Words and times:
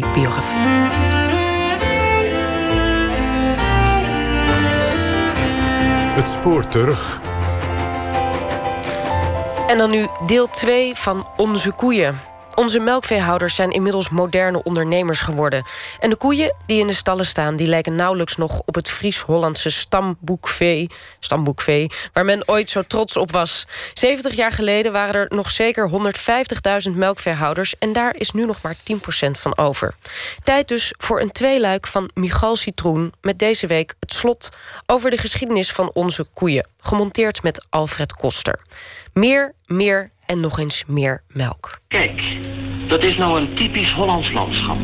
biografie. 0.00 0.56
Het 6.14 6.28
spoor 6.28 6.68
terug. 6.68 7.20
En 9.68 9.78
dan 9.78 9.90
nu 9.90 10.06
deel 10.26 10.46
2 10.46 10.94
van 10.94 11.26
Onze 11.36 11.72
Koeien. 11.72 12.20
Onze 12.54 12.78
melkveehouders 12.78 13.54
zijn 13.54 13.70
inmiddels 13.70 14.08
moderne 14.08 14.62
ondernemers 14.62 15.20
geworden. 15.20 15.64
En 16.00 16.10
de 16.10 16.16
koeien 16.16 16.56
die 16.66 16.80
in 16.80 16.86
de 16.86 16.92
stallen 16.92 17.26
staan... 17.26 17.56
die 17.56 17.66
lijken 17.66 17.94
nauwelijks 17.94 18.36
nog 18.36 18.62
op 18.64 18.74
het 18.74 18.90
Fries-Hollandse 18.90 19.70
stamboekvee, 19.70 20.90
stamboekvee... 21.20 21.90
waar 22.12 22.24
men 22.24 22.48
ooit 22.48 22.70
zo 22.70 22.82
trots 22.82 23.16
op 23.16 23.30
was. 23.30 23.66
70 23.94 24.34
jaar 24.34 24.52
geleden 24.52 24.92
waren 24.92 25.14
er 25.14 25.26
nog 25.28 25.50
zeker 25.50 25.90
150.000 26.88 26.96
melkveehouders... 26.96 27.78
en 27.78 27.92
daar 27.92 28.16
is 28.16 28.30
nu 28.30 28.46
nog 28.46 28.62
maar 28.62 28.76
10% 28.76 29.30
van 29.30 29.58
over. 29.58 29.94
Tijd 30.42 30.68
dus 30.68 30.94
voor 30.98 31.20
een 31.20 31.32
tweeluik 31.32 31.86
van 31.86 32.10
Michal 32.14 32.56
Citroen... 32.56 33.12
met 33.20 33.38
deze 33.38 33.66
week 33.66 33.94
het 34.00 34.12
slot 34.12 34.50
over 34.86 35.10
de 35.10 35.18
geschiedenis 35.18 35.72
van 35.72 35.90
onze 35.94 36.26
koeien... 36.34 36.66
gemonteerd 36.80 37.42
met 37.42 37.66
Alfred 37.70 38.12
Koster. 38.12 38.60
Meer, 39.12 39.52
meer 39.66 40.10
en 40.32 40.40
nog 40.40 40.58
eens 40.58 40.84
meer 40.86 41.22
melk. 41.32 41.78
Kijk, 41.88 42.22
dat 42.88 43.02
is 43.02 43.16
nou 43.16 43.40
een 43.40 43.54
typisch 43.54 43.92
Hollands 43.92 44.32
landschap. 44.32 44.76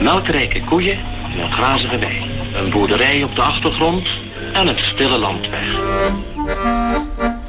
Melkrijke 0.00 0.64
koeien 0.64 0.98
en 1.32 1.40
een 1.40 1.52
grazige 1.52 1.98
wei. 1.98 2.30
Een 2.54 2.70
boerderij 2.70 3.24
op 3.24 3.34
de 3.34 3.42
achtergrond 3.42 4.08
en 4.52 4.66
het 4.66 4.78
stille 4.78 5.18
land 5.18 5.48
weg. 5.48 7.39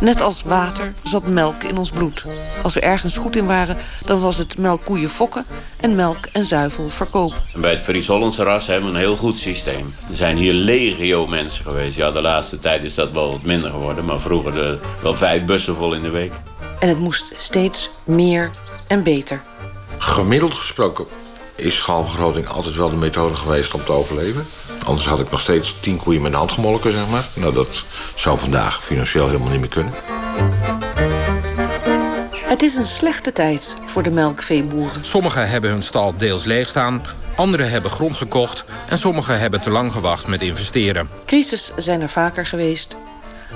Net 0.00 0.20
als 0.20 0.42
water 0.42 0.94
zat 1.02 1.26
melk 1.26 1.62
in 1.62 1.76
ons 1.76 1.90
bloed. 1.90 2.26
Als 2.62 2.74
we 2.74 2.80
ergens 2.80 3.16
goed 3.16 3.36
in 3.36 3.46
waren, 3.46 3.76
dan 4.06 4.20
was 4.20 4.38
het 4.38 4.58
melk 4.58 4.84
koeien 4.84 5.10
fokken 5.10 5.46
en 5.80 5.94
melk 5.94 6.26
en 6.32 6.44
zuivel 6.44 6.88
verkopen. 6.88 7.38
Bij 7.60 7.70
het 7.70 7.82
Fries-Hollandse 7.82 8.42
ras 8.42 8.66
hebben 8.66 8.88
we 8.88 8.94
een 8.94 9.00
heel 9.00 9.16
goed 9.16 9.38
systeem. 9.38 9.94
Er 10.10 10.16
zijn 10.16 10.36
hier 10.36 10.52
legio 10.52 11.26
mensen 11.26 11.64
geweest. 11.64 11.96
Ja, 11.96 12.10
de 12.10 12.20
laatste 12.20 12.58
tijd 12.58 12.82
is 12.84 12.94
dat 12.94 13.10
wel 13.10 13.30
wat 13.30 13.42
minder 13.42 13.70
geworden, 13.70 14.04
maar 14.04 14.20
vroeger 14.20 14.52
de, 14.52 14.78
wel 15.02 15.16
vijf 15.16 15.44
bussen 15.44 15.76
vol 15.76 15.94
in 15.94 16.02
de 16.02 16.10
week. 16.10 16.32
En 16.80 16.88
het 16.88 16.98
moest 16.98 17.32
steeds 17.36 17.90
meer 18.06 18.50
en 18.88 19.02
beter. 19.02 19.42
Gemiddeld 19.98 20.54
gesproken 20.54 21.06
is 21.56 21.76
schaalvergroting 21.76 22.48
altijd 22.48 22.76
wel 22.76 22.90
de 22.90 22.96
methode 22.96 23.34
geweest 23.34 23.74
om 23.74 23.84
te 23.84 23.92
overleven. 23.92 24.44
Anders 24.84 25.06
had 25.06 25.20
ik 25.20 25.30
nog 25.30 25.40
steeds 25.40 25.76
tien 25.80 25.96
koeien 25.96 26.22
met 26.22 26.30
de 26.30 26.36
hand 26.36 26.50
gemolken, 26.50 26.92
zeg 26.92 27.08
maar. 27.10 27.28
Nou, 27.34 27.54
dat 27.54 27.82
zou 28.14 28.38
vandaag 28.38 28.84
financieel 28.84 29.26
helemaal 29.26 29.50
niet 29.50 29.60
meer 29.60 29.68
kunnen. 29.68 29.92
Het 32.46 32.62
is 32.62 32.74
een 32.74 32.84
slechte 32.84 33.32
tijd 33.32 33.76
voor 33.86 34.02
de 34.02 34.10
melkveeboeren. 34.10 35.04
Sommigen 35.04 35.48
hebben 35.48 35.70
hun 35.70 35.82
stal 35.82 36.16
deels 36.16 36.44
leeg 36.44 36.68
staan, 36.68 37.02
anderen 37.36 37.70
hebben 37.70 37.90
grond 37.90 38.16
gekocht... 38.16 38.64
en 38.88 38.98
sommigen 38.98 39.38
hebben 39.38 39.60
te 39.60 39.70
lang 39.70 39.92
gewacht 39.92 40.26
met 40.26 40.42
investeren. 40.42 41.08
Crisis 41.26 41.72
zijn 41.76 42.00
er 42.00 42.08
vaker 42.08 42.46
geweest. 42.46 42.96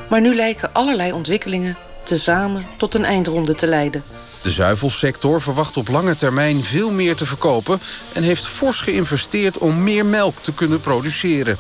Maar 0.09 0.21
nu 0.21 0.35
lijken 0.35 0.73
allerlei 0.73 1.13
ontwikkelingen 1.13 1.77
tezamen 2.11 2.67
tot 2.77 2.95
een 2.95 3.05
eindronde 3.05 3.55
te 3.55 3.67
leiden. 3.67 4.03
De 4.43 4.51
zuivelsector 4.51 5.41
verwacht 5.41 5.77
op 5.77 5.89
lange 5.89 6.17
termijn 6.17 6.63
veel 6.63 6.91
meer 6.91 7.17
te 7.17 7.27
verkopen... 7.27 7.79
en 8.15 8.23
heeft 8.23 8.47
fors 8.47 8.81
geïnvesteerd 8.81 9.59
om 9.59 9.83
meer 9.83 10.07
melk 10.07 10.35
te 10.35 10.55
kunnen 10.55 10.81
produceren. 10.81 11.57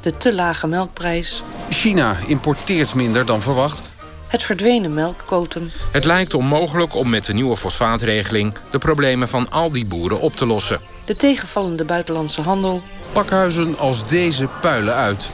De 0.00 0.10
te 0.10 0.34
lage 0.34 0.66
melkprijs. 0.66 1.42
China 1.68 2.16
importeert 2.26 2.94
minder 2.94 3.26
dan 3.26 3.42
verwacht. 3.42 3.82
Het 4.26 4.42
verdwenen 4.42 4.94
melkkotum. 4.94 5.70
Het 5.90 6.04
lijkt 6.04 6.34
onmogelijk 6.34 6.94
om 6.94 7.10
met 7.10 7.24
de 7.24 7.32
nieuwe 7.32 7.56
fosfaatregeling... 7.56 8.54
de 8.70 8.78
problemen 8.78 9.28
van 9.28 9.50
al 9.50 9.70
die 9.70 9.86
boeren 9.86 10.20
op 10.20 10.36
te 10.36 10.46
lossen. 10.46 10.80
De 11.04 11.16
tegenvallende 11.16 11.84
buitenlandse 11.84 12.40
handel. 12.40 12.82
Pakhuizen 13.12 13.78
als 13.78 14.06
deze 14.06 14.48
puilen 14.60 14.94
uit. 14.94 15.32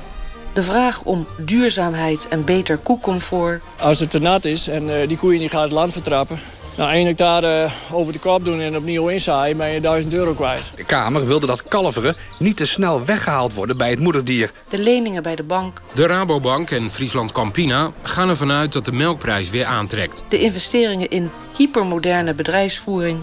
De 0.53 0.63
vraag 0.63 1.03
om 1.03 1.27
duurzaamheid 1.39 2.29
en 2.29 2.45
beter 2.45 2.77
koekcomfort. 2.77 3.63
Als 3.79 4.01
het 4.01 4.11
te 4.11 4.19
nat 4.19 4.45
is 4.45 4.69
en 4.69 4.89
uh, 4.89 5.09
die 5.09 5.17
koeien 5.17 5.41
die 5.41 5.49
gaan 5.49 5.63
het 5.63 5.73
land 5.73 5.93
vertrappen... 5.93 6.39
Nou, 6.77 6.93
één 6.93 7.07
hectare 7.07 7.65
uh, 7.65 7.95
over 7.95 8.13
de 8.13 8.19
kop 8.19 8.45
doen 8.45 8.61
en 8.61 8.77
opnieuw 8.77 9.09
inzaaien... 9.09 9.57
ben 9.57 9.73
je 9.73 9.81
1000 9.81 10.13
euro 10.13 10.33
kwijt. 10.33 10.73
De 10.77 10.85
Kamer 10.85 11.27
wilde 11.27 11.47
dat 11.47 11.63
kalveren 11.63 12.17
niet 12.39 12.57
te 12.57 12.67
snel 12.67 13.05
weggehaald 13.05 13.55
worden 13.55 13.77
bij 13.77 13.91
het 13.91 13.99
moederdier. 13.99 14.51
De 14.69 14.79
leningen 14.79 15.23
bij 15.23 15.37
de 15.37 15.43
bank. 15.43 15.81
De 15.93 16.07
Rabobank 16.07 16.71
en 16.71 16.91
Friesland 16.91 17.33
Campina 17.33 17.91
gaan 18.03 18.29
ervan 18.29 18.53
uit 18.53 18.73
dat 18.73 18.85
de 18.85 18.93
melkprijs 18.93 19.51
weer 19.51 19.65
aantrekt. 19.65 20.23
De 20.29 20.39
investeringen 20.39 21.09
in 21.09 21.31
hypermoderne 21.57 22.35
bedrijfsvoering. 22.35 23.23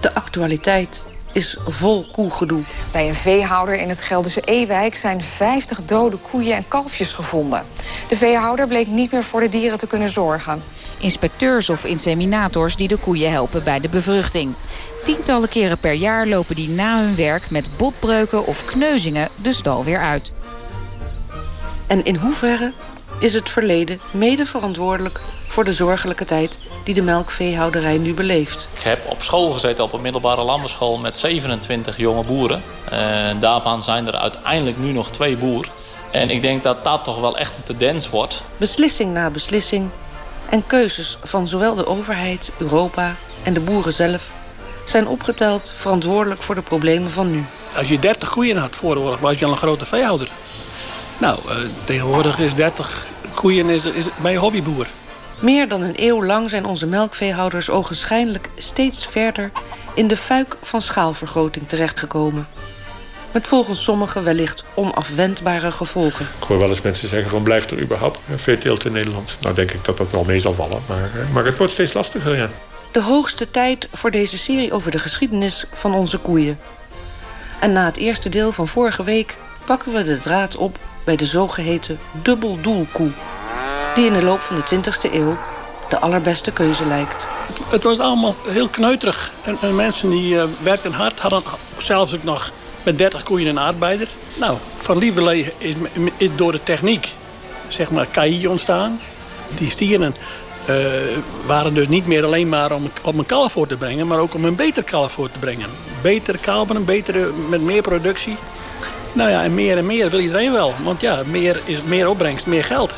De 0.00 0.14
actualiteit 0.14 1.04
is 1.34 1.56
vol 1.66 2.06
koegedoe. 2.12 2.62
Bij 2.90 3.08
een 3.08 3.14
veehouder 3.14 3.74
in 3.74 3.88
het 3.88 4.02
Gelderse 4.02 4.40
Ewijk 4.40 4.94
zijn 4.94 5.22
50 5.22 5.84
dode 5.84 6.16
koeien 6.16 6.56
en 6.56 6.68
kalfjes 6.68 7.12
gevonden. 7.12 7.64
De 8.08 8.16
veehouder 8.16 8.68
bleek 8.68 8.86
niet 8.86 9.12
meer 9.12 9.24
voor 9.24 9.40
de 9.40 9.48
dieren 9.48 9.78
te 9.78 9.86
kunnen 9.86 10.08
zorgen. 10.08 10.62
Inspecteurs 10.98 11.70
of 11.70 11.84
inseminators 11.84 12.76
die 12.76 12.88
de 12.88 12.96
koeien 12.96 13.30
helpen 13.30 13.64
bij 13.64 13.80
de 13.80 13.88
bevruchting. 13.88 14.54
Tientallen 15.04 15.48
keren 15.48 15.78
per 15.78 15.92
jaar 15.92 16.26
lopen 16.26 16.56
die 16.56 16.68
na 16.68 17.00
hun 17.00 17.16
werk 17.16 17.50
met 17.50 17.68
botbreuken 17.76 18.46
of 18.46 18.64
kneuzingen 18.64 19.28
de 19.42 19.52
stal 19.52 19.84
weer 19.84 20.00
uit. 20.00 20.32
En 21.86 22.04
in 22.04 22.16
hoeverre 22.16 22.72
is 23.18 23.34
het 23.34 23.50
verleden 23.50 24.00
mede 24.10 24.46
verantwoordelijk 24.46 25.20
voor 25.48 25.64
de 25.64 25.72
zorgelijke 25.72 26.24
tijd 26.24 26.58
die 26.84 26.94
de 26.94 27.02
melkveehouderij 27.02 27.98
nu 27.98 28.14
beleeft. 28.14 28.68
Ik 28.76 28.82
heb 28.82 29.06
op 29.10 29.22
school 29.22 29.50
gezeten, 29.50 29.84
op 29.84 29.92
een 29.92 30.00
middelbare 30.00 30.42
landbouwschool 30.42 30.98
met 30.98 31.18
27 31.18 31.96
jonge 31.96 32.24
boeren. 32.24 32.62
En 32.90 33.38
daarvan 33.38 33.82
zijn 33.82 34.06
er 34.06 34.16
uiteindelijk 34.16 34.78
nu 34.78 34.92
nog 34.92 35.10
twee 35.10 35.36
boeren. 35.36 35.70
En 36.10 36.30
ik 36.30 36.42
denk 36.42 36.62
dat 36.62 36.84
dat 36.84 37.04
toch 37.04 37.20
wel 37.20 37.38
echt 37.38 37.56
een 37.56 37.62
tendens 37.62 38.10
wordt. 38.10 38.42
Beslissing 38.56 39.12
na 39.12 39.30
beslissing 39.30 39.90
en 40.48 40.66
keuzes 40.66 41.18
van 41.22 41.48
zowel 41.48 41.74
de 41.74 41.86
overheid, 41.86 42.50
Europa 42.58 43.14
en 43.42 43.54
de 43.54 43.60
boeren 43.60 43.92
zelf 43.92 44.30
zijn 44.84 45.08
opgeteld 45.08 45.72
verantwoordelijk 45.76 46.42
voor 46.42 46.54
de 46.54 46.62
problemen 46.62 47.10
van 47.10 47.30
nu. 47.30 47.44
Als 47.76 47.88
je 47.88 47.98
30 47.98 48.30
koeien 48.30 48.56
had 48.56 48.76
voor 48.76 48.94
de 48.94 49.00
oorlog, 49.00 49.20
was 49.20 49.38
je 49.38 49.44
al 49.44 49.50
een 49.50 49.56
grote 49.56 49.84
veehouder. 49.84 50.28
Nou, 51.18 51.38
uh, 51.48 51.56
tegenwoordig 51.84 52.38
is 52.38 52.54
30 52.54 53.06
koeien 53.34 53.68
is, 53.68 53.84
is, 53.84 54.06
je 54.22 54.36
hobbyboer. 54.36 54.86
Meer 55.40 55.68
dan 55.68 55.82
een 55.82 55.94
eeuw 55.96 56.24
lang 56.24 56.50
zijn 56.50 56.64
onze 56.64 56.86
melkveehouders 56.86 57.70
ogenschijnlijk 57.70 58.50
steeds 58.56 59.06
verder 59.06 59.50
in 59.94 60.08
de 60.08 60.16
fuik 60.16 60.56
van 60.62 60.80
schaalvergroting 60.80 61.68
terechtgekomen. 61.68 62.48
Met 63.32 63.46
volgens 63.46 63.82
sommigen 63.82 64.24
wellicht 64.24 64.64
onafwendbare 64.74 65.70
gevolgen. 65.70 66.26
Ik 66.40 66.46
hoor 66.46 66.58
wel 66.58 66.68
eens 66.68 66.82
mensen 66.82 67.08
zeggen 67.08 67.30
van 67.30 67.42
blijft 67.42 67.70
er 67.70 67.80
überhaupt 67.80 68.18
veeteelt 68.36 68.84
in 68.84 68.92
Nederland? 68.92 69.36
Nou 69.40 69.54
denk 69.54 69.70
ik 69.70 69.84
dat 69.84 69.96
dat 69.96 70.10
wel 70.10 70.24
mee 70.24 70.38
zal 70.38 70.54
vallen, 70.54 70.82
maar, 70.88 71.10
maar 71.32 71.44
het 71.44 71.56
wordt 71.56 71.72
steeds 71.72 71.92
lastiger, 71.92 72.36
ja. 72.36 72.48
De 72.92 73.02
hoogste 73.02 73.50
tijd 73.50 73.88
voor 73.92 74.10
deze 74.10 74.38
serie 74.38 74.72
over 74.72 74.90
de 74.90 74.98
geschiedenis 74.98 75.64
van 75.72 75.94
onze 75.94 76.18
koeien. 76.18 76.58
En 77.60 77.72
na 77.72 77.84
het 77.84 77.96
eerste 77.96 78.28
deel 78.28 78.52
van 78.52 78.68
vorige 78.68 79.04
week 79.04 79.36
pakken 79.66 79.92
we 79.92 80.02
de 80.02 80.18
draad 80.18 80.56
op 80.56 80.78
bij 81.04 81.16
de 81.16 81.26
zogeheten 81.26 81.98
dubbeldoelkoe 82.22 83.10
die 83.94 84.06
in 84.06 84.12
de 84.12 84.22
loop 84.22 84.40
van 84.40 84.56
de 84.56 84.76
20e 84.76 85.12
eeuw 85.12 85.36
de 85.88 85.98
allerbeste 85.98 86.52
keuze 86.52 86.86
lijkt. 86.86 87.26
Het, 87.68 87.84
was 87.84 87.98
allemaal 87.98 88.34
heel 88.48 88.68
kneuterig. 88.68 89.32
En, 89.44 89.56
en 89.60 89.74
mensen 89.74 90.10
die 90.10 90.34
uh, 90.34 90.44
werkten 90.62 90.92
hard, 90.92 91.20
hadden 91.20 91.42
zelfs 91.76 92.14
ook 92.14 92.22
nog 92.22 92.50
met 92.82 92.98
30 92.98 93.22
koeien 93.22 93.48
een 93.48 93.58
arbeider. 93.58 94.08
Nou, 94.34 94.58
van 94.76 94.98
Lieverlee 94.98 95.52
is, 95.58 95.74
door 96.36 96.52
de 96.52 96.62
techniek, 96.62 97.08
zeg 97.68 97.90
maar, 97.90 98.06
KI 98.06 98.46
ontstaan. 98.46 98.98
Die 99.58 99.70
stieren 99.70 100.14
uh, 100.70 100.76
waren 101.46 101.74
dus 101.74 101.88
niet 101.88 102.06
meer 102.06 102.24
alleen 102.24 102.48
maar 102.48 102.72
om, 102.72 102.90
een 103.18 103.26
kalf 103.26 103.52
voor 103.52 103.66
te 103.66 103.76
brengen... 103.76 104.06
maar 104.06 104.18
ook 104.18 104.34
om 104.34 104.44
een 104.44 104.56
beter 104.56 104.82
kalf 104.82 105.12
voor 105.12 105.30
te 105.30 105.38
brengen. 105.38 105.68
Beter 106.02 106.38
kalveren, 106.38 106.84
betere, 106.84 107.30
met 107.48 107.60
meer 107.60 107.82
productie. 107.82 108.36
Nou 109.14 109.30
ja, 109.30 109.42
en 109.42 109.54
meer 109.54 109.76
en 109.76 109.86
meer 109.86 110.10
wil 110.10 110.20
iedereen 110.20 110.52
wel. 110.52 110.74
Want 110.82 111.00
ja, 111.00 111.22
meer 111.26 111.60
is 111.64 111.82
meer 111.82 112.08
opbrengst, 112.08 112.46
meer 112.46 112.64
geld. 112.64 112.94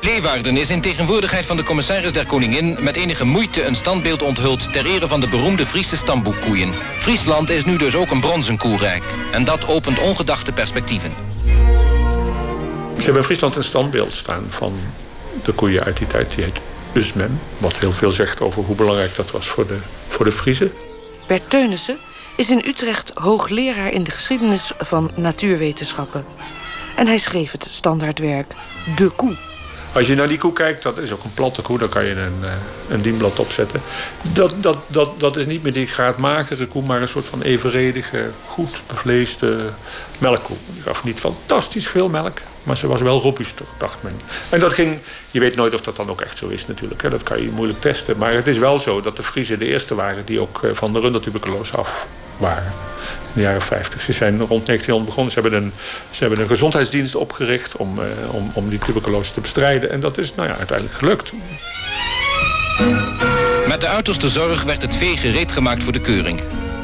Leeuwarden 0.00 0.56
is 0.56 0.70
in 0.70 0.80
tegenwoordigheid 0.80 1.46
van 1.46 1.56
de 1.56 1.62
commissaris 1.62 2.12
der 2.12 2.26
Koningin... 2.26 2.76
met 2.80 2.96
enige 2.96 3.24
moeite 3.24 3.64
een 3.64 3.76
standbeeld 3.76 4.22
onthuld... 4.22 4.72
ter 4.72 4.86
ere 4.86 5.08
van 5.08 5.20
de 5.20 5.28
beroemde 5.28 5.66
Friese 5.66 5.96
stamboekkoeien. 5.96 6.72
Friesland 7.00 7.50
is 7.50 7.64
nu 7.64 7.76
dus 7.76 7.94
ook 7.94 8.10
een 8.10 8.20
bronzen 8.20 8.56
koerrijk. 8.56 9.02
En 9.32 9.44
dat 9.44 9.66
opent 9.66 9.98
ongedachte 9.98 10.52
perspectieven. 10.52 11.12
Ze 12.96 13.04
hebben 13.04 13.16
in 13.16 13.22
Friesland 13.22 13.56
een 13.56 13.64
standbeeld 13.64 14.14
staan 14.14 14.44
van 14.48 14.72
de 15.44 15.52
koeien 15.52 15.84
uit 15.84 15.96
die 15.96 16.06
tijd. 16.06 16.34
Die 16.34 16.44
heet 16.44 16.60
Usmem. 16.94 17.38
Wat 17.58 17.76
heel 17.76 17.92
veel 17.92 18.12
zegt 18.12 18.40
over 18.40 18.62
hoe 18.62 18.76
belangrijk 18.76 19.14
dat 19.14 19.30
was 19.30 19.46
voor 19.46 19.66
de, 19.66 19.78
voor 20.08 20.24
de 20.24 20.32
Friese. 20.32 20.70
Bert 21.26 21.50
Teunissen 21.50 21.98
is 22.36 22.50
in 22.50 22.62
Utrecht 22.66 23.10
hoogleraar 23.14 23.92
in 23.92 24.04
de 24.04 24.10
geschiedenis 24.10 24.72
van 24.78 25.10
natuurwetenschappen. 25.14 26.24
En 26.96 27.06
hij 27.06 27.18
schreef 27.18 27.52
het 27.52 27.64
standaardwerk 27.64 28.54
De 28.96 29.10
Koe 29.10 29.36
Als 29.92 30.06
je 30.06 30.14
naar 30.14 30.28
die 30.28 30.38
koe 30.38 30.52
kijkt, 30.52 30.82
dat 30.82 30.98
is 30.98 31.12
ook 31.12 31.24
een 31.24 31.34
platte 31.34 31.62
koe. 31.62 31.78
Daar 31.78 31.88
kan 31.88 32.04
je 32.04 32.14
een, 32.14 32.44
eh, 32.44 32.52
een 32.88 33.00
dienblad 33.00 33.38
opzetten. 33.38 33.80
Dat, 34.22 34.54
dat, 34.60 34.78
dat, 34.86 35.20
dat 35.20 35.36
is 35.36 35.46
niet 35.46 35.62
meer 35.62 35.72
die 35.72 35.86
graadmakere 35.86 36.66
koe... 36.66 36.82
maar 36.82 37.02
een 37.02 37.08
soort 37.08 37.24
van 37.24 37.42
evenredige, 37.42 38.30
goed 38.46 38.82
bevleesde 38.86 39.70
melkkoe. 40.18 40.56
Die 40.72 40.82
gaf 40.82 41.04
niet 41.04 41.18
fantastisch 41.18 41.88
veel 41.88 42.08
melk. 42.08 42.38
Maar 42.62 42.76
ze 42.76 42.86
was 42.86 43.00
wel 43.00 43.20
robuuster, 43.20 43.66
dacht 43.78 44.02
men. 44.02 44.20
En 44.48 44.60
dat 44.60 44.72
ging, 44.72 44.98
je 45.30 45.40
weet 45.40 45.56
nooit 45.56 45.74
of 45.74 45.80
dat 45.80 45.96
dan 45.96 46.10
ook 46.10 46.20
echt 46.20 46.38
zo 46.38 46.48
is 46.48 46.66
natuurlijk. 46.66 47.02
Hè. 47.02 47.10
Dat 47.10 47.22
kan 47.22 47.42
je 47.42 47.50
moeilijk 47.50 47.80
testen. 47.80 48.18
Maar 48.18 48.32
het 48.32 48.46
is 48.46 48.58
wel 48.58 48.78
zo 48.78 49.00
dat 49.00 49.16
de 49.16 49.22
Friese 49.22 49.58
de 49.58 49.66
eerste 49.66 49.94
waren... 49.94 50.24
die 50.24 50.40
ook 50.40 50.64
eh, 50.64 50.70
van 50.72 50.92
de 50.92 51.00
rundertuberculose 51.00 51.76
af 51.76 52.06
waren. 52.36 52.72
In 53.04 53.30
de 53.34 53.40
jaren 53.40 53.62
50. 53.62 54.00
Ze 54.00 54.12
zijn 54.12 54.38
rond 54.38 54.66
1900 54.66 55.04
begonnen. 55.04 55.32
Ze 55.32 55.40
hebben 55.40 55.62
een, 55.62 55.72
ze 56.10 56.24
hebben 56.24 56.40
een 56.40 56.48
gezondheidsdienst 56.48 57.14
opgericht 57.14 57.76
om, 57.76 57.98
uh, 57.98 58.04
om, 58.34 58.50
om 58.54 58.68
die 58.68 58.78
tuberculose 58.78 59.32
te 59.32 59.40
bestrijden. 59.40 59.90
En 59.90 60.00
dat 60.00 60.18
is 60.18 60.34
nou 60.34 60.48
ja, 60.48 60.56
uiteindelijk 60.56 60.98
gelukt. 60.98 61.32
Met 63.68 63.80
de 63.80 63.88
uiterste 63.88 64.28
zorg 64.28 64.62
werd 64.62 64.82
het 64.82 64.96
vee 64.96 65.16
gereed 65.16 65.52
gemaakt 65.52 65.82
voor 65.82 65.92
de 65.92 66.00
keuring. 66.00 66.40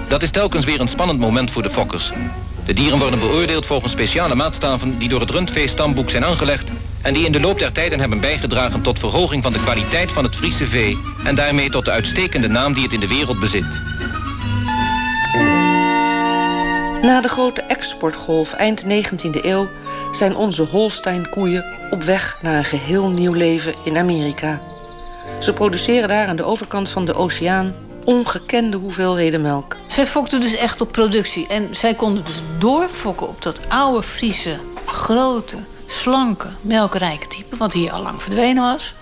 Dat 0.08 0.22
is 0.22 0.30
telkens 0.30 0.64
weer 0.64 0.80
een 0.80 0.88
spannend 0.88 1.18
moment 1.18 1.50
voor 1.50 1.62
de 1.62 1.70
fokkers. 1.70 2.12
De 2.64 2.72
dieren 2.72 2.98
worden 2.98 3.18
beoordeeld 3.18 3.66
volgens 3.66 3.92
speciale 3.92 4.34
maatstaven 4.34 4.98
die 4.98 5.08
door 5.08 5.20
het 5.20 5.30
rundvee-stamboek 5.30 6.10
zijn 6.10 6.24
aangelegd 6.24 6.68
en 7.02 7.14
die 7.14 7.26
in 7.26 7.32
de 7.32 7.40
loop 7.40 7.58
der 7.58 7.72
tijden 7.72 8.00
hebben 8.00 8.20
bijgedragen 8.20 8.80
tot 8.80 8.98
verhoging 8.98 9.42
van 9.42 9.52
de 9.52 9.62
kwaliteit 9.62 10.12
van 10.12 10.24
het 10.24 10.36
Friese 10.36 10.66
vee 10.66 10.98
en 11.24 11.34
daarmee 11.34 11.70
tot 11.70 11.84
de 11.84 11.90
uitstekende 11.90 12.48
naam 12.48 12.72
die 12.72 12.82
het 12.82 12.92
in 12.92 13.00
de 13.00 13.08
wereld 13.08 13.40
bezit. 13.40 13.80
Na 17.02 17.20
de 17.20 17.28
grote 17.28 17.62
exportgolf 17.62 18.52
eind 18.52 18.84
19e 18.84 19.44
eeuw 19.44 19.68
zijn 20.12 20.36
onze 20.36 20.62
Holstein-koeien 20.62 21.64
op 21.90 22.02
weg 22.02 22.38
naar 22.42 22.56
een 22.56 22.64
geheel 22.64 23.10
nieuw 23.10 23.32
leven 23.32 23.74
in 23.84 23.96
Amerika. 23.96 24.60
Ze 25.40 25.52
produceren 25.52 26.08
daar 26.08 26.26
aan 26.26 26.36
de 26.36 26.44
overkant 26.44 26.88
van 26.88 27.04
de 27.04 27.14
oceaan 27.14 27.74
ongekende 28.04 28.76
hoeveelheden 28.76 29.40
melk. 29.40 29.76
Zij 29.86 30.06
fokten 30.06 30.40
dus 30.40 30.54
echt 30.54 30.80
op 30.80 30.92
productie. 30.92 31.46
En 31.46 31.68
zij 31.70 31.94
konden 31.94 32.24
dus 32.24 32.42
doorfokken 32.58 33.28
op 33.28 33.42
dat 33.42 33.68
oude 33.68 34.02
Friese, 34.02 34.58
grote, 34.86 35.56
slanke, 35.86 36.48
melkrijke 36.60 37.26
type... 37.26 37.56
wat 37.56 37.72
hier 37.72 37.92
al 37.92 38.02
lang 38.02 38.22
verdwenen 38.22 38.62
was. 38.62 38.94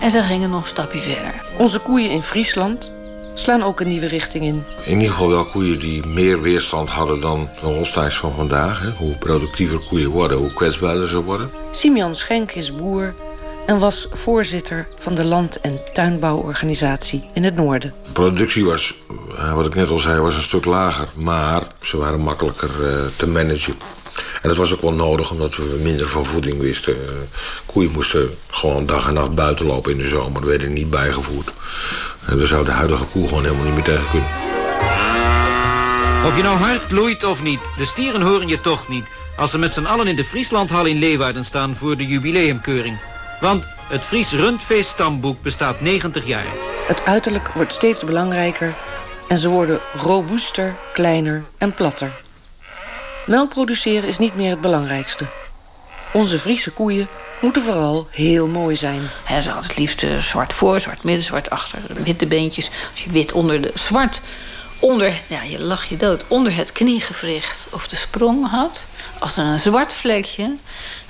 En 0.00 0.10
zij 0.10 0.22
gingen 0.22 0.50
nog 0.50 0.62
een 0.62 0.68
stapje 0.68 1.00
verder. 1.00 1.46
Onze 1.58 1.78
koeien 1.78 2.10
in 2.10 2.22
Friesland 2.22 2.92
slaan 3.38 3.62
ook 3.62 3.80
een 3.80 3.88
nieuwe 3.88 4.06
richting 4.06 4.44
in. 4.44 4.64
In 4.84 4.92
ieder 4.92 5.12
geval 5.12 5.28
wel 5.28 5.44
koeien 5.44 5.78
die 5.78 6.06
meer 6.06 6.42
weerstand 6.42 6.88
hadden 6.88 7.20
dan 7.20 7.48
de 7.60 7.66
Holsteins 7.66 8.16
van 8.16 8.32
vandaag. 8.32 8.80
Hè. 8.80 8.90
Hoe 8.90 9.16
productiever 9.18 9.86
koeien 9.88 10.10
worden, 10.10 10.38
hoe 10.38 10.54
kwetsbaarder 10.54 11.08
ze 11.08 11.22
worden. 11.22 11.50
Simeon 11.70 12.14
Schenk 12.14 12.52
is 12.52 12.74
boer 12.76 13.14
en 13.66 13.78
was 13.78 14.06
voorzitter 14.12 14.88
van 14.98 15.14
de 15.14 15.24
land- 15.24 15.60
en 15.60 15.80
tuinbouworganisatie 15.92 17.24
in 17.34 17.44
het 17.44 17.54
noorden. 17.54 17.94
De 18.04 18.12
productie 18.12 18.64
was, 18.64 18.94
eh, 19.36 19.54
wat 19.54 19.66
ik 19.66 19.74
net 19.74 19.88
al 19.88 19.98
zei, 19.98 20.20
was 20.20 20.34
een 20.34 20.42
stuk 20.42 20.64
lager. 20.64 21.08
Maar 21.14 21.62
ze 21.82 21.96
waren 21.96 22.20
makkelijker 22.20 22.70
eh, 22.82 22.94
te 23.16 23.26
managen. 23.26 23.74
En 24.42 24.48
dat 24.48 24.56
was 24.56 24.72
ook 24.72 24.80
wel 24.80 24.92
nodig, 24.92 25.30
omdat 25.30 25.56
we 25.56 25.80
minder 25.82 26.08
van 26.08 26.24
voeding 26.24 26.60
wisten. 26.60 26.94
Eh, 26.94 27.20
koeien 27.66 27.92
moesten 27.92 28.30
gewoon 28.50 28.86
dag 28.86 29.08
en 29.08 29.14
nacht 29.14 29.34
buiten 29.34 29.66
lopen 29.66 29.92
in 29.92 29.98
de 29.98 30.08
zomer. 30.08 30.46
Werden 30.46 30.72
niet 30.72 30.90
bijgevoed. 30.90 31.52
En 32.26 32.38
daar 32.38 32.46
zou 32.46 32.64
de 32.64 32.70
huidige 32.70 33.04
koe 33.04 33.28
gewoon 33.28 33.44
helemaal 33.44 33.64
niet 33.64 33.74
meer 33.74 33.82
tegen 33.82 34.10
kunnen. 34.10 34.28
Of 36.26 36.36
je 36.36 36.42
nou 36.42 36.56
hard 36.58 36.86
bloeit 36.86 37.24
of 37.24 37.42
niet, 37.42 37.60
de 37.78 37.84
stieren 37.84 38.22
horen 38.22 38.48
je 38.48 38.60
toch 38.60 38.88
niet... 38.88 39.06
als 39.36 39.50
ze 39.50 39.58
met 39.58 39.72
z'n 39.72 39.84
allen 39.84 40.06
in 40.06 40.16
de 40.16 40.24
Frieslandhal 40.24 40.84
in 40.84 40.98
Leeuwarden 40.98 41.44
staan 41.44 41.76
voor 41.76 41.96
de 41.96 42.06
jubileumkeuring. 42.06 42.98
Want 43.40 43.64
het 43.88 44.04
Fries 44.04 44.30
Rundfeest-stamboek 44.30 45.42
bestaat 45.42 45.80
90 45.80 46.26
jaar. 46.26 46.44
Het 46.86 47.04
uiterlijk 47.04 47.48
wordt 47.48 47.72
steeds 47.72 48.04
belangrijker 48.04 48.74
en 49.28 49.36
ze 49.36 49.48
worden 49.48 49.80
robuuster, 49.96 50.74
kleiner 50.92 51.44
en 51.58 51.74
platter. 51.74 52.10
Melk 53.26 53.48
produceren 53.48 54.08
is 54.08 54.18
niet 54.18 54.36
meer 54.36 54.50
het 54.50 54.60
belangrijkste. 54.60 55.24
Onze 56.12 56.38
Friese 56.38 56.70
koeien 56.70 57.08
moeten 57.40 57.62
vooral 57.62 58.08
heel 58.10 58.46
mooi 58.46 58.76
zijn. 58.76 59.02
Ze 59.42 59.50
had 59.50 59.66
het 59.66 59.76
liefst 59.76 60.02
uh, 60.02 60.18
zwart 60.18 60.52
voor, 60.52 60.80
zwart 60.80 61.04
midden, 61.04 61.24
zwart 61.24 61.50
achter. 61.50 61.78
Witte 61.88 62.26
beentjes. 62.26 62.70
Als 62.90 63.04
je 63.04 63.10
wit 63.10 63.32
onder 63.32 63.62
de 63.62 63.70
zwart 63.74 64.20
onder, 64.80 65.20
ja, 65.28 65.42
je 65.42 65.60
lag 65.60 65.84
je 65.84 65.96
dood, 65.96 66.24
onder 66.28 66.56
het 66.56 66.72
kniegewricht 66.72 67.66
of 67.72 67.88
de 67.88 67.96
sprong 67.96 68.50
had. 68.50 68.86
Als 69.18 69.36
er 69.36 69.44
een 69.44 69.58
zwart 69.58 69.92
vlekje 69.92 70.56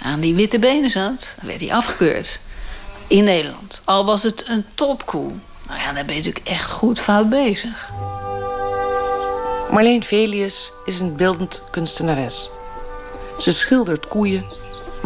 aan 0.02 0.20
die 0.20 0.34
witte 0.34 0.58
benen 0.58 0.90
zat, 0.90 1.34
dan 1.36 1.46
werd 1.48 1.60
hij 1.60 1.72
afgekeurd. 1.72 2.40
In 3.06 3.24
Nederland. 3.24 3.82
Al 3.84 4.04
was 4.04 4.22
het 4.22 4.48
een 4.48 4.64
topkoe. 4.74 5.32
Nou 5.66 5.80
ja, 5.80 5.92
dan 5.92 6.06
ben 6.06 6.14
je 6.14 6.20
natuurlijk 6.22 6.48
echt 6.48 6.70
goed 6.70 7.00
fout 7.00 7.28
bezig. 7.28 7.90
Marleen 9.70 10.02
Velius 10.02 10.70
is 10.84 11.00
een 11.00 11.16
beeldend 11.16 11.62
kunstenares. 11.70 12.50
Ze 13.38 13.52
schildert 13.52 14.06
koeien, 14.06 14.44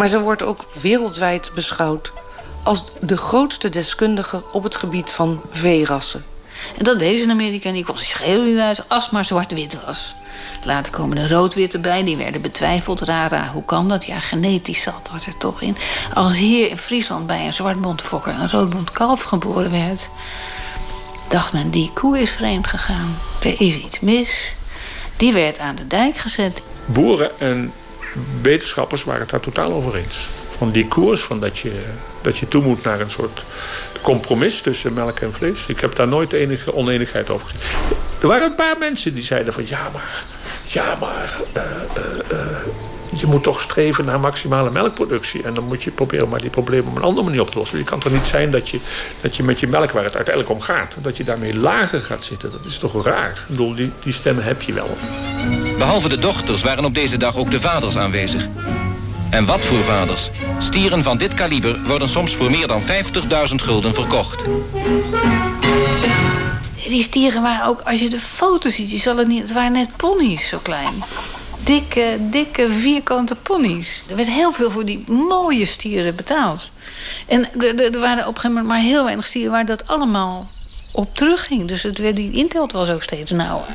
maar 0.00 0.08
ze 0.08 0.20
wordt 0.20 0.42
ook 0.42 0.64
wereldwijd 0.80 1.50
beschouwd 1.54 2.12
als 2.62 2.84
de 3.00 3.16
grootste 3.16 3.68
deskundige 3.68 4.42
op 4.52 4.62
het 4.62 4.76
gebied 4.76 5.10
van 5.10 5.42
veerassen. 5.50 6.24
En 6.78 6.84
dat 6.84 6.98
deed 6.98 7.16
ze 7.16 7.22
in 7.22 7.30
Amerika 7.30 7.68
en 7.68 7.74
die 7.74 7.84
kon 7.84 7.98
zich 7.98 8.22
heel 8.22 8.42
niet 8.42 8.58
uit 8.58 8.88
als 8.88 9.10
maar 9.10 9.24
zwart-wit 9.24 9.84
was. 9.86 10.14
Later 10.64 10.92
komen 10.92 11.16
er 11.16 11.30
rood-witte 11.30 11.78
bij, 11.78 12.04
die 12.04 12.16
werden 12.16 12.40
betwijfeld. 12.40 13.00
Rara, 13.00 13.50
hoe 13.52 13.64
kan 13.64 13.88
dat? 13.88 14.04
Ja, 14.04 14.20
genetisch 14.20 14.82
zat 14.82 15.10
wat 15.12 15.24
er 15.24 15.36
toch 15.36 15.60
in. 15.60 15.76
Als 16.14 16.36
hier 16.36 16.70
in 16.70 16.78
Friesland 16.78 17.26
bij 17.26 17.46
een 17.46 17.52
zwartbontfokker 17.52 18.34
een 18.34 18.50
roodbont 18.50 18.90
kalf 18.90 19.22
geboren 19.22 19.70
werd... 19.70 20.08
dacht 21.28 21.52
men, 21.52 21.70
die 21.70 21.90
koe 21.94 22.20
is 22.20 22.30
vreemd 22.30 22.66
gegaan. 22.66 23.14
Er 23.42 23.60
is 23.60 23.76
iets 23.76 24.00
mis. 24.00 24.52
Die 25.16 25.32
werd 25.32 25.58
aan 25.58 25.74
de 25.74 25.86
dijk 25.86 26.16
gezet. 26.16 26.62
Boeren 26.86 27.40
en 27.40 27.72
wetenschappers 28.42 29.04
waren 29.04 29.20
het 29.20 29.30
daar 29.30 29.40
totaal 29.40 29.72
over 29.72 29.94
eens. 29.94 30.28
Van 30.56 30.70
die 30.70 30.88
koers, 30.88 31.20
van 31.20 31.40
dat 31.40 31.58
je, 31.58 31.82
dat 32.20 32.38
je 32.38 32.48
toe 32.48 32.62
moet 32.62 32.82
naar 32.82 33.00
een 33.00 33.10
soort 33.10 33.44
compromis 34.00 34.60
tussen 34.60 34.92
melk 34.92 35.18
en 35.18 35.32
vlees. 35.32 35.66
Ik 35.66 35.80
heb 35.80 35.94
daar 35.94 36.08
nooit 36.08 36.32
enige 36.32 36.74
oneenigheid 36.74 37.30
over 37.30 37.48
gezien. 37.48 37.68
Er 38.20 38.28
waren 38.28 38.50
een 38.50 38.54
paar 38.54 38.78
mensen 38.78 39.14
die 39.14 39.24
zeiden 39.24 39.52
van 39.52 39.66
ja, 39.66 39.90
maar, 39.92 40.24
ja, 40.64 40.96
maar 41.00 41.40
uh, 41.56 41.62
uh, 41.96 42.38
uh, 42.38 42.56
je 43.14 43.26
moet 43.26 43.42
toch 43.42 43.60
streven 43.60 44.04
naar 44.04 44.20
maximale 44.20 44.70
melkproductie. 44.70 45.42
En 45.42 45.54
dan 45.54 45.64
moet 45.64 45.82
je 45.82 45.90
proberen 45.90 46.28
maar 46.28 46.40
die 46.40 46.50
problemen 46.50 46.90
op 46.90 46.96
een 46.96 47.02
andere 47.02 47.26
manier 47.26 47.40
op 47.40 47.50
te 47.50 47.58
lossen. 47.58 47.78
Je 47.78 47.84
kan 47.84 48.00
toch 48.00 48.12
niet 48.12 48.26
zijn 48.26 48.50
dat 48.50 48.68
je, 48.68 48.78
dat 49.20 49.36
je 49.36 49.42
met 49.42 49.60
je 49.60 49.66
melk, 49.66 49.90
waar 49.90 50.04
het 50.04 50.16
uiteindelijk 50.16 50.54
om 50.54 50.60
gaat, 50.60 50.94
dat 51.02 51.16
je 51.16 51.24
daarmee 51.24 51.56
lager 51.56 52.00
gaat 52.00 52.24
zitten. 52.24 52.50
Dat 52.50 52.64
is 52.64 52.78
toch 52.78 53.04
raar? 53.04 53.30
Ik 53.30 53.46
bedoel, 53.46 53.74
die, 53.74 53.92
die 54.02 54.12
stemmen 54.12 54.44
heb 54.44 54.62
je 54.62 54.72
wel. 54.72 54.96
Behalve 55.80 56.08
de 56.08 56.18
dochters 56.18 56.62
waren 56.62 56.84
op 56.84 56.94
deze 56.94 57.16
dag 57.16 57.36
ook 57.36 57.50
de 57.50 57.60
vaders 57.60 57.96
aanwezig. 57.96 58.46
En 59.30 59.44
wat 59.44 59.64
voor 59.66 59.84
vaders? 59.84 60.30
Stieren 60.58 61.04
van 61.04 61.18
dit 61.18 61.34
kaliber 61.34 61.80
worden 61.86 62.08
soms 62.08 62.34
voor 62.34 62.50
meer 62.50 62.66
dan 62.66 62.82
50.000 62.82 63.54
gulden 63.54 63.94
verkocht. 63.94 64.44
Die 66.86 67.02
stieren 67.02 67.42
waren 67.42 67.66
ook, 67.66 67.80
als 67.80 68.00
je 68.00 68.08
de 68.08 68.18
foto's 68.18 68.74
ziet, 68.74 68.90
je 68.90 68.98
zal 68.98 69.16
het 69.16 69.28
niet, 69.28 69.42
het 69.42 69.52
waren 69.52 69.72
net 69.72 69.96
ponies 69.96 70.48
zo 70.48 70.58
klein. 70.62 70.92
Dikke, 71.64 72.16
dikke 72.20 72.70
vierkante 72.70 73.36
ponies. 73.36 74.02
Er 74.08 74.16
werd 74.16 74.28
heel 74.28 74.52
veel 74.52 74.70
voor 74.70 74.84
die 74.84 75.04
mooie 75.06 75.66
stieren 75.66 76.16
betaald. 76.16 76.70
En 77.26 77.48
er, 77.60 77.92
er 77.92 78.00
waren 78.00 78.26
op 78.26 78.34
een 78.34 78.40
gegeven 78.40 78.48
moment 78.48 78.66
maar 78.66 78.80
heel 78.80 79.04
weinig 79.04 79.26
stieren 79.26 79.52
waar 79.52 79.66
dat 79.66 79.88
allemaal 79.88 80.48
op 80.92 81.14
terugging. 81.14 81.68
Dus 81.68 81.82
het, 81.82 81.96
die 81.96 82.32
intelt 82.32 82.72
was 82.72 82.90
ook 82.90 83.02
steeds 83.02 83.30
nauwer. 83.30 83.68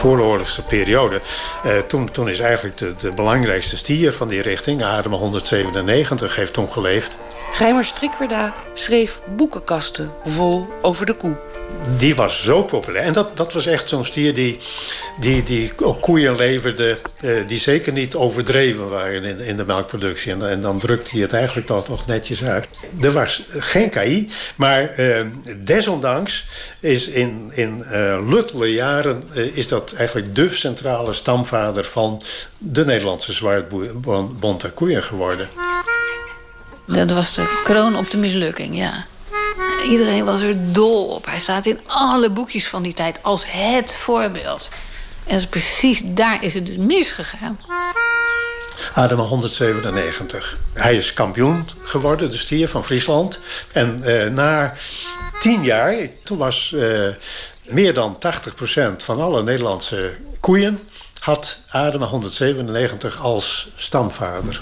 Vooroorlogse 0.00 0.62
periode. 0.62 1.20
Uh, 1.66 1.78
toen, 1.78 2.10
toen 2.10 2.28
is 2.28 2.40
eigenlijk 2.40 2.76
de, 2.76 2.94
de 3.00 3.12
belangrijkste 3.12 3.76
stier 3.76 4.12
van 4.12 4.28
die 4.28 4.42
richting, 4.42 4.82
Adem 4.82 5.12
197, 5.12 6.36
heeft 6.36 6.52
toen 6.52 6.68
geleefd. 6.68 7.20
Grijmer 7.52 7.84
Strikwerda 7.84 8.54
schreef 8.72 9.20
boekenkasten 9.36 10.10
vol 10.24 10.66
over 10.82 11.06
de 11.06 11.14
koe. 11.14 11.49
Die 11.98 12.14
was 12.14 12.42
zo 12.42 12.62
populair. 12.62 13.04
En 13.04 13.12
dat, 13.12 13.36
dat 13.36 13.52
was 13.52 13.66
echt 13.66 13.88
zo'n 13.88 14.04
stier 14.04 14.34
die, 14.34 14.58
die, 15.20 15.42
die 15.42 15.72
koeien 16.00 16.36
leverde... 16.36 16.98
Uh, 17.20 17.46
die 17.46 17.58
zeker 17.58 17.92
niet 17.92 18.14
overdreven 18.14 18.88
waren 18.88 19.24
in, 19.24 19.38
in 19.38 19.56
de 19.56 19.64
melkproductie. 19.64 20.32
En, 20.32 20.50
en 20.50 20.60
dan 20.60 20.78
drukte 20.78 21.10
hij 21.10 21.20
het 21.20 21.32
eigenlijk 21.32 21.66
dan 21.66 21.82
toch 21.82 22.06
netjes 22.06 22.42
uit. 22.42 22.66
Er 23.00 23.12
was 23.12 23.42
geen 23.48 23.90
KI, 23.90 24.30
maar 24.56 24.98
uh, 24.98 25.26
desondanks 25.56 26.46
is 26.80 27.08
in, 27.08 27.50
in 27.54 27.84
uh, 27.92 28.28
luttele 28.28 28.72
jaren... 28.72 29.22
is 29.32 29.68
dat 29.68 29.92
eigenlijk 29.92 30.34
de 30.34 30.54
centrale 30.54 31.12
stamvader 31.12 31.84
van 31.84 32.22
de 32.58 32.84
Nederlandse 32.84 33.32
zwaardbonte 33.32 34.70
koeien 34.70 35.02
geworden. 35.02 35.48
Dat 36.86 37.10
was 37.10 37.34
de 37.34 37.60
kroon 37.64 37.96
op 37.96 38.10
de 38.10 38.16
mislukking, 38.16 38.76
ja. 38.76 39.06
Iedereen 39.84 40.24
was 40.24 40.40
er 40.40 40.72
dol 40.72 41.06
op. 41.06 41.26
Hij 41.26 41.38
staat 41.38 41.66
in 41.66 41.80
alle 41.86 42.30
boekjes 42.30 42.68
van 42.68 42.82
die 42.82 42.94
tijd 42.94 43.22
als 43.22 43.44
het 43.46 43.94
voorbeeld. 43.94 44.68
En 45.26 45.48
precies 45.48 46.02
daar 46.04 46.44
is 46.44 46.54
het 46.54 46.66
dus 46.66 46.76
misgegaan. 46.76 47.58
Adema 48.94 49.22
197. 49.22 50.56
Hij 50.72 50.94
is 50.94 51.12
kampioen 51.12 51.68
geworden, 51.82 52.30
de 52.30 52.38
stier 52.38 52.68
van 52.68 52.84
Friesland. 52.84 53.40
En 53.72 54.02
uh, 54.04 54.26
na 54.26 54.74
tien 55.40 55.62
jaar, 55.62 55.96
toen 56.24 56.38
was 56.38 56.72
uh, 56.74 57.08
meer 57.62 57.94
dan 57.94 58.18
80% 58.18 58.96
van 58.96 59.20
alle 59.20 59.42
Nederlandse 59.42 60.14
koeien... 60.40 60.78
had 61.20 61.58
Adema 61.68 62.06
197 62.06 63.20
als 63.20 63.68
stamvader 63.76 64.60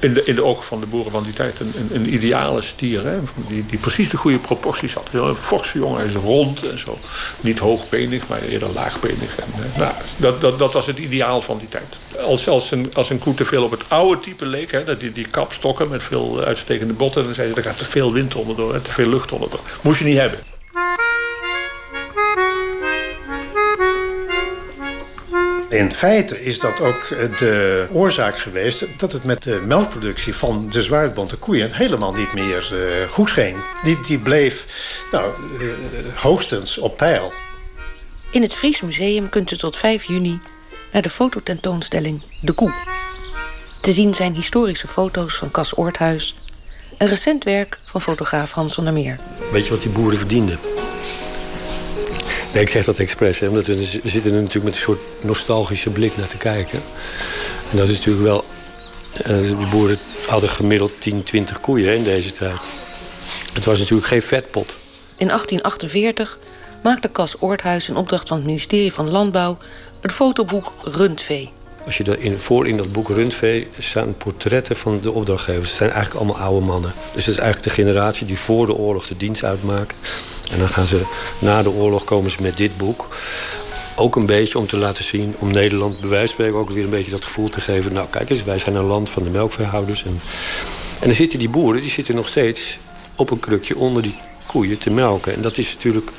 in 0.00 0.14
de, 0.14 0.24
in 0.24 0.34
de 0.34 0.44
ogen 0.44 0.64
van 0.64 0.80
de 0.80 0.86
boeren 0.86 1.12
van 1.12 1.22
die 1.22 1.32
tijd 1.32 1.60
een, 1.60 1.72
een, 1.78 1.94
een 1.94 2.14
ideale 2.14 2.60
stier. 2.60 3.04
Hè? 3.04 3.18
Die, 3.48 3.66
die 3.66 3.78
precies 3.78 4.08
de 4.08 4.16
goede 4.16 4.38
proporties 4.38 4.94
had. 4.94 5.08
Een 5.12 5.36
forse 5.36 5.78
jongen, 5.78 6.04
is 6.04 6.14
rond 6.14 6.70
en 6.70 6.78
zo. 6.78 6.98
Niet 7.40 7.58
hoogbenig, 7.58 8.28
maar 8.28 8.42
eerder 8.42 8.68
laagbenig. 8.68 9.38
En, 9.38 9.46
nou, 9.76 9.92
dat, 10.16 10.40
dat, 10.40 10.58
dat 10.58 10.72
was 10.72 10.86
het 10.86 10.98
ideaal 10.98 11.42
van 11.42 11.58
die 11.58 11.68
tijd. 11.68 11.96
Als, 12.20 12.48
als, 12.48 12.70
een, 12.70 12.94
als 12.94 13.10
een 13.10 13.18
koe 13.18 13.34
te 13.34 13.44
veel 13.44 13.64
op 13.64 13.70
het 13.70 13.84
oude 13.88 14.20
type 14.20 14.46
leek... 14.46 14.70
Hè, 14.70 14.84
dat 14.84 15.00
die, 15.00 15.12
die 15.12 15.26
kapstokken 15.26 15.88
met 15.88 16.02
veel 16.02 16.42
uitstekende 16.42 16.92
botten... 16.92 17.24
dan 17.24 17.34
zei 17.34 17.48
ze, 17.48 17.54
er 17.54 17.62
gaat 17.62 17.78
te 17.78 17.84
veel 17.84 18.12
wind 18.12 18.34
onderdoor, 18.34 18.74
hè, 18.74 18.80
te 18.80 18.90
veel 18.90 19.08
lucht 19.08 19.32
onderdoor. 19.32 19.60
Moest 19.80 19.98
je 19.98 20.04
niet 20.04 20.18
hebben. 20.18 20.38
In 25.70 25.92
feite 25.92 26.42
is 26.42 26.58
dat 26.58 26.80
ook 26.80 27.08
de 27.38 27.86
oorzaak 27.92 28.38
geweest 28.38 28.84
dat 28.96 29.12
het 29.12 29.24
met 29.24 29.42
de 29.42 29.62
melkproductie 29.66 30.34
van 30.34 30.70
de 30.70 30.82
zwaardbonte 30.82 31.36
koeien 31.36 31.72
helemaal 31.72 32.14
niet 32.14 32.32
meer 32.32 32.70
uh, 32.72 33.08
goed 33.08 33.30
ging. 33.30 33.56
Die, 33.82 34.00
die 34.06 34.18
bleef 34.18 34.66
nou, 35.12 35.32
uh, 35.60 35.68
hoogstens 36.16 36.78
op 36.78 36.96
peil. 36.96 37.32
In 38.30 38.42
het 38.42 38.54
Fries 38.54 38.80
Museum 38.80 39.28
kunt 39.28 39.50
u 39.50 39.56
tot 39.56 39.76
5 39.76 40.04
juni 40.04 40.40
naar 40.92 41.02
de 41.02 41.10
fototentoonstelling 41.10 42.22
De 42.40 42.52
Koe. 42.52 42.72
Te 43.80 43.92
zien 43.92 44.14
zijn 44.14 44.34
historische 44.34 44.86
foto's 44.86 45.34
van 45.34 45.50
Cas 45.50 45.78
Oorthuis, 45.78 46.36
een 46.98 47.08
recent 47.08 47.44
werk 47.44 47.80
van 47.84 48.00
fotograaf 48.02 48.52
Hans 48.52 48.74
van 48.74 48.84
der 48.84 48.92
Meer. 48.92 49.20
Weet 49.52 49.64
je 49.64 49.70
wat 49.70 49.82
die 49.82 49.90
boeren 49.90 50.18
verdienden? 50.18 50.58
Nee, 52.52 52.62
ik 52.62 52.68
zeg 52.68 52.84
dat 52.84 52.98
expres, 52.98 53.38
hè, 53.38 53.48
omdat 53.48 53.66
we, 53.66 53.74
we 53.74 54.08
zitten 54.08 54.30
er 54.32 54.42
natuurlijk 54.42 54.64
met 54.64 54.74
een 54.74 54.80
soort 54.80 55.00
nostalgische 55.20 55.90
blik 55.90 56.16
naar 56.16 56.26
te 56.26 56.36
kijken. 56.36 56.82
En 57.70 57.76
dat 57.76 57.88
is 57.88 57.96
natuurlijk 57.96 58.24
wel... 58.24 58.44
Uh, 59.20 59.26
de 59.26 59.68
boeren 59.70 59.96
hadden 60.26 60.48
gemiddeld 60.48 60.92
10, 60.98 61.22
20 61.22 61.60
koeien 61.60 61.94
in 61.94 62.04
deze 62.04 62.32
tijd. 62.32 62.58
Het 63.52 63.64
was 63.64 63.78
natuurlijk 63.78 64.08
geen 64.08 64.22
vetpot. 64.22 64.76
In 65.16 65.26
1848 65.26 66.38
maakte 66.82 67.10
Cas 67.10 67.36
Oorthuis 67.38 67.88
in 67.88 67.96
opdracht 67.96 68.28
van 68.28 68.36
het 68.36 68.46
ministerie 68.46 68.92
van 68.92 69.10
Landbouw... 69.10 69.58
het 70.00 70.12
fotoboek 70.12 70.72
Rundvee. 70.82 71.50
Als 71.90 71.98
je 71.98 72.18
in, 72.18 72.38
voor 72.38 72.68
in 72.68 72.76
dat 72.76 72.92
boek 72.92 73.08
Rundvee 73.08 73.68
staan 73.78 74.14
portretten 74.14 74.76
van 74.76 75.00
de 75.00 75.12
opdrachtgevers. 75.12 75.68
Het 75.68 75.76
zijn 75.76 75.90
eigenlijk 75.90 76.20
allemaal 76.20 76.46
oude 76.46 76.66
mannen. 76.66 76.92
Dus 77.12 77.26
het 77.26 77.34
is 77.34 77.40
eigenlijk 77.40 77.76
de 77.76 77.82
generatie 77.82 78.26
die 78.26 78.38
voor 78.38 78.66
de 78.66 78.74
oorlog 78.74 79.06
de 79.06 79.16
dienst 79.16 79.44
uitmaken. 79.44 79.96
En 80.50 80.58
dan 80.58 80.68
gaan 80.68 80.86
ze 80.86 81.02
na 81.38 81.62
de 81.62 81.70
oorlog 81.70 82.04
komen 82.04 82.30
ze 82.30 82.42
met 82.42 82.56
dit 82.56 82.76
boek. 82.76 83.08
Ook 83.96 84.16
een 84.16 84.26
beetje 84.26 84.58
om 84.58 84.66
te 84.66 84.76
laten 84.76 85.04
zien, 85.04 85.34
om 85.38 85.50
Nederland 85.50 85.96
van 86.02 86.28
spreken 86.28 86.58
ook 86.58 86.70
weer 86.70 86.84
een 86.84 86.90
beetje 86.90 87.10
dat 87.10 87.24
gevoel 87.24 87.48
te 87.48 87.60
geven. 87.60 87.92
Nou, 87.92 88.06
kijk 88.10 88.30
eens, 88.30 88.44
wij 88.44 88.58
zijn 88.58 88.74
een 88.74 88.84
land 88.84 89.10
van 89.10 89.22
de 89.22 89.30
melkveehouders. 89.30 90.04
En, 90.04 90.20
en 91.00 91.06
dan 91.06 91.16
zitten 91.16 91.38
die 91.38 91.48
boeren, 91.48 91.80
die 91.80 91.90
zitten 91.90 92.14
nog 92.14 92.28
steeds 92.28 92.78
op 93.14 93.30
een 93.30 93.40
krukje 93.40 93.76
onder 93.76 94.02
die 94.02 94.18
koeien 94.46 94.78
te 94.78 94.90
melken. 94.90 95.34
En 95.34 95.42
dat 95.42 95.58
is 95.58 95.74
natuurlijk 95.74 96.10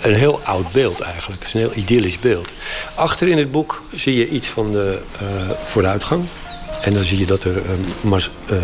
een 0.00 0.14
heel 0.14 0.40
oud 0.44 0.72
beeld 0.72 1.00
eigenlijk. 1.00 1.38
Het 1.38 1.48
is 1.48 1.54
een 1.54 1.60
heel 1.60 1.76
idyllisch 1.76 2.18
beeld. 2.18 2.52
Achter 2.94 3.28
in 3.28 3.38
het 3.38 3.50
boek 3.50 3.82
zie 3.96 4.16
je 4.16 4.28
iets 4.28 4.46
van 4.46 4.72
de 4.72 5.00
uh, 5.22 5.50
vooruitgang. 5.64 6.24
En 6.82 6.92
dan 6.92 7.04
zie 7.04 7.18
je 7.18 7.26
dat 7.26 7.44
er 7.44 7.62
mas, 8.00 8.30
uh, 8.52 8.58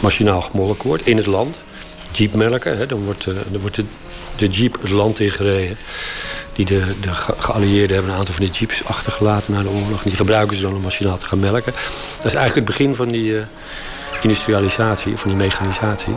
machinaal 0.00 0.40
gemolken 0.40 0.88
wordt 0.88 1.06
in 1.06 1.16
het 1.16 1.26
land. 1.26 1.58
Jeepmelken, 2.12 2.78
hè, 2.78 2.86
dan 2.86 3.04
wordt, 3.04 3.24
dan 3.24 3.60
wordt 3.60 3.76
de, 3.76 3.84
de 4.36 4.48
jeep 4.48 4.82
het 4.82 4.90
land 4.90 5.20
ingereden. 5.20 5.76
Die 6.52 6.66
de, 6.66 6.82
de 7.00 7.12
geallieerden 7.38 7.94
hebben 7.94 8.12
een 8.12 8.18
aantal 8.18 8.34
van 8.34 8.44
die 8.44 8.52
jeeps 8.52 8.84
achtergelaten 8.84 9.52
na 9.52 9.62
de 9.62 9.68
oorlog. 9.68 10.02
Die 10.02 10.16
gebruiken 10.16 10.56
ze 10.56 10.62
dan 10.62 10.74
om 10.74 10.82
machinaal 10.82 11.18
te 11.18 11.26
gaan 11.26 11.40
melken. 11.40 11.72
Dat 12.16 12.24
is 12.24 12.34
eigenlijk 12.34 12.54
het 12.54 12.64
begin 12.64 12.94
van 12.94 13.08
die 13.08 13.40
industrialisatie, 14.22 15.16
van 15.16 15.30
die 15.30 15.38
mechanisatie. 15.38 16.16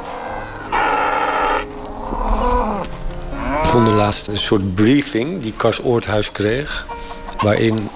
Vond 3.72 3.86
de 3.86 3.94
laatste 3.94 4.32
een 4.32 4.38
soort 4.38 4.75
briefing 4.75 5.42
die 5.42 5.54
Kars 5.54 5.84
Oorthuis 5.84 6.32
kreeg. 6.32 6.86
Waarin 7.42 7.90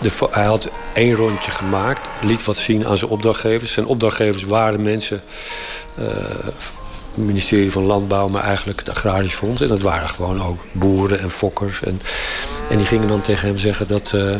de, 0.00 0.10
hij 0.30 0.44
had 0.44 0.68
één 0.94 1.14
rondje 1.14 1.50
gemaakt, 1.50 2.08
liet 2.20 2.44
wat 2.44 2.56
zien 2.56 2.86
aan 2.86 2.96
zijn 2.96 3.10
opdrachtgevers. 3.10 3.72
Zijn 3.72 3.86
opdrachtgevers 3.86 4.42
waren 4.42 4.82
mensen, 4.82 5.22
uh, 5.98 6.06
het 7.14 7.16
ministerie 7.16 7.72
van 7.72 7.82
Landbouw, 7.82 8.28
maar 8.28 8.42
eigenlijk 8.42 8.78
het 8.78 8.90
Agrarisch 8.90 9.32
Fonds. 9.32 9.60
En 9.60 9.68
dat 9.68 9.82
waren 9.82 10.08
gewoon 10.08 10.42
ook 10.42 10.58
boeren 10.72 11.20
en 11.20 11.30
fokkers. 11.30 11.82
En, 11.82 12.00
en 12.70 12.76
die 12.76 12.86
gingen 12.86 13.08
dan 13.08 13.20
tegen 13.20 13.48
hem 13.48 13.58
zeggen 13.58 13.88
dat 13.88 14.12
uh, 14.14 14.34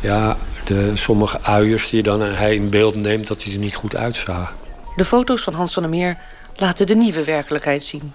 ja, 0.00 0.36
de, 0.64 0.90
sommige 0.94 1.38
uiers 1.42 1.90
die 1.90 2.02
dan 2.02 2.20
hij 2.20 2.54
in 2.54 2.70
beeld 2.70 2.94
neemt, 2.94 3.26
dat 3.26 3.42
hij 3.42 3.52
er 3.52 3.58
niet 3.58 3.76
goed 3.76 3.96
uitzagen. 3.96 4.54
De 4.96 5.04
foto's 5.04 5.42
van 5.42 5.54
Hans 5.54 5.72
van 5.72 5.82
der 5.82 5.92
Meer 5.92 6.18
laten 6.56 6.86
de 6.86 6.94
nieuwe 6.94 7.24
werkelijkheid 7.24 7.84
zien. 7.84 8.12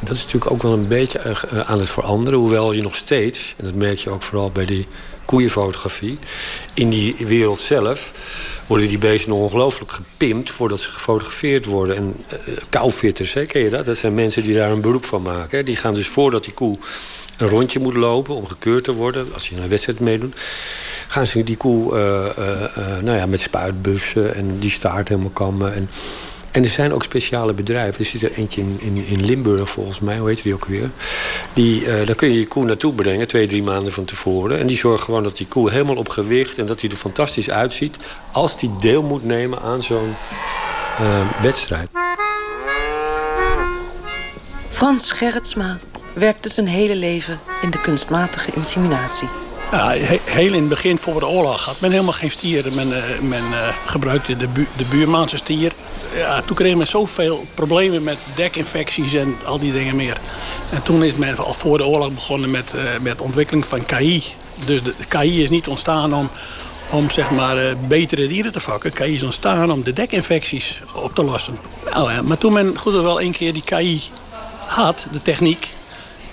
Dat 0.00 0.16
is 0.16 0.24
natuurlijk 0.24 0.50
ook 0.50 0.62
wel 0.62 0.72
een 0.72 0.88
beetje 0.88 1.36
aan 1.64 1.78
het 1.78 1.90
veranderen. 1.90 2.38
Hoewel 2.38 2.72
je 2.72 2.82
nog 2.82 2.96
steeds, 2.96 3.54
en 3.56 3.64
dat 3.64 3.74
merk 3.74 3.98
je 3.98 4.10
ook 4.10 4.22
vooral 4.22 4.50
bij 4.50 4.64
die 4.64 4.86
koeienfotografie... 5.24 6.18
in 6.74 6.90
die 6.90 7.16
wereld 7.18 7.60
zelf 7.60 8.12
worden 8.66 8.88
die 8.88 8.98
beesten 8.98 9.32
ongelooflijk 9.32 9.92
gepimpt... 9.92 10.50
voordat 10.50 10.80
ze 10.80 10.90
gefotografeerd 10.90 11.64
worden. 11.64 11.96
En 11.96 12.14
uh, 12.48 12.56
koufitters, 12.68 13.32
hè, 13.32 13.46
ken 13.46 13.62
je 13.62 13.70
dat? 13.70 13.84
Dat 13.84 13.96
zijn 13.96 14.14
mensen 14.14 14.44
die 14.44 14.54
daar 14.54 14.70
een 14.70 14.80
beroep 14.80 15.04
van 15.04 15.22
maken. 15.22 15.58
Hè? 15.58 15.64
Die 15.64 15.76
gaan 15.76 15.94
dus 15.94 16.08
voordat 16.08 16.44
die 16.44 16.54
koe 16.54 16.78
een 17.36 17.48
rondje 17.48 17.80
moet 17.80 17.94
lopen 17.94 18.34
om 18.34 18.46
gekeurd 18.46 18.84
te 18.84 18.92
worden... 18.92 19.34
als 19.34 19.48
je 19.48 19.56
een 19.56 19.68
wedstrijd 19.68 20.00
meedoet 20.00 20.34
gaan 21.08 21.26
ze 21.26 21.44
die 21.44 21.56
koe 21.56 21.94
nou 23.02 23.18
ja, 23.18 23.26
met 23.26 23.40
spuitbussen 23.40 24.34
en 24.34 24.58
die 24.58 24.70
staart 24.70 25.08
helemaal 25.08 25.30
kammen. 25.30 25.74
En 25.74 25.90
en 26.56 26.64
er 26.64 26.70
zijn 26.70 26.92
ook 26.92 27.02
speciale 27.02 27.52
bedrijven. 27.52 28.00
Er 28.00 28.06
zit 28.06 28.22
er 28.22 28.32
eentje 28.32 28.60
in, 28.60 28.78
in, 28.80 29.04
in 29.06 29.24
Limburg 29.24 29.70
volgens 29.70 30.00
mij, 30.00 30.18
hoe 30.18 30.28
heet 30.28 30.42
die 30.42 30.54
ook 30.54 30.64
weer? 30.64 30.90
Die, 31.52 31.80
uh, 31.80 32.06
daar 32.06 32.14
kun 32.14 32.32
je 32.32 32.38
je 32.38 32.46
koe 32.46 32.64
naartoe 32.64 32.92
brengen, 32.92 33.28
twee, 33.28 33.46
drie 33.46 33.62
maanden 33.62 33.92
van 33.92 34.04
tevoren. 34.04 34.58
En 34.58 34.66
die 34.66 34.76
zorgen 34.76 35.04
gewoon 35.04 35.22
dat 35.22 35.36
die 35.36 35.46
koe 35.46 35.70
helemaal 35.70 35.96
op 35.96 36.08
gewicht... 36.08 36.58
en 36.58 36.66
dat 36.66 36.80
hij 36.80 36.90
er 36.90 36.96
fantastisch 36.96 37.50
uitziet... 37.50 37.96
als 38.32 38.58
die 38.58 38.70
deel 38.80 39.02
moet 39.02 39.24
nemen 39.24 39.62
aan 39.62 39.82
zo'n 39.82 40.14
uh, 41.00 41.42
wedstrijd. 41.42 41.88
Frans 44.68 45.10
Gerritsma 45.10 45.78
werkte 46.14 46.48
zijn 46.48 46.66
hele 46.66 46.96
leven 46.96 47.40
in 47.62 47.70
de 47.70 47.80
kunstmatige 47.80 48.50
inseminatie. 48.54 49.28
Heel 49.70 50.52
in 50.52 50.60
het 50.60 50.68
begin 50.68 50.98
voor 50.98 51.20
de 51.20 51.26
oorlog 51.26 51.64
had 51.64 51.80
men 51.80 51.90
helemaal 51.90 52.12
geen 52.12 52.30
stieren. 52.30 52.74
Men, 52.74 52.88
uh, 52.88 52.96
men 53.20 53.44
uh, 53.50 53.68
gebruikte 53.86 54.36
de, 54.36 54.48
bu 54.48 54.66
de 54.76 55.36
stier. 55.36 55.72
Ja, 56.16 56.40
toen 56.40 56.56
kreeg 56.56 56.74
men 56.74 56.86
zoveel 56.86 57.46
problemen 57.54 58.02
met 58.02 58.18
dekinfecties 58.36 59.12
en 59.12 59.36
al 59.44 59.58
die 59.58 59.72
dingen 59.72 59.96
meer. 59.96 60.16
En 60.70 60.82
toen 60.82 61.04
is 61.04 61.14
men 61.14 61.38
al 61.38 61.52
voor 61.52 61.78
de 61.78 61.86
oorlog 61.86 62.12
begonnen 62.12 62.50
met, 62.50 62.72
uh, 62.76 62.82
met 63.00 63.20
ontwikkeling 63.20 63.66
van 63.66 63.84
KI. 63.84 64.22
Dus 64.66 64.82
de 64.82 64.94
KI 65.08 65.42
is 65.42 65.50
niet 65.50 65.68
ontstaan 65.68 66.14
om, 66.14 66.30
om 66.90 67.10
zeg 67.10 67.30
maar, 67.30 67.76
betere 67.88 68.26
dieren 68.26 68.52
te 68.52 68.60
vakken. 68.60 68.92
KI 68.92 69.14
is 69.14 69.22
ontstaan 69.22 69.72
om 69.72 69.82
de 69.82 69.92
dekinfecties 69.92 70.80
op 70.94 71.14
te 71.14 71.24
lossen. 71.24 71.58
Nou, 71.92 72.12
ja, 72.12 72.22
maar 72.22 72.38
toen 72.38 72.52
men 72.52 72.78
goed 72.78 72.92
wel 72.92 73.20
één 73.20 73.32
keer 73.32 73.52
die 73.52 73.64
KI 73.64 74.02
had, 74.66 75.06
de 75.12 75.22
techniek... 75.22 75.75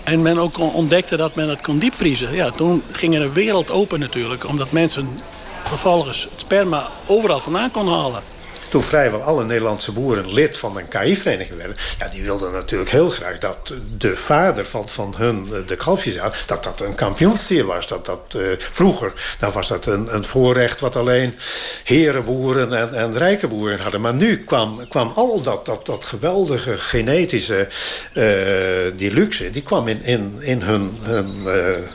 En 0.04 0.22
men 0.22 0.40
ook 0.40 0.60
ontdekte 0.60 1.18
dat 1.18 1.36
men 1.36 1.50
het 1.50 1.62
kon 1.62 1.80
diepvriezen. 1.80 2.36
Ja, 2.36 2.52
toen 2.52 2.84
ging 2.92 3.16
er 3.16 3.22
een 3.22 3.34
wereld 3.34 3.72
open 3.72 4.00
natuurlijk. 4.00 4.48
Omdat 4.48 4.72
mensen 4.72 5.20
vervolgens 5.64 6.24
het 6.24 6.42
sperma 6.42 6.88
overal 7.06 7.40
vandaan 7.40 7.72
konden 7.72 7.94
halen 7.94 8.33
toen 8.74 8.84
vrijwel 8.84 9.22
alle 9.22 9.46
Nederlandse 9.46 9.92
boeren 9.92 10.34
lid 10.34 10.58
van 10.58 10.78
een 10.78 10.88
KI-vereniging 10.88 11.58
werden... 11.58 11.78
Ja, 12.00 12.08
die 12.08 12.24
wilden 12.24 12.52
natuurlijk 12.52 12.92
heel 12.92 13.10
graag 13.10 13.38
dat 13.38 13.74
de 13.98 14.16
vader 14.16 14.66
van, 14.66 14.90
van 14.90 15.14
hun, 15.18 15.48
de 15.68 15.76
kalfjes 15.76 16.18
had... 16.18 16.44
dat 16.46 16.64
dat 16.64 16.82
een 16.82 16.96
kampioenstier 16.96 17.66
was. 17.66 17.88
Dat 17.88 18.06
dat, 18.06 18.34
uh, 18.38 18.48
vroeger 18.58 19.14
dan 19.40 19.52
was 19.52 19.68
dat 19.68 19.86
een, 19.86 20.16
een 20.16 20.24
voorrecht 20.24 20.80
wat 20.80 20.96
alleen 20.96 21.36
herenboeren 21.84 22.74
en, 22.74 22.94
en 22.94 23.18
rijke 23.18 23.48
boeren 23.48 23.80
hadden. 23.80 24.02
Maar 24.02 24.14
nu 24.14 24.44
kwam, 24.44 24.88
kwam 24.88 25.12
al 25.16 25.42
dat, 25.42 25.66
dat, 25.66 25.86
dat 25.86 26.06
geweldige 26.06 26.78
genetische, 26.78 27.68
uh, 28.14 28.98
die 28.98 29.12
luxe... 29.12 29.52
die 29.52 29.62
kwam 29.62 29.88
in, 29.88 30.04
in, 30.04 30.36
in 30.40 30.62
hun, 30.62 30.98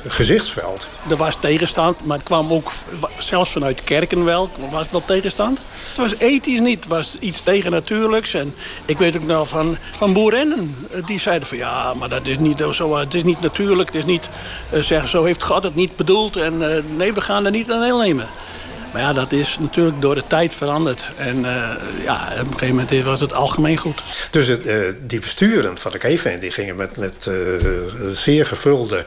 gezichtsveld. 0.06 0.88
Er 1.10 1.16
was 1.16 1.36
tegenstand, 1.40 2.04
maar 2.04 2.16
het 2.16 2.26
kwam 2.26 2.52
ook 2.52 2.72
zelfs 3.18 3.50
vanuit 3.50 3.84
kerken 3.84 4.24
wel. 4.24 4.50
Was 4.70 4.86
dat 4.90 5.06
tegenstand? 5.06 5.58
Het 5.88 5.96
was 5.96 6.14
ethisch 6.18 6.60
Het 6.74 6.86
was 6.86 7.16
iets 7.20 7.40
tegennatuurlijks. 7.40 8.34
En 8.34 8.54
ik 8.84 8.98
weet 8.98 9.16
ook 9.16 9.24
nog 9.24 9.48
van, 9.48 9.76
van 9.90 10.12
boerinnen. 10.12 10.74
Die 11.06 11.20
zeiden 11.20 11.48
van 11.48 11.58
ja, 11.58 11.94
maar 11.94 12.08
dat 12.08 12.26
is 12.26 12.38
niet 12.38 12.64
zo. 12.72 12.96
Het 12.96 13.14
is 13.14 13.22
niet 13.22 13.40
natuurlijk. 13.40 13.88
Het 13.88 13.98
is 13.98 14.04
niet, 14.04 14.28
uh, 14.74 14.80
zeggen, 14.80 15.08
zo 15.08 15.24
heeft 15.24 15.42
God 15.42 15.62
het 15.62 15.74
niet 15.74 15.96
bedoeld. 15.96 16.36
En 16.36 16.54
uh, 16.60 16.96
nee, 16.96 17.12
we 17.12 17.20
gaan 17.20 17.44
er 17.44 17.50
niet 17.50 17.72
aan 17.72 17.80
deelnemen. 17.80 18.28
Maar 18.98 19.06
ja, 19.06 19.12
dat 19.12 19.32
is 19.32 19.58
natuurlijk 19.58 20.02
door 20.02 20.14
de 20.14 20.26
tijd 20.26 20.54
veranderd. 20.54 21.10
En 21.16 21.38
uh, 21.38 21.70
ja, 22.04 22.32
op 22.32 22.46
een 22.46 22.52
gegeven 22.52 22.74
moment 22.74 23.04
was 23.04 23.20
het 23.20 23.34
algemeen 23.34 23.76
goed. 23.76 24.02
Dus 24.30 24.46
het, 24.46 24.66
uh, 24.66 24.76
die 25.00 25.20
besturen 25.20 25.78
van 25.78 25.92
de 25.92 25.98
KVN 25.98 26.38
die 26.38 26.50
gingen 26.50 26.76
met, 26.76 26.96
met 26.96 27.26
uh, 27.28 27.34
zeer 28.12 28.46
gevulde 28.46 29.04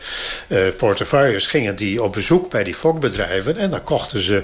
portefeuilles... 0.77 1.47
gingen 1.47 1.75
die 1.75 2.03
op 2.03 2.13
bezoek 2.13 2.49
bij 2.49 2.63
die 2.63 2.73
fokbedrijven... 2.73 3.57
en 3.57 3.69
dan 3.69 3.83
kochten 3.83 4.21
ze 4.21 4.43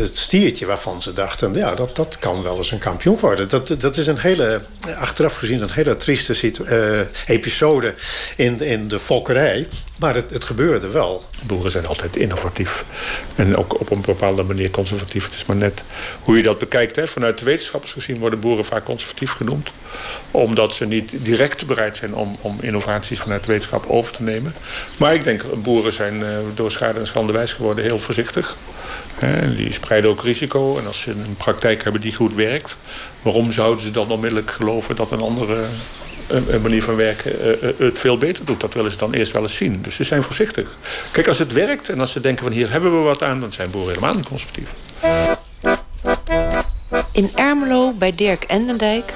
het 0.00 0.18
stiertje 0.18 0.66
waarvan 0.66 1.02
ze 1.02 1.12
dachten... 1.12 1.54
ja, 1.54 1.74
dat, 1.74 1.96
dat 1.96 2.18
kan 2.18 2.42
wel 2.42 2.56
eens 2.56 2.70
een 2.70 2.78
kampioen 2.78 3.18
worden. 3.18 3.48
Dat, 3.48 3.74
dat 3.78 3.96
is 3.96 4.06
een 4.06 4.18
hele, 4.18 4.60
achteraf 4.98 5.36
gezien, 5.36 5.62
een 5.62 5.72
hele 5.72 5.94
trieste 5.94 6.52
episode 7.26 7.94
in, 8.36 8.60
in 8.60 8.88
de 8.88 8.98
fokkerij... 8.98 9.66
Maar 10.02 10.14
het, 10.14 10.30
het, 10.30 10.44
gebeurde 10.44 10.88
wel. 10.88 11.24
Boeren 11.42 11.70
zijn 11.70 11.86
altijd 11.86 12.16
innovatief. 12.16 12.84
En 13.36 13.56
ook 13.56 13.80
op 13.80 13.90
een 13.90 14.00
bepaalde 14.00 14.42
manier 14.42 14.70
conservatief. 14.70 15.24
Het 15.24 15.34
is 15.34 15.46
maar 15.46 15.56
net 15.56 15.84
hoe 16.22 16.36
je 16.36 16.42
dat 16.42 16.58
bekijkt. 16.58 16.96
Hè. 16.96 17.08
Vanuit 17.08 17.38
de 17.38 17.44
wetenschappers 17.44 17.92
gezien 17.92 18.18
worden 18.18 18.40
boeren 18.40 18.64
vaak 18.64 18.84
conservatief 18.84 19.32
genoemd. 19.32 19.70
Omdat 20.30 20.74
ze 20.74 20.86
niet 20.86 21.14
direct 21.24 21.66
bereid 21.66 21.96
zijn 21.96 22.14
om, 22.14 22.36
om 22.40 22.58
innovaties 22.60 23.20
vanuit 23.20 23.44
de 23.44 23.52
wetenschap 23.52 23.84
over 23.88 24.12
te 24.12 24.22
nemen. 24.22 24.54
Maar 24.96 25.14
ik 25.14 25.24
denk, 25.24 25.62
boeren 25.62 25.92
zijn 25.92 26.14
uh, 26.14 26.26
door 26.54 26.70
schade 26.70 26.98
en 26.98 27.06
schande 27.06 27.32
wijs 27.32 27.52
geworden 27.52 27.84
heel 27.84 27.98
voorzichtig. 27.98 28.56
Hè. 29.14 29.54
Die 29.54 29.72
spreiden 29.72 30.10
ook 30.10 30.22
risico. 30.22 30.78
En 30.78 30.86
als 30.86 31.00
ze 31.00 31.10
een 31.10 31.36
praktijk 31.36 31.82
hebben 31.82 32.00
die 32.00 32.14
goed 32.14 32.34
werkt... 32.34 32.76
waarom 33.22 33.52
zouden 33.52 33.84
ze 33.84 33.90
dan 33.90 34.10
onmiddellijk 34.10 34.50
geloven 34.50 34.96
dat 34.96 35.10
een 35.10 35.20
andere 35.20 35.64
een, 36.32 36.62
manier 36.62 36.82
van 36.82 36.96
werken 36.96 37.32
uh, 37.62 37.70
het 37.78 37.98
veel 37.98 38.18
beter 38.18 38.44
doet. 38.44 38.60
Dat 38.60 38.74
willen 38.74 38.90
ze 38.90 38.96
dan 38.96 39.12
eerst 39.12 39.32
wel 39.32 39.42
eens 39.42 39.56
zien. 39.56 39.82
Dus 39.82 39.94
ze 39.94 40.04
zijn 40.04 40.22
voorzichtig. 40.22 40.76
Kijk, 41.10 41.28
als 41.28 41.38
het 41.38 41.52
werkt 41.52 41.88
en 41.88 42.00
als 42.00 42.12
ze 42.12 42.20
denken 42.20 42.44
van 42.44 42.52
hier 42.52 42.70
hebben 42.70 42.98
we 42.98 43.04
wat 43.04 43.22
aan... 43.22 43.40
dan 43.40 43.52
zijn 43.52 43.70
boeren 43.70 43.94
helemaal 43.94 44.14
niet 44.14 44.28
conservatief. 44.28 44.68
In 47.12 47.30
Ermelo 47.34 47.92
bij 47.92 48.14
Dirk 48.14 48.44
Endendijk 48.44 49.14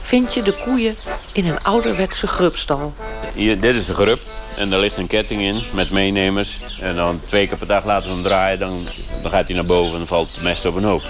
vind 0.00 0.34
je 0.34 0.42
de 0.42 0.56
koeien 0.56 0.96
in 1.32 1.46
een 1.46 1.62
ouderwetse 1.62 2.26
grubstal. 2.26 2.94
Hier, 3.34 3.60
dit 3.60 3.74
is 3.74 3.86
de 3.86 3.94
grub 3.94 4.20
en 4.56 4.70
daar 4.70 4.80
ligt 4.80 4.96
een 4.96 5.06
ketting 5.06 5.42
in 5.42 5.62
met 5.74 5.90
meenemers. 5.90 6.60
En 6.80 6.96
dan 6.96 7.20
twee 7.24 7.46
keer 7.46 7.58
per 7.58 7.66
dag 7.66 7.84
laten 7.84 8.08
we 8.08 8.14
hem 8.14 8.22
draaien, 8.22 8.58
dan, 8.58 8.86
dan 9.22 9.30
gaat 9.30 9.46
hij 9.46 9.54
naar 9.54 9.64
boven 9.64 10.00
en 10.00 10.06
valt 10.06 10.28
het 10.34 10.42
mest 10.42 10.64
op 10.64 10.76
een 10.76 10.84
hoop. 10.84 11.02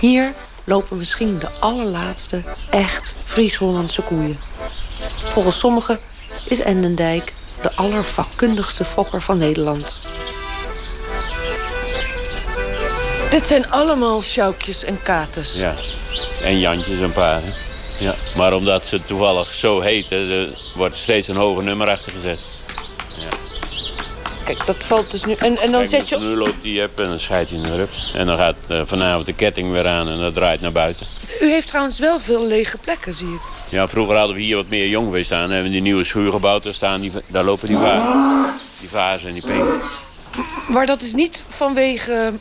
Hier 0.00 0.32
lopen 0.64 0.96
misschien 0.96 1.38
de 1.38 1.48
allerlaatste 1.60 2.42
echt 2.70 3.14
Fries-Hollandse 3.24 4.02
koeien. 4.02 4.38
Volgens 5.36 5.58
sommigen 5.58 5.98
is 6.44 6.60
Endendijk 6.60 7.32
de 7.62 7.70
allervakkundigste 7.74 8.84
fokker 8.84 9.22
van 9.22 9.38
Nederland. 9.38 9.98
Dit 13.30 13.46
zijn 13.46 13.70
allemaal 13.70 14.22
sjoukjes 14.22 14.84
en 14.84 15.02
katers. 15.02 15.54
Ja, 15.54 15.74
en 16.42 16.58
Jantjes 16.58 17.00
en 17.00 17.12
paar. 17.12 17.40
Ja. 17.98 18.14
Maar 18.36 18.52
omdat 18.52 18.84
ze 18.84 19.00
toevallig 19.02 19.52
zo 19.52 19.80
heten, 19.80 20.54
wordt 20.74 20.94
er 20.94 21.00
steeds 21.00 21.28
een 21.28 21.36
hoger 21.36 21.64
nummer 21.64 21.88
achter 21.88 22.12
gezet. 22.12 22.44
Ja. 23.18 23.28
Kijk, 24.44 24.66
dat 24.66 24.76
valt 24.78 25.10
dus 25.10 25.24
nu. 25.24 25.32
En, 25.32 25.58
en 25.58 25.72
dan 25.72 25.80
Kijk, 25.80 25.88
zet 25.88 26.08
je. 26.08 26.18
Nu 26.18 26.36
loopt 26.36 26.62
die 26.62 26.80
up 26.80 27.00
en 27.00 27.06
dan 27.06 27.20
scheidt 27.20 27.50
hij 27.50 27.58
naar 27.58 27.78
up. 27.78 27.90
En 28.14 28.26
dan 28.26 28.36
gaat 28.36 28.56
uh, 28.68 28.80
vanavond 28.84 29.26
de 29.26 29.32
ketting 29.32 29.72
weer 29.72 29.86
aan 29.86 30.08
en 30.08 30.18
dat 30.18 30.34
draait 30.34 30.60
naar 30.60 30.72
buiten. 30.72 31.06
U 31.40 31.50
heeft 31.50 31.68
trouwens 31.68 31.98
wel 31.98 32.18
veel 32.18 32.46
lege 32.46 32.78
plekken, 32.78 33.14
zie 33.14 33.34
ik. 33.34 33.55
Ja, 33.68 33.88
vroeger 33.88 34.16
hadden 34.16 34.36
we 34.36 34.42
hier 34.42 34.56
wat 34.56 34.68
meer 34.68 34.88
jongvee 34.88 35.22
staan. 35.22 35.50
hebben 35.50 35.62
we 35.62 35.70
die 35.70 35.80
nieuwe 35.80 36.04
schuur 36.04 36.30
gebouwd. 36.30 36.62
Daar, 36.62 36.74
staan 36.74 37.00
die, 37.00 37.12
daar 37.26 37.44
lopen 37.44 37.68
die 37.68 37.76
vazen. 37.76 38.54
Die 38.80 38.88
vazen 38.88 39.28
en 39.28 39.32
die 39.32 39.42
peken. 39.42 39.80
Maar 40.68 40.86
dat 40.86 41.02
is 41.02 41.12
niet 41.12 41.44
vanwege 41.48 42.32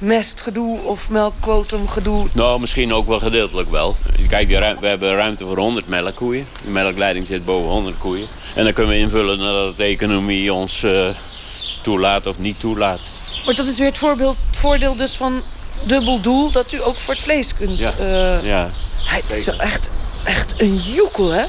mestgedoe 0.00 0.78
of 0.78 1.10
melkquotumgedoe? 1.10 2.26
Nou, 2.32 2.60
misschien 2.60 2.92
ook 2.92 3.06
wel 3.06 3.18
gedeeltelijk 3.18 3.70
wel. 3.70 3.96
Kijk, 4.28 4.48
we 4.80 4.86
hebben 4.86 5.14
ruimte 5.14 5.44
voor 5.44 5.58
100 5.58 5.88
melkkoeien. 5.88 6.46
De 6.64 6.70
melkleiding 6.70 7.26
zit 7.26 7.44
boven 7.44 7.70
100 7.70 7.98
koeien. 7.98 8.26
En 8.54 8.64
dan 8.64 8.72
kunnen 8.72 8.92
we 8.92 8.98
invullen 8.98 9.38
nadat 9.38 9.76
de 9.76 9.84
economie 9.84 10.52
ons 10.52 10.82
uh, 10.82 11.08
toelaat 11.82 12.26
of 12.26 12.38
niet 12.38 12.60
toelaat. 12.60 13.00
Maar 13.46 13.54
dat 13.54 13.66
is 13.66 13.78
weer 13.78 13.88
het, 13.88 13.98
voorbeeld, 13.98 14.36
het 14.46 14.56
voordeel 14.56 14.96
dus 14.96 15.16
van 15.16 15.42
dubbel 15.86 16.20
doel... 16.20 16.50
dat 16.50 16.72
u 16.72 16.82
ook 16.82 16.98
voor 16.98 17.14
het 17.14 17.22
vlees 17.22 17.54
kunt... 17.54 17.78
Ja, 17.78 17.92
uh, 18.00 18.44
ja. 18.44 18.68
Het 19.04 19.32
is 19.32 19.46
echt, 19.46 19.90
echt 20.30 20.60
een 20.60 20.76
joekel, 20.76 21.30
hè? 21.30 21.40
Ja. 21.40 21.46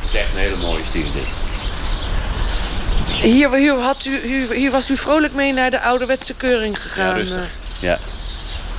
Het 0.00 0.04
is 0.04 0.14
echt 0.14 0.32
een 0.32 0.38
hele 0.38 0.56
mooie 0.56 0.82
stier 0.88 1.04
dit. 1.12 1.26
Hier, 3.32 3.54
hier, 3.54 3.74
had 3.74 4.04
u, 4.04 4.20
hier, 4.26 4.50
hier, 4.52 4.70
was 4.70 4.90
u 4.90 4.96
vrolijk 4.96 5.34
mee 5.34 5.52
naar 5.52 5.70
de 5.70 5.80
ouderwetse 5.80 6.34
keuring 6.34 6.82
gegaan. 6.82 7.06
Ja, 7.06 7.12
rustig. 7.12 7.50
Ja. 7.80 7.98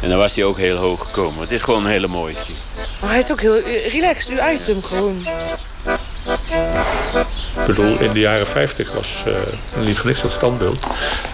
En 0.02 0.10
dan 0.10 0.18
was 0.18 0.36
hij 0.36 0.44
ook 0.44 0.58
heel 0.58 0.76
hoog 0.76 1.06
gekomen. 1.06 1.42
Het 1.42 1.52
is 1.52 1.62
gewoon 1.62 1.86
een 1.86 1.92
hele 1.92 2.08
mooie 2.08 2.36
stier. 2.36 2.56
Maar 3.02 3.10
hij 3.10 3.20
is 3.20 3.32
ook 3.32 3.42
heel 3.42 3.60
relaxed, 3.88 4.30
uw 4.30 4.50
item 4.54 4.84
gewoon. 4.84 5.28
Ik 7.60 7.66
bedoel, 7.66 8.00
in 8.00 8.12
de 8.12 8.20
jaren 8.20 8.48
50 8.48 8.92
was, 8.92 9.24
uh, 9.28 9.34
niet 9.86 10.04
niks 10.04 10.22
dat 10.22 10.32
standbeeld... 10.32 10.86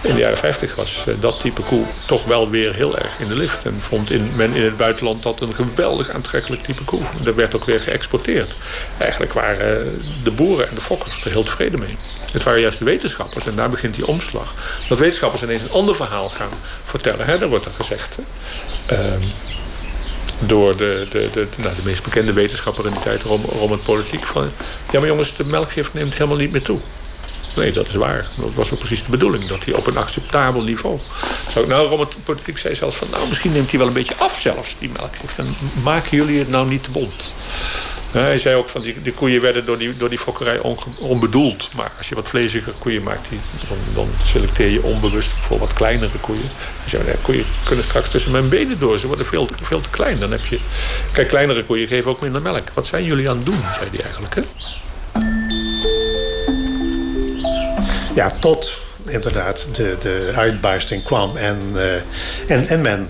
in 0.02 0.14
de 0.14 0.20
jaren 0.20 0.36
50 0.36 0.74
was 0.74 1.04
uh, 1.08 1.14
dat 1.20 1.40
type 1.40 1.62
koe 1.62 1.84
toch 2.06 2.24
wel 2.24 2.50
weer 2.50 2.74
heel 2.74 2.98
erg 2.98 3.18
in 3.18 3.28
de 3.28 3.34
lift. 3.34 3.64
En 3.64 3.80
vond 3.80 4.36
men 4.36 4.54
in 4.54 4.62
het 4.62 4.76
buitenland 4.76 5.22
dat 5.22 5.40
een 5.40 5.54
geweldig 5.54 6.10
aantrekkelijk 6.10 6.62
type 6.62 6.84
koe. 6.84 7.00
Dat 7.22 7.34
werd 7.34 7.56
ook 7.56 7.64
weer 7.64 7.80
geëxporteerd. 7.80 8.56
Eigenlijk 8.98 9.32
waren 9.32 9.86
uh, 9.86 9.92
de 10.22 10.30
boeren 10.30 10.68
en 10.68 10.74
de 10.74 10.80
fokkers 10.80 11.24
er 11.24 11.30
heel 11.30 11.44
tevreden 11.44 11.80
mee. 11.80 11.96
Het 12.32 12.42
waren 12.42 12.60
juist 12.60 12.78
de 12.78 12.84
wetenschappers, 12.84 13.46
en 13.46 13.56
daar 13.56 13.70
begint 13.70 13.94
die 13.94 14.06
omslag... 14.06 14.54
dat 14.88 14.98
wetenschappers 14.98 15.42
ineens 15.42 15.62
een 15.62 15.70
ander 15.70 15.96
verhaal 15.96 16.28
gaan 16.28 16.52
vertellen. 16.84 17.26
Hè? 17.26 17.38
Daar 17.38 17.48
wordt 17.48 17.64
er 17.64 17.72
gezegd... 17.76 18.18
Ehm, 18.86 19.22
door 20.38 20.76
de, 20.76 21.06
de, 21.10 21.28
de, 21.32 21.46
nou, 21.56 21.74
de 21.74 21.82
meest 21.84 22.02
bekende 22.02 22.32
wetenschapper 22.32 22.86
in 22.86 22.92
die 22.92 23.00
tijd, 23.00 23.22
Rom 23.22 23.70
het 23.72 23.82
Politiek. 23.82 24.26
Van, 24.26 24.50
ja, 24.90 24.98
maar 24.98 25.08
jongens, 25.08 25.36
de 25.36 25.44
melkgift 25.44 25.94
neemt 25.94 26.14
helemaal 26.14 26.36
niet 26.36 26.52
meer 26.52 26.62
toe. 26.62 26.78
Nee, 27.56 27.72
dat 27.72 27.88
is 27.88 27.94
waar. 27.94 28.26
Dat 28.34 28.50
was 28.54 28.72
ook 28.72 28.78
precies 28.78 29.02
de 29.04 29.10
bedoeling. 29.10 29.46
Dat 29.46 29.64
hij 29.64 29.74
op 29.74 29.86
een 29.86 29.96
acceptabel 29.96 30.62
niveau. 30.62 30.98
Zou 31.50 31.66
nou, 31.66 32.00
het 32.00 32.24
Politiek 32.24 32.58
zei 32.58 32.74
zelfs 32.74 32.96
van... 32.96 33.08
nou, 33.10 33.28
misschien 33.28 33.52
neemt 33.52 33.70
hij 33.70 33.78
wel 33.78 33.88
een 33.88 33.94
beetje 33.94 34.16
af 34.16 34.40
zelfs, 34.40 34.76
die 34.78 34.90
melkgift. 34.96 35.38
En 35.38 35.56
maken 35.82 36.16
jullie 36.16 36.38
het 36.38 36.48
nou 36.48 36.68
niet 36.68 36.82
te 36.82 36.90
bond? 36.90 37.14
Hij 38.12 38.38
zei 38.38 38.56
ook 38.56 38.68
van 38.68 38.82
die, 38.82 39.02
die 39.02 39.12
koeien 39.12 39.40
werden 39.40 39.66
door 39.66 39.78
die, 39.78 39.96
door 39.96 40.08
die 40.08 40.18
fokkerij 40.18 40.58
on, 40.58 40.78
onbedoeld. 40.98 41.70
Maar 41.74 41.92
als 41.96 42.08
je 42.08 42.14
wat 42.14 42.28
vleesiger 42.28 42.72
koeien 42.78 43.02
maakt, 43.02 43.28
die, 43.28 43.38
dan, 43.68 43.78
dan, 43.94 44.08
selecteer 44.24 44.70
je 44.70 44.82
onbewust 44.82 45.30
voor 45.40 45.58
wat 45.58 45.72
kleinere 45.72 46.18
koeien. 46.20 46.50
Hij 46.80 46.88
zei, 46.88 47.02
koeien 47.22 47.44
kunnen 47.64 47.84
straks 47.84 48.08
tussen 48.08 48.32
mijn 48.32 48.48
benen 48.48 48.78
door. 48.78 48.98
Ze 48.98 49.06
worden 49.06 49.26
veel, 49.26 49.48
veel 49.62 49.80
te 49.80 49.90
klein. 49.90 50.18
Dan 50.18 50.30
heb 50.30 50.44
je... 50.44 50.58
Kijk, 51.12 51.28
kleinere 51.28 51.64
koeien 51.64 51.88
geven 51.88 52.10
ook 52.10 52.20
minder 52.20 52.42
melk. 52.42 52.70
Wat 52.74 52.86
zijn 52.86 53.04
jullie 53.04 53.30
aan 53.30 53.36
het 53.36 53.46
doen, 53.46 53.62
zei 53.74 53.88
hij 53.90 54.00
eigenlijk. 54.04 54.34
Hè? 54.34 54.42
Ja, 58.14 58.30
tot 58.40 58.80
inderdaad 59.06 59.66
de, 59.72 59.96
de 60.00 60.32
uitbarsting 60.34 61.02
kwam 61.02 61.36
en, 61.36 61.58
uh, 61.74 61.94
en, 62.46 62.68
en 62.68 62.80
men 62.80 63.08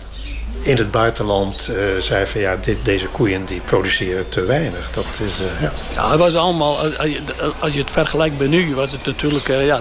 in 0.62 0.76
het 0.76 0.90
buitenland 0.90 1.68
uh, 1.70 1.76
zei 1.98 2.26
van 2.26 2.40
ja, 2.40 2.56
dit, 2.56 2.76
deze 2.82 3.06
koeien 3.06 3.44
die 3.44 3.60
produceren 3.60 4.28
te 4.28 4.44
weinig. 4.44 4.90
Dat 4.90 5.04
is, 5.04 5.40
uh, 5.40 5.62
ja. 5.62 5.72
ja, 5.94 6.10
het 6.10 6.18
was 6.18 6.34
allemaal, 6.34 6.76
als 7.58 7.72
je 7.72 7.78
het 7.78 7.90
vergelijkt 7.90 8.38
met 8.38 8.48
nu, 8.48 8.74
was 8.74 8.92
het 8.92 9.06
natuurlijk, 9.06 9.46
ja, 9.46 9.80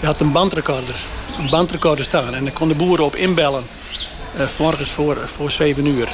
je 0.00 0.06
had 0.06 0.20
een 0.20 0.32
bandrecorder, 0.32 0.94
een 1.38 1.50
bandrecorder 1.50 2.04
staan 2.04 2.34
en 2.34 2.44
dan 2.44 2.52
konden 2.52 2.76
boeren 2.76 3.04
op 3.04 3.16
inbellen. 3.16 3.64
Morgens 4.58 4.90
voor, 4.90 5.18
voor 5.24 5.50
7 5.50 5.86
uur. 5.86 6.08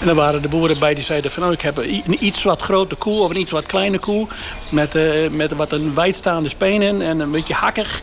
En 0.00 0.06
dan 0.06 0.16
waren 0.16 0.42
de 0.42 0.48
boeren 0.48 0.78
bij 0.78 0.94
die 0.94 1.04
zeiden 1.04 1.30
van... 1.30 1.42
nou, 1.42 1.54
ik 1.54 1.60
heb 1.60 1.76
een 1.76 2.24
iets 2.24 2.42
wat 2.42 2.60
grote 2.60 2.94
koe 2.94 3.20
of 3.20 3.30
een 3.30 3.40
iets 3.40 3.50
wat 3.50 3.66
kleine 3.66 3.98
koe... 3.98 4.26
met, 4.70 4.98
met 5.30 5.52
wat 5.52 5.72
een 5.72 5.94
wijdstaande 5.94 6.48
spenen 6.48 7.02
en 7.02 7.20
een 7.20 7.30
beetje 7.30 7.54
hakkig. 7.54 8.02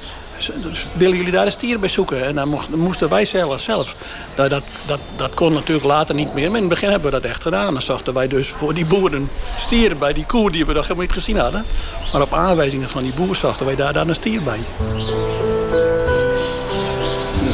Dus 0.62 0.88
willen 0.94 1.18
jullie 1.18 1.32
daar 1.32 1.46
een 1.46 1.52
stier 1.52 1.80
bij 1.80 1.90
zoeken? 1.90 2.26
En 2.26 2.36
dan 2.36 2.60
moesten 2.76 3.10
wij 3.10 3.26
zelf. 3.26 3.62
zelf. 3.62 3.96
Dat, 4.36 4.50
dat, 4.50 4.64
dat, 4.86 5.00
dat 5.16 5.34
kon 5.34 5.54
natuurlijk 5.54 5.86
later 5.86 6.16
niet 6.16 6.34
meer. 6.34 6.48
Maar 6.48 6.62
in 6.62 6.64
het 6.64 6.74
begin 6.74 6.90
hebben 6.90 7.12
we 7.12 7.20
dat 7.20 7.30
echt 7.30 7.42
gedaan. 7.42 7.74
Dan 7.74 7.82
zochten 7.82 8.14
wij 8.14 8.28
dus 8.28 8.48
voor 8.48 8.74
die 8.74 8.86
boeren 8.86 9.30
stieren 9.58 9.98
bij 9.98 10.14
die 10.14 10.26
koe... 10.26 10.52
die 10.52 10.66
we 10.66 10.74
nog 10.74 10.82
helemaal 10.82 11.04
niet 11.04 11.14
gezien 11.14 11.38
hadden. 11.38 11.66
Maar 12.12 12.22
op 12.22 12.34
aanwijzingen 12.34 12.90
van 12.90 13.04
die 13.04 13.14
boer 13.14 13.36
zochten 13.36 13.66
wij 13.66 13.76
daar 13.76 13.96
een 13.96 14.16
stier 14.16 14.42
bij. 14.42 14.60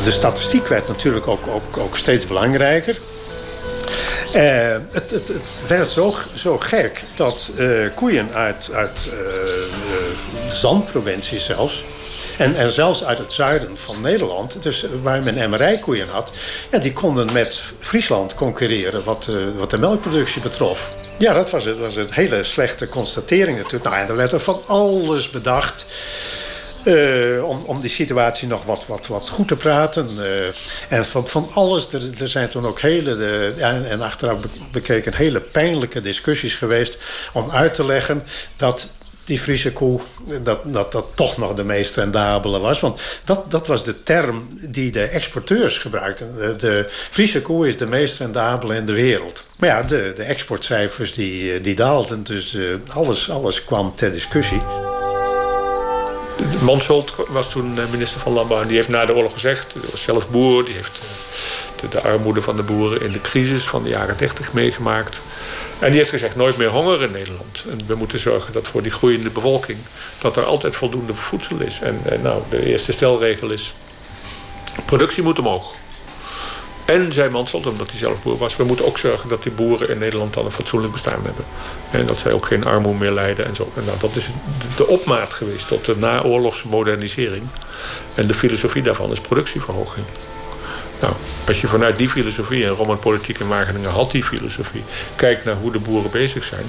De 0.03 0.11
statistiek 0.11 0.67
werd 0.67 0.87
natuurlijk 0.87 1.27
ook, 1.27 1.47
ook, 1.47 1.77
ook 1.77 1.97
steeds 1.97 2.27
belangrijker. 2.27 2.97
Uh, 4.35 4.41
het, 4.91 5.11
het, 5.11 5.27
het, 5.27 5.41
werd 5.67 5.91
zo, 5.91 6.13
zo 6.33 6.57
gek 6.57 7.03
dat 7.15 7.51
uh, 7.57 7.89
koeien 7.95 8.29
uit, 8.33 8.69
uit 8.73 9.11
uh, 9.13 10.51
zandprovincies 10.51 11.45
zelfs... 11.45 11.83
En, 12.37 12.55
en 12.55 12.71
zelfs 12.71 13.03
uit 13.03 13.17
het 13.17 13.31
zuiden 13.31 13.77
van 13.77 14.01
Nederland, 14.01 14.63
dus 14.63 14.85
waar 15.01 15.21
men 15.21 15.49
MRI-koeien 15.49 16.09
had... 16.09 16.31
Ja, 16.71 16.79
die 16.79 16.93
konden 16.93 17.33
met 17.33 17.61
Friesland 17.79 18.33
concurreren 18.33 19.03
wat, 19.03 19.29
wat 19.57 19.69
de 19.69 19.77
melkproductie 19.77 20.41
betrof. 20.41 20.93
Ja, 21.17 21.33
dat 21.33 21.49
was, 21.49 21.65
was 21.79 21.95
een 21.95 22.11
hele 22.11 22.43
slechte 22.43 22.87
constatering 22.87 23.57
natuurlijk. 23.57 23.83
Nou, 23.83 23.95
en 23.95 24.07
er 24.07 24.15
werd 24.15 24.31
er 24.31 24.39
van 24.39 24.61
alles 24.67 25.29
bedacht... 25.29 25.85
Uh, 26.85 27.49
om, 27.49 27.63
om 27.65 27.79
die 27.79 27.89
situatie 27.89 28.47
nog 28.47 28.63
wat, 28.63 28.85
wat, 28.87 29.07
wat 29.07 29.29
goed 29.29 29.47
te 29.47 29.55
praten. 29.55 30.09
Uh, 30.17 30.45
en 30.89 31.05
van, 31.05 31.27
van 31.27 31.49
alles. 31.53 31.93
Er, 31.93 32.01
er 32.21 32.27
zijn 32.27 32.49
toen 32.49 32.65
ook 32.65 32.79
hele, 32.79 33.17
de, 33.17 33.53
en, 33.57 33.89
en 33.89 34.01
achteraf 34.01 34.37
bekeken, 34.71 35.15
hele 35.15 35.41
pijnlijke 35.41 36.01
discussies 36.01 36.55
geweest. 36.55 36.97
om 37.33 37.51
uit 37.51 37.73
te 37.73 37.85
leggen 37.85 38.23
dat 38.57 38.89
die 39.25 39.39
Friese 39.39 39.71
koe, 39.71 39.99
dat, 40.43 40.59
dat 40.63 40.91
dat 40.91 41.05
toch 41.15 41.37
nog 41.37 41.53
de 41.53 41.63
meest 41.63 41.95
rendabele 41.95 42.59
was. 42.59 42.79
Want 42.79 43.01
dat, 43.25 43.51
dat 43.51 43.67
was 43.67 43.83
de 43.83 44.03
term 44.03 44.47
die 44.69 44.91
de 44.91 45.03
exporteurs 45.03 45.77
gebruikten. 45.77 46.57
De, 46.57 46.85
Friese 46.89 47.41
koe 47.41 47.67
is 47.67 47.77
de 47.77 47.87
meest 47.87 48.17
rendabele 48.17 48.75
in 48.75 48.85
de 48.85 48.93
wereld. 48.93 49.43
Maar 49.59 49.69
ja, 49.69 49.81
de, 49.81 50.13
de 50.15 50.23
exportcijfers 50.23 51.13
die, 51.13 51.61
die 51.61 51.75
daalden. 51.75 52.23
Dus 52.23 52.53
uh, 52.53 52.75
alles, 52.93 53.29
alles 53.29 53.63
kwam 53.63 53.95
ter 53.95 54.11
discussie. 54.11 54.61
Mansholt 56.61 57.15
was 57.27 57.49
toen 57.49 57.79
eh, 57.79 57.83
minister 57.91 58.19
van 58.21 58.33
Landbouw. 58.33 58.61
En 58.61 58.67
die 58.67 58.75
heeft 58.75 58.89
na 58.89 59.05
de 59.05 59.15
oorlog 59.15 59.33
gezegd, 59.33 59.73
hij 59.73 59.81
was 59.91 60.03
zelf 60.03 60.29
boer. 60.29 60.65
Die 60.65 60.73
heeft 60.73 60.99
eh, 60.99 61.81
de, 61.81 61.87
de 61.87 62.01
armoede 62.01 62.41
van 62.41 62.55
de 62.55 62.63
boeren 62.63 63.01
in 63.01 63.11
de 63.11 63.21
crisis 63.21 63.63
van 63.63 63.83
de 63.83 63.89
jaren 63.89 64.17
30 64.17 64.53
meegemaakt. 64.53 65.21
En 65.79 65.89
die 65.89 65.97
heeft 65.97 66.09
gezegd, 66.09 66.35
nooit 66.35 66.57
meer 66.57 66.69
honger 66.69 67.01
in 67.01 67.11
Nederland. 67.11 67.65
En 67.69 67.79
we 67.87 67.95
moeten 67.95 68.19
zorgen 68.19 68.53
dat 68.53 68.67
voor 68.67 68.81
die 68.81 68.91
groeiende 68.91 69.29
bevolking... 69.29 69.77
dat 70.21 70.37
er 70.37 70.43
altijd 70.43 70.75
voldoende 70.75 71.13
voedsel 71.13 71.61
is. 71.61 71.79
En, 71.79 72.01
en 72.05 72.21
nou, 72.21 72.41
de 72.49 72.65
eerste 72.65 72.91
stelregel 72.91 73.51
is... 73.51 73.73
productie 74.85 75.23
moet 75.23 75.39
omhoog. 75.39 75.73
En 76.85 77.11
zei 77.11 77.29
Mansholt, 77.29 77.65
omdat 77.65 77.89
hij 77.89 77.99
zelf 77.99 78.21
boer 78.21 78.37
was... 78.37 78.55
we 78.55 78.63
moeten 78.63 78.85
ook 78.85 78.97
zorgen 78.97 79.29
dat 79.29 79.43
die 79.43 79.51
boeren 79.51 79.89
in 79.89 79.97
Nederland 79.97 80.33
dan 80.33 80.45
een 80.45 80.51
fatsoenlijk 80.51 80.93
bestaan 80.93 81.21
hebben. 81.23 81.45
En 81.91 82.05
dat 82.05 82.19
zij 82.19 82.33
ook 82.33 82.45
geen 82.45 82.65
armoede 82.65 82.99
meer 82.99 83.11
lijden 83.11 83.45
en 83.45 83.55
zo. 83.55 83.71
En 83.75 83.85
nou, 83.85 83.97
dat 83.99 84.15
is 84.15 84.29
de 84.75 84.87
opmaat 84.87 85.33
geweest 85.33 85.67
tot 85.67 85.85
de 85.85 85.97
naoorlogse 85.97 86.67
modernisering. 86.67 87.43
En 88.15 88.27
de 88.27 88.33
filosofie 88.33 88.81
daarvan 88.81 89.11
is 89.11 89.19
productieverhoging. 89.19 90.05
Nou, 91.03 91.15
als 91.47 91.61
je 91.61 91.67
vanuit 91.67 91.97
die 91.97 92.09
filosofie, 92.09 92.65
en 92.65 92.69
Roman 92.69 92.99
Politiek 92.99 93.39
in 93.39 93.47
Wageningen 93.47 93.89
had 93.89 94.11
die 94.11 94.23
filosofie, 94.23 94.83
kijkt 95.15 95.45
naar 95.45 95.55
hoe 95.55 95.71
de 95.71 95.79
boeren 95.79 96.11
bezig 96.11 96.43
zijn, 96.43 96.65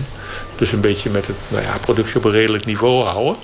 dus 0.57 0.73
een 0.73 0.81
beetje 0.81 1.11
met 1.11 1.27
het 1.27 1.37
nou 1.49 1.63
ja, 1.63 1.79
productie 1.81 2.17
op 2.17 2.25
een 2.25 2.31
redelijk 2.31 2.65
niveau 2.65 3.05
houden, 3.05 3.37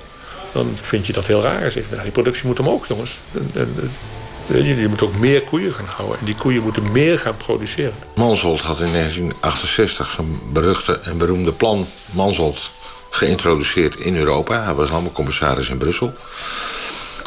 dan 0.51 0.73
vind 0.81 1.07
je 1.07 1.13
dat 1.13 1.27
heel 1.27 1.41
raar. 1.41 1.71
Zeg, 1.71 1.83
nou, 1.89 2.03
die 2.03 2.11
productie 2.11 2.47
moet 2.47 2.59
omhoog, 2.59 2.87
jongens. 2.87 3.19
En, 3.33 3.51
en, 3.53 4.65
je 4.65 4.87
moet 4.87 5.01
ook 5.01 5.17
meer 5.17 5.41
koeien 5.41 5.73
gaan 5.73 5.85
houden. 5.85 6.19
En 6.19 6.25
die 6.25 6.35
koeien 6.35 6.61
moeten 6.61 6.91
meer 6.91 7.19
gaan 7.19 7.37
produceren. 7.37 7.93
Mansholt 8.15 8.61
had 8.61 8.79
in 8.79 8.91
1968 8.91 10.11
zijn 10.11 10.39
beruchte 10.53 10.99
en 10.99 11.17
beroemde 11.17 11.51
plan 11.51 11.87
Mansholt 12.11 12.71
geïntroduceerd 13.09 13.95
in 13.95 14.15
Europa. 14.15 14.63
Hij 14.63 14.73
was 14.73 14.89
allemaal 14.89 15.11
commissaris 15.11 15.69
in 15.69 15.77
Brussel. 15.77 16.13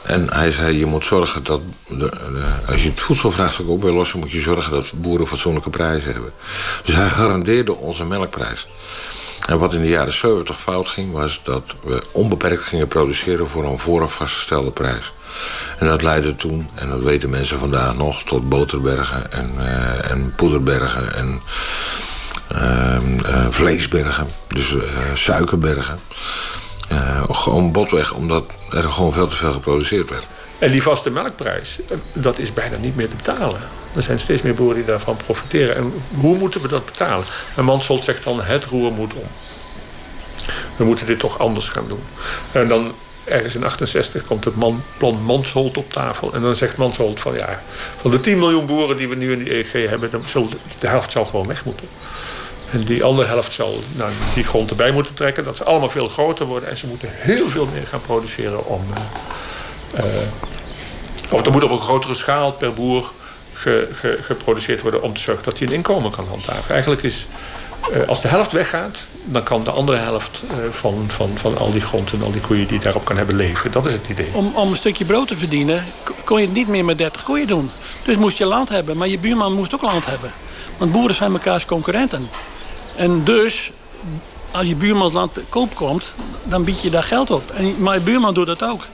En 0.04 0.32
hij 0.32 0.50
zei, 0.50 0.78
je 0.78 0.86
moet 0.86 1.04
zorgen 1.04 1.44
dat... 1.44 1.60
De, 1.88 2.10
als 2.66 2.82
je 2.82 2.88
het 2.88 3.00
voedselvraagstuk 3.00 3.68
op 3.68 3.82
wil 3.82 3.92
lossen... 3.92 4.18
moet 4.18 4.30
je 4.30 4.40
zorgen 4.40 4.72
dat 4.72 4.92
boeren 4.94 5.26
fatsoenlijke 5.26 5.70
prijzen 5.70 6.12
hebben. 6.12 6.32
Dus 6.84 6.94
hij 6.94 7.08
garandeerde 7.08 7.74
onze 7.74 8.04
melkprijs. 8.04 8.68
En 9.46 9.58
wat 9.58 9.74
in 9.74 9.80
de 9.80 9.88
jaren 9.88 10.12
70 10.12 10.60
fout 10.60 10.88
ging... 10.88 11.12
was 11.12 11.40
dat 11.42 11.74
we 11.82 12.02
onbeperkt 12.12 12.62
gingen 12.62 12.88
produceren... 12.88 13.48
voor 13.48 13.64
een 13.64 13.78
vooraf 13.78 14.14
vastgestelde 14.14 14.70
prijs. 14.70 15.12
En 15.78 15.86
dat 15.86 16.02
leidde 16.02 16.36
toen, 16.36 16.68
en 16.74 16.88
dat 16.88 17.02
weten 17.02 17.30
mensen 17.30 17.58
vandaag 17.58 17.96
nog... 17.96 18.22
tot 18.22 18.48
boterbergen 18.48 19.32
en, 19.32 19.50
uh, 19.58 20.10
en 20.10 20.32
poederbergen 20.36 21.14
en 21.14 21.40
uh, 22.52 22.96
uh, 23.30 23.46
vleesbergen. 23.50 24.26
Dus 24.48 24.74
suikerbergen. 25.14 25.98
Gewoon 27.30 27.72
botweg, 27.72 28.14
omdat 28.14 28.58
er 28.70 28.82
gewoon 28.82 29.12
veel 29.12 29.28
te 29.28 29.36
veel 29.36 29.52
geproduceerd 29.52 30.10
werd. 30.10 30.26
En 30.58 30.70
die 30.70 30.82
vaste 30.82 31.10
melkprijs, 31.10 31.78
dat 32.12 32.38
is 32.38 32.52
bijna 32.52 32.76
niet 32.76 32.96
meer 32.96 33.08
te 33.08 33.16
betalen. 33.16 33.60
Er 33.94 34.02
zijn 34.02 34.20
steeds 34.20 34.42
meer 34.42 34.54
boeren 34.54 34.76
die 34.76 34.84
daarvan 34.84 35.16
profiteren. 35.16 35.76
En 35.76 35.92
hoe 36.20 36.38
moeten 36.38 36.60
we 36.60 36.68
dat 36.68 36.84
betalen? 36.84 37.24
En 37.56 37.64
Mansholt 37.64 38.04
zegt 38.04 38.24
dan, 38.24 38.42
het 38.42 38.64
roer 38.64 38.92
moet 38.92 39.14
om. 39.14 39.26
We 40.76 40.84
moeten 40.84 41.06
dit 41.06 41.18
toch 41.18 41.38
anders 41.38 41.68
gaan 41.68 41.88
doen. 41.88 42.02
En 42.52 42.68
dan 42.68 42.92
ergens 43.24 43.54
in 43.54 43.64
68 43.64 44.26
komt 44.26 44.44
het 44.44 44.54
plan 44.98 45.22
Mansholt 45.22 45.76
op 45.76 45.92
tafel. 45.92 46.32
En 46.32 46.42
dan 46.42 46.56
zegt 46.56 46.76
Mansholt 46.76 47.20
van 47.20 47.34
ja, 47.34 47.62
van 48.00 48.10
de 48.10 48.20
10 48.20 48.38
miljoen 48.38 48.66
boeren 48.66 48.96
die 48.96 49.08
we 49.08 49.14
nu 49.14 49.32
in 49.32 49.44
de 49.44 49.54
EG 49.58 49.88
hebben, 49.88 50.10
dan 50.10 50.22
de 50.78 50.88
helft 50.88 51.12
zal 51.12 51.24
gewoon 51.24 51.46
weg 51.46 51.64
moeten. 51.64 51.88
En 52.74 52.84
die 52.84 53.04
andere 53.04 53.28
helft 53.28 53.52
zal 53.52 53.78
nou, 53.92 54.12
die 54.34 54.44
grond 54.44 54.70
erbij 54.70 54.90
moeten 54.90 55.14
trekken. 55.14 55.44
Dat 55.44 55.56
ze 55.56 55.64
allemaal 55.64 55.88
veel 55.88 56.06
groter 56.06 56.46
worden. 56.46 56.68
En 56.68 56.76
ze 56.76 56.86
moeten 56.86 57.08
heel 57.12 57.48
veel 57.48 57.68
meer 57.72 57.86
gaan 57.86 58.00
produceren 58.00 58.66
om. 58.66 58.80
Uh, 59.94 61.44
er 61.44 61.52
moet 61.52 61.62
op 61.62 61.70
een 61.70 61.80
grotere 61.80 62.14
schaal 62.14 62.52
per 62.52 62.72
boer 62.72 63.12
ge, 63.52 63.88
ge, 63.92 64.18
geproduceerd 64.22 64.82
worden 64.82 65.02
om 65.02 65.14
te 65.14 65.20
zorgen 65.20 65.44
dat 65.44 65.58
hij 65.58 65.68
een 65.68 65.74
inkomen 65.74 66.10
kan 66.10 66.26
handhaven. 66.28 66.70
Eigenlijk 66.70 67.02
is 67.02 67.26
uh, 67.92 68.08
als 68.08 68.20
de 68.20 68.28
helft 68.28 68.52
weggaat, 68.52 68.98
dan 69.24 69.42
kan 69.42 69.64
de 69.64 69.70
andere 69.70 69.98
helft 69.98 70.42
van, 70.70 71.04
van, 71.08 71.30
van 71.34 71.58
al 71.58 71.70
die 71.70 71.80
grond 71.80 72.12
en 72.12 72.22
al 72.22 72.30
die 72.30 72.40
koeien 72.40 72.66
die 72.66 72.78
daarop 72.78 73.04
kan 73.04 73.16
hebben 73.16 73.36
leven. 73.36 73.70
Dat 73.70 73.86
is 73.86 73.92
het 73.92 74.08
idee. 74.08 74.28
Om, 74.32 74.52
om 74.54 74.70
een 74.70 74.76
stukje 74.76 75.04
brood 75.04 75.28
te 75.28 75.36
verdienen, 75.36 75.84
kon 76.24 76.40
je 76.40 76.46
het 76.46 76.54
niet 76.54 76.68
meer 76.68 76.84
met 76.84 76.98
30 76.98 77.22
koeien 77.22 77.46
doen. 77.46 77.70
Dus 78.04 78.16
moest 78.16 78.38
je 78.38 78.46
land 78.46 78.68
hebben, 78.68 78.96
maar 78.96 79.08
je 79.08 79.18
buurman 79.18 79.52
moest 79.52 79.74
ook 79.74 79.82
land 79.82 80.06
hebben. 80.06 80.32
Want 80.78 80.92
boeren 80.92 81.14
zijn 81.14 81.32
mekaars 81.32 81.64
concurrenten. 81.64 82.28
En 82.96 83.24
dus, 83.24 83.70
als 84.50 84.66
je 84.66 84.76
buurmansland 84.76 85.38
koop 85.48 85.74
komt, 85.74 86.14
dan 86.44 86.64
bied 86.64 86.82
je 86.82 86.90
daar 86.90 87.02
geld 87.02 87.30
op. 87.30 87.50
En, 87.50 87.82
maar 87.82 88.02
buurman 88.02 88.34
doet 88.34 88.46
dat 88.46 88.62
ook. 88.62 88.86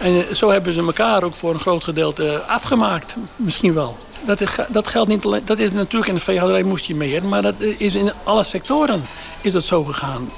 En 0.00 0.36
zo 0.36 0.50
hebben 0.50 0.72
ze 0.72 0.80
elkaar 0.80 1.22
ook 1.22 1.36
voor 1.36 1.54
een 1.54 1.60
groot 1.60 1.84
gedeelte 1.84 2.42
afgemaakt. 2.46 3.16
Misschien 3.36 3.74
wel. 3.74 3.96
Dat, 4.26 4.40
is, 4.40 4.48
dat 4.68 4.88
geldt 4.88 5.08
niet 5.08 5.24
alleen. 5.24 5.42
Dat 5.44 5.58
is 5.58 5.72
natuurlijk 5.72 6.08
in 6.08 6.14
de 6.14 6.20
veehouderij 6.20 6.62
moest 6.62 6.84
je 6.84 6.94
meer. 6.94 7.24
Maar 7.24 7.42
dat 7.42 7.54
is 7.58 7.94
in 7.94 8.12
alle 8.24 8.44
sectoren 8.44 9.02
is 9.42 9.52
dat 9.52 9.62
zo 9.62 9.84
gegaan. 9.84 10.30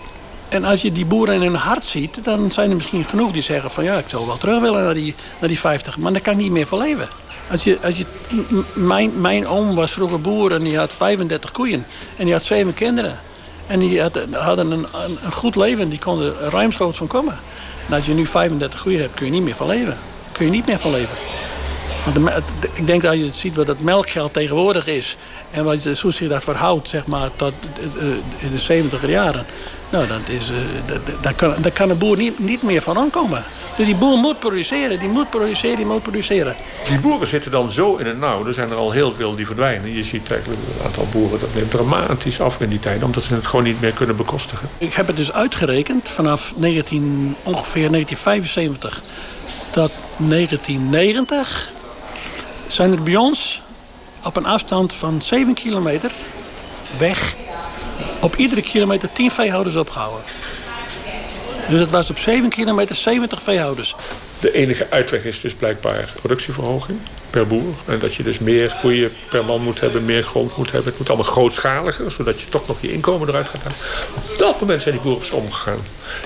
En 0.49 0.65
als 0.65 0.83
je 0.83 0.93
die 0.93 1.05
boeren 1.05 1.35
in 1.35 1.43
hun 1.43 1.55
hart 1.55 1.85
ziet, 1.85 2.25
dan 2.25 2.51
zijn 2.51 2.71
er 2.71 2.77
misschien 2.77 3.05
genoeg 3.05 3.33
die 3.33 3.43
zeggen 3.43 3.71
van 3.71 3.85
ja, 3.85 3.95
ik 3.95 4.09
zou 4.09 4.27
wel 4.27 4.37
terug 4.37 4.61
willen 4.61 4.85
naar 4.85 4.95
die, 4.95 5.15
naar 5.41 5.49
die 5.49 5.61
50. 5.61 5.99
Maar 5.99 6.13
daar 6.13 6.21
kan 6.21 6.33
ik 6.33 6.39
niet 6.39 6.51
meer 6.51 6.67
van 6.67 6.79
leven. 6.79 7.09
Als 7.51 7.65
je, 7.65 7.79
als 7.83 7.97
je, 7.97 8.05
mijn, 8.73 9.21
mijn 9.21 9.47
oom 9.47 9.75
was 9.75 9.93
vroeger 9.93 10.21
boer 10.21 10.53
en 10.53 10.63
die 10.63 10.79
had 10.79 10.93
35 10.93 11.51
koeien. 11.51 11.87
En 12.17 12.25
die 12.25 12.33
had 12.33 12.43
zeven 12.43 12.75
kinderen. 12.75 13.21
En 13.67 13.79
die 13.79 14.01
had, 14.01 14.19
hadden 14.33 14.71
een, 14.71 14.87
een, 15.25 15.33
goed 15.33 15.57
leven. 15.57 15.89
Die 15.89 15.99
konden 15.99 16.41
er 16.41 16.51
ruimschoots 16.51 16.99
van 16.99 17.07
komen. 17.07 17.39
En 17.89 17.95
als 17.95 18.07
je 18.07 18.15
nu 18.15 18.27
35 18.27 18.83
koeien 18.83 19.01
hebt, 19.01 19.15
kun 19.15 19.27
je 19.27 19.33
niet 19.33 19.43
meer 19.43 19.55
van 19.55 19.67
leven. 19.67 19.99
Kun 20.33 20.45
je 20.45 20.51
niet 20.51 20.67
meer 20.67 20.79
van 20.79 20.91
leven. 20.91 21.17
Want 22.05 22.15
de, 22.61 22.69
ik 22.75 22.87
denk 22.87 23.03
dat 23.03 23.15
je 23.15 23.33
ziet 23.33 23.57
wat 23.57 23.67
het 23.67 23.81
melkgeld 23.81 24.33
tegenwoordig 24.33 24.87
is. 24.87 25.17
En 25.51 25.65
wat, 25.65 25.85
hoe 26.01 26.13
zich 26.13 26.29
dat 26.29 26.45
verhoudt 26.45 26.89
zeg 26.89 27.07
maar, 27.07 27.31
tot 27.37 27.53
in 28.39 28.51
de 28.51 28.59
70 28.59 29.09
jaren. 29.09 29.47
Nou, 29.97 30.09
dat 30.09 30.29
is, 30.29 30.51
uh, 30.51 30.57
daar, 31.21 31.35
kan, 31.35 31.55
daar 31.63 31.73
kan 31.73 31.91
een 31.91 31.99
boer 31.99 32.17
niet, 32.17 32.39
niet 32.39 32.63
meer 32.63 32.83
van 32.83 32.99
aankomen. 32.99 33.45
Dus 33.77 33.87
die 33.87 33.95
boer 33.95 34.19
moet 34.19 34.39
produceren, 34.39 34.99
die 34.99 35.09
moet 35.09 35.31
produceren, 35.31 35.77
die 35.77 35.87
moet 35.87 36.03
produceren. 36.03 36.57
Die 36.89 36.99
boeren 36.99 37.27
zitten 37.27 37.51
dan 37.51 37.71
zo 37.71 37.97
in 37.97 38.07
het 38.07 38.19
nauw. 38.19 38.47
Er 38.47 38.55
zijn 38.55 38.71
er 38.71 38.77
al 38.77 38.91
heel 38.91 39.13
veel 39.13 39.35
die 39.35 39.47
verdwijnen. 39.47 39.93
Je 39.93 40.03
ziet 40.03 40.31
eigenlijk 40.31 40.61
een 40.63 40.85
aantal 40.85 41.07
boeren, 41.13 41.41
dat 41.41 41.55
neemt 41.55 41.71
dramatisch 41.71 42.41
af 42.41 42.61
in 42.61 42.69
die 42.69 42.79
tijd. 42.79 43.03
Omdat 43.03 43.23
ze 43.23 43.35
het 43.35 43.47
gewoon 43.47 43.65
niet 43.65 43.81
meer 43.81 43.93
kunnen 43.93 44.17
bekostigen. 44.17 44.69
Ik 44.79 44.95
heb 44.95 45.07
het 45.07 45.17
dus 45.17 45.33
uitgerekend 45.33 46.09
vanaf 46.09 46.53
19, 46.57 47.37
ongeveer 47.43 47.91
1975 47.91 49.03
tot 49.71 49.91
1990... 50.17 51.73
zijn 52.67 52.93
er 52.93 53.03
bij 53.03 53.17
ons 53.17 53.63
op 54.25 54.37
een 54.37 54.47
afstand 54.47 54.93
van 54.93 55.23
7 55.23 55.55
kilometer 55.55 56.11
weg 56.99 57.37
op 58.21 58.37
iedere 58.37 58.63
kilometer 58.63 59.13
10 59.13 59.31
veehouders 59.31 59.77
opgehouden. 59.77 60.25
Dus 61.69 61.81
het 61.81 61.91
was 61.91 62.11
op 62.11 62.19
7 62.19 62.49
kilometer 62.49 62.97
70 62.97 63.43
veehouders. 63.43 63.95
De 64.41 64.53
enige 64.53 64.87
uitweg 64.91 65.25
is 65.25 65.41
dus 65.41 65.55
blijkbaar 65.55 66.13
productieverhoging 66.15 66.99
per 67.31 67.47
boer. 67.47 67.75
En 67.87 67.99
dat 67.99 68.15
je 68.15 68.23
dus 68.23 68.39
meer 68.39 68.77
koeien 68.81 69.11
per 69.31 69.45
man 69.45 69.63
moet 69.63 69.81
hebben, 69.81 70.05
meer 70.05 70.23
grond 70.23 70.57
moet 70.57 70.71
hebben. 70.71 70.89
Het 70.89 70.99
moet 70.99 71.09
allemaal 71.09 71.33
grootschaliger, 71.33 72.11
zodat 72.11 72.41
je 72.41 72.49
toch 72.49 72.67
nog 72.67 72.77
je 72.81 72.93
inkomen 72.93 73.29
eruit 73.29 73.49
gaat 73.49 73.63
halen. 73.63 73.79
Op 74.33 74.39
dat 74.39 74.61
moment 74.61 74.83
zijn 74.83 74.95
die 74.95 75.03
boeren 75.03 75.33
omgegaan. 75.33 75.79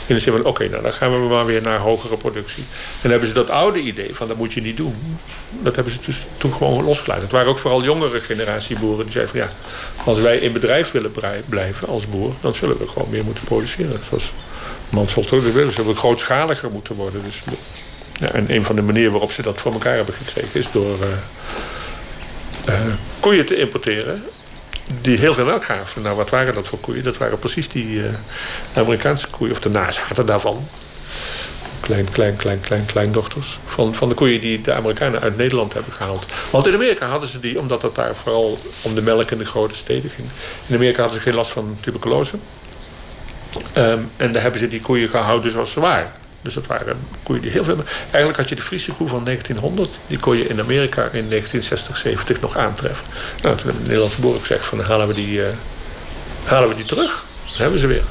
In 0.07 0.15
de 0.15 0.21
zin 0.21 0.33
van, 0.33 0.45
oké, 0.45 0.69
nou 0.69 0.83
dan 0.83 0.93
gaan 0.93 1.13
we 1.23 1.29
maar 1.29 1.47
weer 1.47 1.63
naar 1.63 1.79
hogere 1.79 2.17
productie. 2.17 2.65
En 3.03 3.11
hebben 3.11 3.29
ze 3.29 3.35
dat 3.35 3.51
oude 3.51 3.81
idee 3.81 4.15
van, 4.15 4.29
dat 4.29 4.37
moet 4.37 4.53
je 4.53 4.61
niet 4.61 4.77
doen. 4.77 5.19
Dat 5.63 5.75
hebben 5.75 5.93
ze 5.93 5.99
dus 6.05 6.27
toen 6.37 6.53
gewoon 6.53 6.85
losgelaten. 6.85 7.23
Het 7.23 7.33
waren 7.33 7.49
ook 7.49 7.59
vooral 7.59 7.83
jongere 7.83 8.21
generatie 8.21 8.79
boeren 8.79 9.05
die 9.05 9.13
zeiden 9.13 9.33
van, 9.33 9.41
ja, 9.41 9.53
als 10.05 10.19
wij 10.19 10.39
in 10.39 10.53
bedrijf 10.53 10.91
willen 10.91 11.13
blijven 11.49 11.89
als 11.89 12.09
boer, 12.09 12.35
dan 12.41 12.55
zullen 12.55 12.79
we 12.79 12.89
gewoon 12.89 13.11
meer 13.11 13.25
moeten 13.25 13.45
produceren. 13.45 14.01
Zoals 14.09 14.33
Mansholt 14.89 15.33
ook 15.33 15.43
willen. 15.43 15.73
Ze 15.73 15.81
willen 15.81 15.97
grootschaliger 15.97 16.71
moeten 16.71 16.95
worden. 16.95 17.23
Dus 17.25 17.43
ja, 18.21 18.33
en 18.33 18.55
een 18.55 18.65
van 18.65 18.77
de 18.77 18.83
manieren 18.83 19.11
waarop 19.13 19.33
ze 19.33 19.43
dat 19.43 19.61
voor 19.61 19.73
elkaar 19.73 19.97
hebben 19.97 20.15
gekregen 20.15 20.61
is 20.61 20.71
door 20.73 20.99
uh, 22.69 22.75
uh, 22.75 22.95
koeien 23.21 23.47
te 23.47 23.57
importeren 23.57 24.23
die 25.01 25.19
heel 25.19 25.35
veel 25.35 25.45
melk 25.45 25.65
gaven. 25.65 26.03
Nou, 26.03 26.17
wat 26.17 26.31
waren 26.31 26.55
dat 26.55 26.69
voor 26.69 26.79
koeien? 26.79 27.05
Dat 27.05 27.19
waren 27.19 27.39
precies 27.39 27.69
die 27.69 27.87
uh, 27.87 28.05
Amerikaanse 28.75 29.29
koeien, 29.29 29.53
of 29.53 29.61
de 29.61 29.71
nazaten 29.71 30.27
daarvan. 30.27 30.69
klein, 31.81 32.11
klein, 32.11 32.37
klein, 32.37 32.61
klein, 32.61 32.87
kleindochters. 32.87 33.59
Van, 33.67 33.95
van 33.95 34.09
de 34.09 34.15
koeien 34.15 34.41
die 34.41 34.61
de 34.61 34.73
Amerikanen 34.73 35.21
uit 35.21 35.37
Nederland 35.37 35.73
hebben 35.73 35.93
gehaald. 35.93 36.27
Want 36.51 36.67
in 36.67 36.75
Amerika 36.75 37.07
hadden 37.07 37.29
ze 37.29 37.41
die, 37.41 37.59
omdat 37.59 37.83
het 37.83 37.95
daar 37.95 38.15
vooral 38.15 38.59
om 38.83 38.95
de 38.95 39.03
melk 39.03 39.31
in 39.31 39.39
de 39.39 39.45
grote 39.45 39.75
steden 39.75 40.11
ging. 40.11 40.29
In 40.67 40.75
Amerika 40.75 41.01
hadden 41.01 41.21
ze 41.21 41.27
geen 41.27 41.35
last 41.35 41.51
van 41.51 41.77
tuberculose. 41.81 42.37
Ehm, 43.73 44.01
en 44.17 44.33
daar 44.33 44.43
hebben 44.43 44.61
ze 44.61 44.67
die 44.67 44.81
koeien 44.81 45.09
gehouden 45.09 45.51
zoals 45.51 45.73
ze 45.73 45.81
waren. 45.81 46.11
Dus 46.43 46.55
dat 46.55 46.67
waren 46.67 46.99
koeien 47.23 47.43
die 47.43 47.51
heel 47.51 47.65
veel... 47.65 47.77
Eigenlijk 48.03 48.37
had 48.37 48.49
je 48.49 48.55
de 48.55 48.63
Friese 48.63 48.93
koe 48.93 49.09
van 49.09 49.25
1900... 49.25 49.99
die 50.07 50.19
kon 50.19 50.37
je 50.37 50.49
in 50.49 50.61
Amerika 50.61 51.03
in 51.03 51.29
1960, 51.29 51.97
70 51.97 52.41
nog 52.41 52.57
aantreffen. 52.57 53.07
Nou, 53.43 53.57
toen 53.57 53.65
hebben 53.65 53.83
de 53.83 53.89
Nederlandse 53.89 54.21
boeren 54.21 54.41
gezegd... 54.41 54.65
van 54.65 54.81
halen 54.81 55.07
we 55.07 55.15
die, 55.15 55.39
uh, 55.39 55.47
halen 56.45 56.69
we 56.69 56.75
die 56.75 56.85
terug. 56.85 57.25
Dan 57.45 57.61
hebben 57.61 57.79
ze 57.79 57.87
weer. 57.87 58.03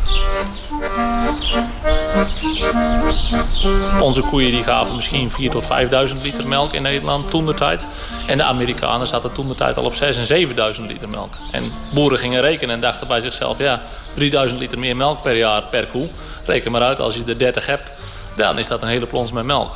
Onze 4.01 4.21
koeien 4.21 4.51
die 4.51 4.63
gaven 4.63 4.95
misschien 4.95 5.29
4.000 5.29 5.35
tot 5.49 5.67
5.000 6.09 6.21
liter 6.21 6.47
melk 6.47 6.73
in 6.73 6.81
Nederland 6.81 7.29
toen 7.29 7.45
de 7.45 7.53
tijd. 7.53 7.87
En 8.27 8.37
de 8.37 8.43
Amerikanen 8.43 9.07
zaten 9.07 9.31
toen 9.31 9.47
de 9.47 9.55
tijd 9.55 9.77
al 9.77 9.83
op 9.83 9.93
6.000 9.93 9.99
en 9.99 10.75
7.000 10.75 10.81
liter 10.87 11.09
melk. 11.09 11.33
En 11.51 11.71
boeren 11.93 12.19
gingen 12.19 12.41
rekenen 12.41 12.75
en 12.75 12.81
dachten 12.81 13.07
bij 13.07 13.19
zichzelf... 13.19 13.57
ja, 13.57 13.81
3.000 14.49 14.55
liter 14.57 14.79
meer 14.79 14.95
melk 14.95 15.21
per 15.21 15.35
jaar 15.35 15.63
per 15.63 15.85
koe. 15.85 16.09
Reken 16.45 16.71
maar 16.71 16.81
uit, 16.81 16.99
als 16.99 17.15
je 17.15 17.23
er 17.27 17.37
30 17.37 17.65
hebt, 17.65 17.91
dan 18.39 18.57
is 18.57 18.67
dat 18.67 18.81
een 18.81 18.87
hele 18.87 19.07
plons 19.07 19.31
met 19.31 19.43
melk. 19.43 19.75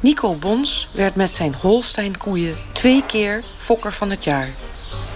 Nico 0.00 0.34
Bons 0.34 0.88
werd 0.92 1.14
met 1.14 1.30
zijn 1.30 1.54
Holstein-koeien 1.60 2.56
twee 2.72 3.02
keer 3.06 3.42
fokker 3.56 3.92
van 3.92 4.10
het 4.10 4.24
jaar. 4.24 4.50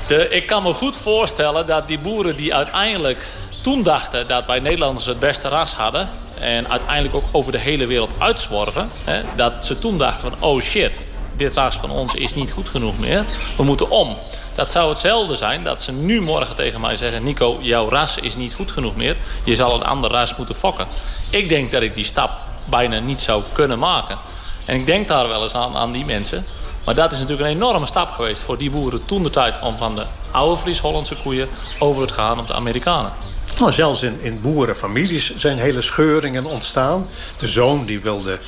De, 0.07 0.29
ik 0.29 0.47
kan 0.47 0.63
me 0.63 0.73
goed 0.73 0.97
voorstellen 0.97 1.67
dat 1.67 1.89
die 1.89 1.99
boeren 1.99 2.37
die 2.37 2.55
uiteindelijk 2.55 3.27
toen 3.63 3.83
dachten 3.83 4.29
dat 4.29 4.47
wij 4.47 4.59
Nederlanders 4.59 5.07
het 5.07 5.19
beste 5.19 5.49
ras 5.49 5.75
hadden... 5.75 6.09
en 6.41 6.69
uiteindelijk 6.69 7.15
ook 7.15 7.25
over 7.33 7.53
de 7.53 7.59
hele 7.59 7.87
wereld 7.87 8.13
uitzworven... 8.19 8.91
Hè, 9.05 9.23
dat 9.37 9.65
ze 9.65 9.79
toen 9.79 9.99
dachten 9.99 10.31
van 10.31 10.49
oh 10.49 10.61
shit, 10.61 11.03
dit 11.37 11.55
ras 11.55 11.77
van 11.77 11.91
ons 11.91 12.15
is 12.15 12.35
niet 12.35 12.53
goed 12.53 12.69
genoeg 12.69 12.99
meer. 12.99 13.25
We 13.57 13.63
moeten 13.63 13.91
om. 13.91 14.17
Dat 14.55 14.71
zou 14.71 14.89
hetzelfde 14.89 15.37
zijn 15.37 15.65
dat 15.65 15.83
ze 15.83 15.93
nu 15.93 16.21
morgen 16.21 16.55
tegen 16.55 16.81
mij 16.81 16.97
zeggen... 16.97 17.25
Nico, 17.25 17.59
jouw 17.61 17.89
ras 17.89 18.19
is 18.19 18.37
niet 18.37 18.55
goed 18.55 18.73
genoeg 18.73 18.97
meer. 18.97 19.17
Je 19.45 19.55
zal 19.55 19.75
een 19.75 19.85
ander 19.85 20.11
ras 20.11 20.37
moeten 20.37 20.55
fokken. 20.55 20.87
Ik 21.31 21.49
denk 21.49 21.71
dat 21.71 21.83
ik 21.83 21.95
die 21.95 22.05
stap 22.05 22.47
bijna 22.71 22.99
niet 22.99 23.21
zou 23.21 23.43
kunnen 23.53 23.79
maken. 23.79 24.19
En 24.65 24.75
ik 24.75 24.87
denk 24.87 25.09
daar 25.09 25.29
wel 25.29 25.43
eens 25.43 25.55
aan, 25.55 25.77
aan 25.77 25.93
die 25.93 26.05
mensen. 26.05 26.45
Maar 26.85 26.95
dat 26.95 27.13
is 27.13 27.19
natuurlijk 27.19 27.49
een 27.49 27.55
enorme 27.55 27.87
stap 27.87 28.11
geweest 28.11 28.43
voor 28.43 28.59
die 28.59 28.71
boeren 28.71 29.05
toen 29.05 29.23
de 29.23 29.31
tijd... 29.31 29.61
om 29.61 29.79
van 29.79 29.95
de 29.95 30.05
oude 30.33 30.57
Fries-Hollandse 30.57 31.17
koeien 31.23 31.49
over 31.79 32.07
te 32.07 32.15
gaan 32.15 32.39
op 32.39 32.47
de 32.47 32.55
Amerikanen. 32.55 33.13
Nou, 33.59 33.73
zelfs 33.73 34.03
in, 34.03 34.21
in 34.21 34.41
boerenfamilies 34.41 35.37
zijn 35.37 35.59
hele 35.59 35.81
scheuringen 35.81 36.45
ontstaan. 36.45 37.09
De 37.39 37.49
zoon 37.49 37.87
die 37.87 38.01
wilde 38.01 38.39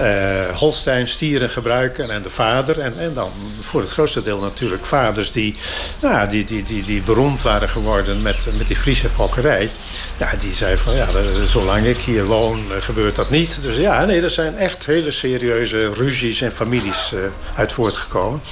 uh, 0.00 0.56
Holstein-stieren 0.56 1.50
gebruiken 1.50 2.10
en 2.10 2.22
de 2.22 2.30
vader. 2.30 2.78
En, 2.78 2.98
en 2.98 3.14
dan 3.14 3.30
voor 3.60 3.80
het 3.80 3.90
grootste 3.90 4.22
deel 4.22 4.40
natuurlijk 4.40 4.84
vaders 4.84 5.32
die, 5.32 5.54
nou, 6.00 6.28
die, 6.28 6.44
die, 6.44 6.62
die, 6.62 6.82
die 6.82 7.02
beroemd 7.02 7.42
waren 7.42 7.68
geworden 7.68 8.22
met, 8.22 8.48
met 8.58 8.66
die 8.66 8.76
Friese 8.76 9.08
fokkerij. 9.08 9.70
Ja, 10.16 10.30
die 10.40 10.54
zei 10.54 10.76
van 10.76 10.94
ja, 10.94 11.08
zolang 11.44 11.86
ik 11.86 11.96
hier 11.96 12.24
woon 12.24 12.58
eh, 12.58 12.82
gebeurt 12.82 13.16
dat 13.16 13.30
niet. 13.30 13.58
Dus 13.62 13.76
ja, 13.76 14.04
nee, 14.04 14.22
er 14.22 14.30
zijn 14.30 14.56
echt 14.56 14.86
hele 14.86 15.10
serieuze 15.10 15.92
ruzies 15.92 16.40
en 16.40 16.52
families 16.52 17.12
uh, 17.14 17.20
uit 17.54 17.72
voortgekomen. 17.72 18.42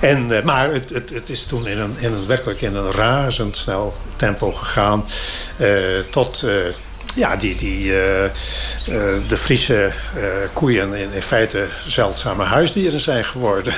En, 0.00 0.40
maar 0.44 0.72
het, 0.72 0.90
het, 0.90 1.10
het 1.10 1.30
is 1.30 1.44
toen 1.44 1.66
in 1.66 1.78
een, 1.78 1.94
in 1.98 2.12
een, 2.12 2.26
werkelijk 2.26 2.60
in 2.60 2.74
een 2.74 2.90
razendsnel 2.90 3.96
tempo 4.16 4.52
gegaan. 4.52 5.04
Tot 6.10 6.44
ja, 7.14 7.36
die, 7.36 7.54
die, 7.54 7.84
uh, 7.84 8.24
uh, 8.24 8.30
de 9.28 9.36
Friese 9.36 9.92
uh, 10.16 10.22
koeien 10.52 10.94
in, 10.94 11.12
in 11.12 11.22
feite 11.22 11.68
zeldzame 11.86 12.44
huisdieren 12.44 13.00
zijn 13.00 13.24
geworden. 13.24 13.74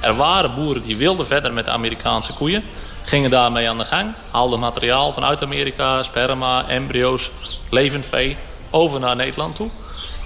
Er 0.00 0.14
waren 0.14 0.54
boeren 0.54 0.82
die 0.82 0.96
wilden 0.96 1.26
verder 1.26 1.52
met 1.52 1.64
de 1.64 1.70
Amerikaanse 1.70 2.32
koeien. 2.32 2.64
Gingen 3.02 3.30
daarmee 3.30 3.68
aan 3.68 3.78
de 3.78 3.84
gang. 3.84 4.12
Haalden 4.30 4.60
materiaal 4.60 5.12
vanuit 5.12 5.42
Amerika, 5.42 6.02
sperma, 6.02 6.68
embryo's, 6.68 7.30
levend 7.70 8.06
vee... 8.06 8.36
over 8.70 9.00
naar 9.00 9.16
Nederland 9.16 9.54
toe. 9.54 9.68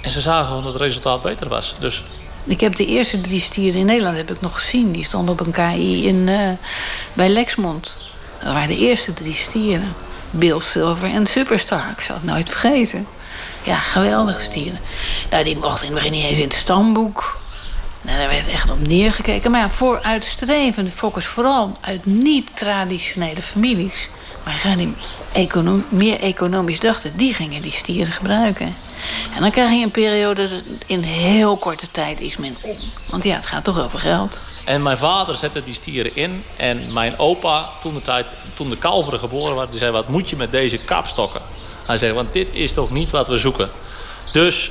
En 0.02 0.10
ze 0.10 0.20
zagen 0.20 0.54
dat 0.54 0.64
het 0.72 0.82
resultaat 0.82 1.22
beter 1.22 1.48
was. 1.48 1.74
Dus 1.80 2.04
ik 2.44 2.60
heb 2.60 2.76
de 2.76 2.86
eerste 2.86 3.20
drie 3.20 3.40
stieren 3.40 3.80
in 3.80 3.86
Nederland 3.86 4.16
heb 4.16 4.30
ik 4.30 4.40
nog 4.40 4.54
gezien. 4.54 4.92
Die 4.92 5.04
stonden 5.04 5.32
op 5.32 5.46
een 5.46 5.52
KI 5.52 6.06
in, 6.06 6.28
uh, 6.28 6.48
bij 7.12 7.28
Lexmond. 7.28 8.06
Dat 8.44 8.52
waren 8.52 8.68
de 8.68 8.78
eerste 8.78 9.14
drie 9.14 9.34
stieren. 9.34 9.94
Bill 10.32 10.60
Silver 10.60 11.10
en 11.10 11.26
Superstar. 11.26 11.84
Ik 11.96 12.02
zal 12.02 12.14
het 12.14 12.24
nooit 12.24 12.48
vergeten. 12.48 13.06
Ja, 13.62 13.76
geweldige 13.76 14.40
stieren. 14.40 14.80
Nou, 15.30 15.44
die 15.44 15.58
mochten 15.58 15.86
in 15.86 15.92
het 15.92 15.94
begin 15.94 16.12
niet 16.12 16.24
eens 16.24 16.38
in 16.38 16.44
het 16.44 16.54
stamboek. 16.54 17.40
Nou, 18.00 18.18
daar 18.18 18.28
werd 18.28 18.48
echt 18.48 18.70
op 18.70 18.86
neergekeken. 18.86 19.50
Maar 19.50 19.60
ja, 19.60 19.70
vooruitstrevende 19.70 20.90
fokkers, 20.90 21.26
vooral 21.26 21.72
uit 21.80 22.06
niet-traditionele 22.06 23.42
families... 23.42 24.08
maar 24.44 24.76
die 24.76 24.94
econom 25.32 25.84
meer 25.88 26.20
economisch 26.20 26.80
dachten, 26.80 27.16
die 27.16 27.34
gingen 27.34 27.62
die 27.62 27.72
stieren 27.72 28.12
gebruiken. 28.12 28.74
En 29.34 29.40
dan 29.40 29.50
krijg 29.50 29.70
je 29.70 29.84
een 29.84 29.90
periode 29.90 30.48
dat 30.48 30.62
in 30.86 31.02
heel 31.02 31.56
korte 31.56 31.90
tijd 31.90 32.20
is 32.20 32.36
men 32.36 32.56
om. 32.60 32.76
Want 33.06 33.24
ja, 33.24 33.34
het 33.34 33.46
gaat 33.46 33.64
toch 33.64 33.80
over 33.80 33.98
geld. 33.98 34.40
En 34.64 34.82
mijn 34.82 34.96
vader 34.96 35.36
zette 35.36 35.62
die 35.62 35.74
stieren 35.74 36.16
in. 36.16 36.44
En 36.56 36.92
mijn 36.92 37.18
opa, 37.18 37.68
toen 37.80 37.94
de, 37.94 38.02
tijd, 38.02 38.34
toen 38.54 38.70
de 38.70 38.76
kalveren 38.76 39.18
geboren 39.18 39.56
werd, 39.56 39.70
die 39.70 39.78
zei... 39.78 39.92
wat 39.92 40.08
moet 40.08 40.30
je 40.30 40.36
met 40.36 40.52
deze 40.52 40.78
kapstokken? 40.78 41.42
Hij 41.86 41.98
zei, 41.98 42.12
want 42.12 42.32
dit 42.32 42.48
is 42.52 42.72
toch 42.72 42.90
niet 42.90 43.10
wat 43.10 43.28
we 43.28 43.38
zoeken. 43.38 43.70
Dus 44.32 44.70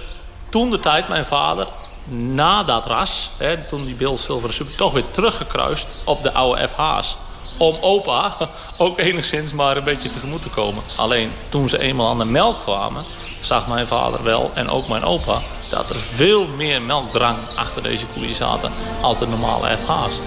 toen 0.50 0.70
de 0.70 0.80
tijd 0.80 1.08
mijn 1.08 1.26
vader, 1.26 1.68
na 2.10 2.64
dat 2.64 2.86
ras... 2.86 3.32
Hè, 3.38 3.58
toen 3.64 3.86
die 3.86 3.96
Bill 3.96 4.18
Silver 4.18 4.54
Super 4.54 4.76
toch 4.76 4.94
weer 4.94 5.10
teruggekruist 5.12 5.96
op 6.04 6.24
de 6.24 6.34
oude 6.34 6.68
FH's... 6.68 7.18
om 7.58 7.78
opa 7.82 8.38
ook 8.78 9.00
enigszins 9.00 9.54
maar 9.54 9.78
een 9.78 9.84
beetje 9.84 10.10
tegemoet 10.10 10.42
te 10.42 10.50
komen. 10.50 10.84
Alleen 10.98 11.32
toen 11.50 11.70
ze 11.70 11.80
eenmaal 11.80 12.10
aan 12.10 12.18
de 12.18 12.26
melk 12.26 12.60
kwamen 12.60 13.06
zag 13.42 13.68
mijn 13.68 13.88
vader 13.88 14.24
wel 14.24 14.52
en 14.54 14.70
ook 14.70 14.88
mijn 14.88 15.04
opa... 15.04 15.42
dat 15.70 15.90
er 15.90 15.96
veel 15.96 16.48
meer 16.48 16.82
melkdrang 16.82 17.38
achter 17.56 17.84
deze 17.84 18.06
koeien 18.06 18.36
zaten 18.36 18.72
als 19.02 19.18
de 19.18 19.28
normale 19.28 19.78
FH's. 19.78 20.20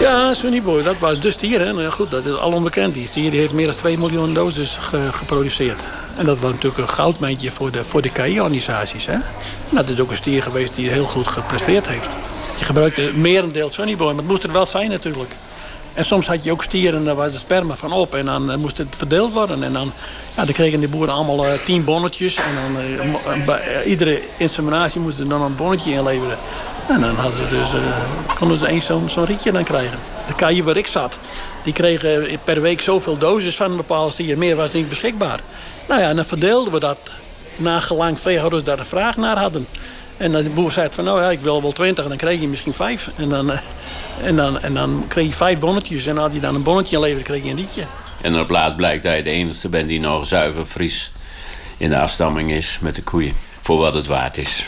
Ja, 0.00 0.34
Sunny 0.34 0.62
Boy, 0.62 0.82
dat 0.82 0.98
was 0.98 1.20
de 1.20 1.30
stier. 1.30 1.60
Hè? 1.60 1.72
Nou 1.72 1.90
goed, 1.90 2.10
dat 2.10 2.26
is 2.26 2.32
al 2.32 2.52
onbekend. 2.52 2.94
Die 2.94 3.06
stier 3.06 3.32
heeft 3.32 3.52
meer 3.52 3.66
dan 3.66 3.74
2 3.74 3.98
miljoen 3.98 4.34
doses 4.34 4.78
geproduceerd. 5.10 5.82
En 6.16 6.26
dat 6.26 6.38
was 6.38 6.52
natuurlijk 6.52 6.80
een 6.80 6.88
goudmijntje 6.88 7.50
voor 7.50 7.70
de, 7.70 7.84
voor 7.84 8.02
de 8.02 8.10
KI-organisaties. 8.10 9.06
Dat 9.70 9.88
is 9.88 10.00
ook 10.00 10.10
een 10.10 10.16
stier 10.16 10.42
geweest 10.42 10.74
die 10.74 10.90
heel 10.90 11.06
goed 11.06 11.26
gepresteerd 11.26 11.88
heeft. 11.88 12.16
Je 12.58 12.64
gebruikte 12.64 13.10
merendeel 13.14 13.70
Sunny 13.70 13.96
Boy, 13.96 14.06
maar 14.06 14.16
het 14.16 14.26
moest 14.26 14.42
er 14.42 14.52
wel 14.52 14.66
zijn 14.66 14.90
natuurlijk. 14.90 15.30
En 15.94 16.04
soms 16.04 16.26
had 16.26 16.44
je 16.44 16.50
ook 16.50 16.62
stieren, 16.62 17.04
daar 17.04 17.14
was 17.14 17.32
de 17.32 17.38
sperma 17.38 17.74
van 17.74 17.92
op. 17.92 18.14
En 18.14 18.24
dan 18.24 18.50
uh, 18.50 18.56
moest 18.56 18.78
het 18.78 18.96
verdeeld 18.96 19.32
worden. 19.32 19.62
En 19.62 19.72
dan, 19.72 19.92
ja, 20.36 20.44
dan 20.44 20.54
kregen 20.54 20.80
die 20.80 20.88
boeren 20.88 21.14
allemaal 21.14 21.46
uh, 21.46 21.52
tien 21.64 21.84
bonnetjes. 21.84 22.36
En 22.36 22.54
dan 22.54 22.82
uh, 22.82 23.44
bij 23.44 23.84
iedere 23.84 24.22
inseminatie 24.36 25.00
moesten 25.00 25.22
ze 25.22 25.28
dan 25.28 25.42
een 25.42 25.56
bonnetje 25.56 25.92
inleveren. 25.92 26.38
En 26.88 27.00
dan 27.00 27.14
hadden 27.14 27.38
ze 27.38 27.48
dus, 27.48 27.68
konden 28.38 28.58
ze 28.58 28.66
eens 28.66 28.86
zo'n 28.86 29.10
zo 29.10 29.22
rietje 29.22 29.52
dan 29.52 29.64
krijgen. 29.64 29.98
De 30.26 30.34
kaai 30.34 30.62
waar 30.62 30.76
ik 30.76 30.86
zat, 30.86 31.18
die 31.62 31.72
kregen 31.72 32.38
per 32.44 32.60
week 32.60 32.80
zoveel 32.80 33.18
doses 33.18 33.56
van 33.56 33.70
een 33.70 33.76
bepaalde 33.76 34.12
stier. 34.12 34.38
Meer 34.38 34.56
was 34.56 34.72
niet 34.72 34.88
beschikbaar. 34.88 35.40
Nou 35.88 36.00
ja, 36.00 36.08
en 36.08 36.16
dan 36.16 36.24
verdeelden 36.24 36.72
we 36.72 36.80
dat 36.80 36.98
nagelang 37.56 38.20
veehouders 38.20 38.62
daar 38.62 38.78
een 38.78 38.86
vraag 38.86 39.16
naar 39.16 39.38
hadden. 39.38 39.66
En 40.20 40.32
de 40.32 40.50
boer 40.50 40.72
zei 40.72 40.88
van, 40.90 41.04
nou 41.04 41.20
ja, 41.20 41.30
ik 41.30 41.40
wil 41.40 41.62
wel 41.62 41.72
twintig. 41.72 42.02
En 42.02 42.08
dan 42.08 42.18
kreeg 42.18 42.40
je 42.40 42.48
misschien 42.48 42.74
vijf. 42.74 43.10
En 43.16 43.28
dan, 43.28 43.50
en 44.22 44.36
dan, 44.36 44.60
en 44.60 44.74
dan 44.74 45.04
kreeg 45.08 45.26
je 45.26 45.32
vijf 45.32 45.58
bonnetjes. 45.58 46.06
En 46.06 46.16
had 46.16 46.30
hij 46.30 46.40
dan 46.40 46.54
een 46.54 46.62
bonnetje 46.62 46.96
inleverd, 46.96 47.24
kreeg 47.24 47.44
je 47.44 47.50
een 47.50 47.56
liedje. 47.56 47.82
En 48.20 48.40
op 48.40 48.50
laat 48.50 48.76
blijkt 48.76 49.02
dat 49.02 49.16
je 49.16 49.22
de 49.22 49.30
enige 49.30 49.68
bent 49.68 49.88
die 49.88 50.00
nog 50.00 50.26
zuiver 50.26 50.66
Fries 50.66 51.12
in 51.78 51.88
de 51.88 51.98
afstamming 51.98 52.50
is 52.50 52.78
met 52.80 52.94
de 52.94 53.02
koeien. 53.02 53.32
Voor 53.60 53.78
wat 53.78 53.94
het 53.94 54.06
waard 54.06 54.36
is. 54.36 54.66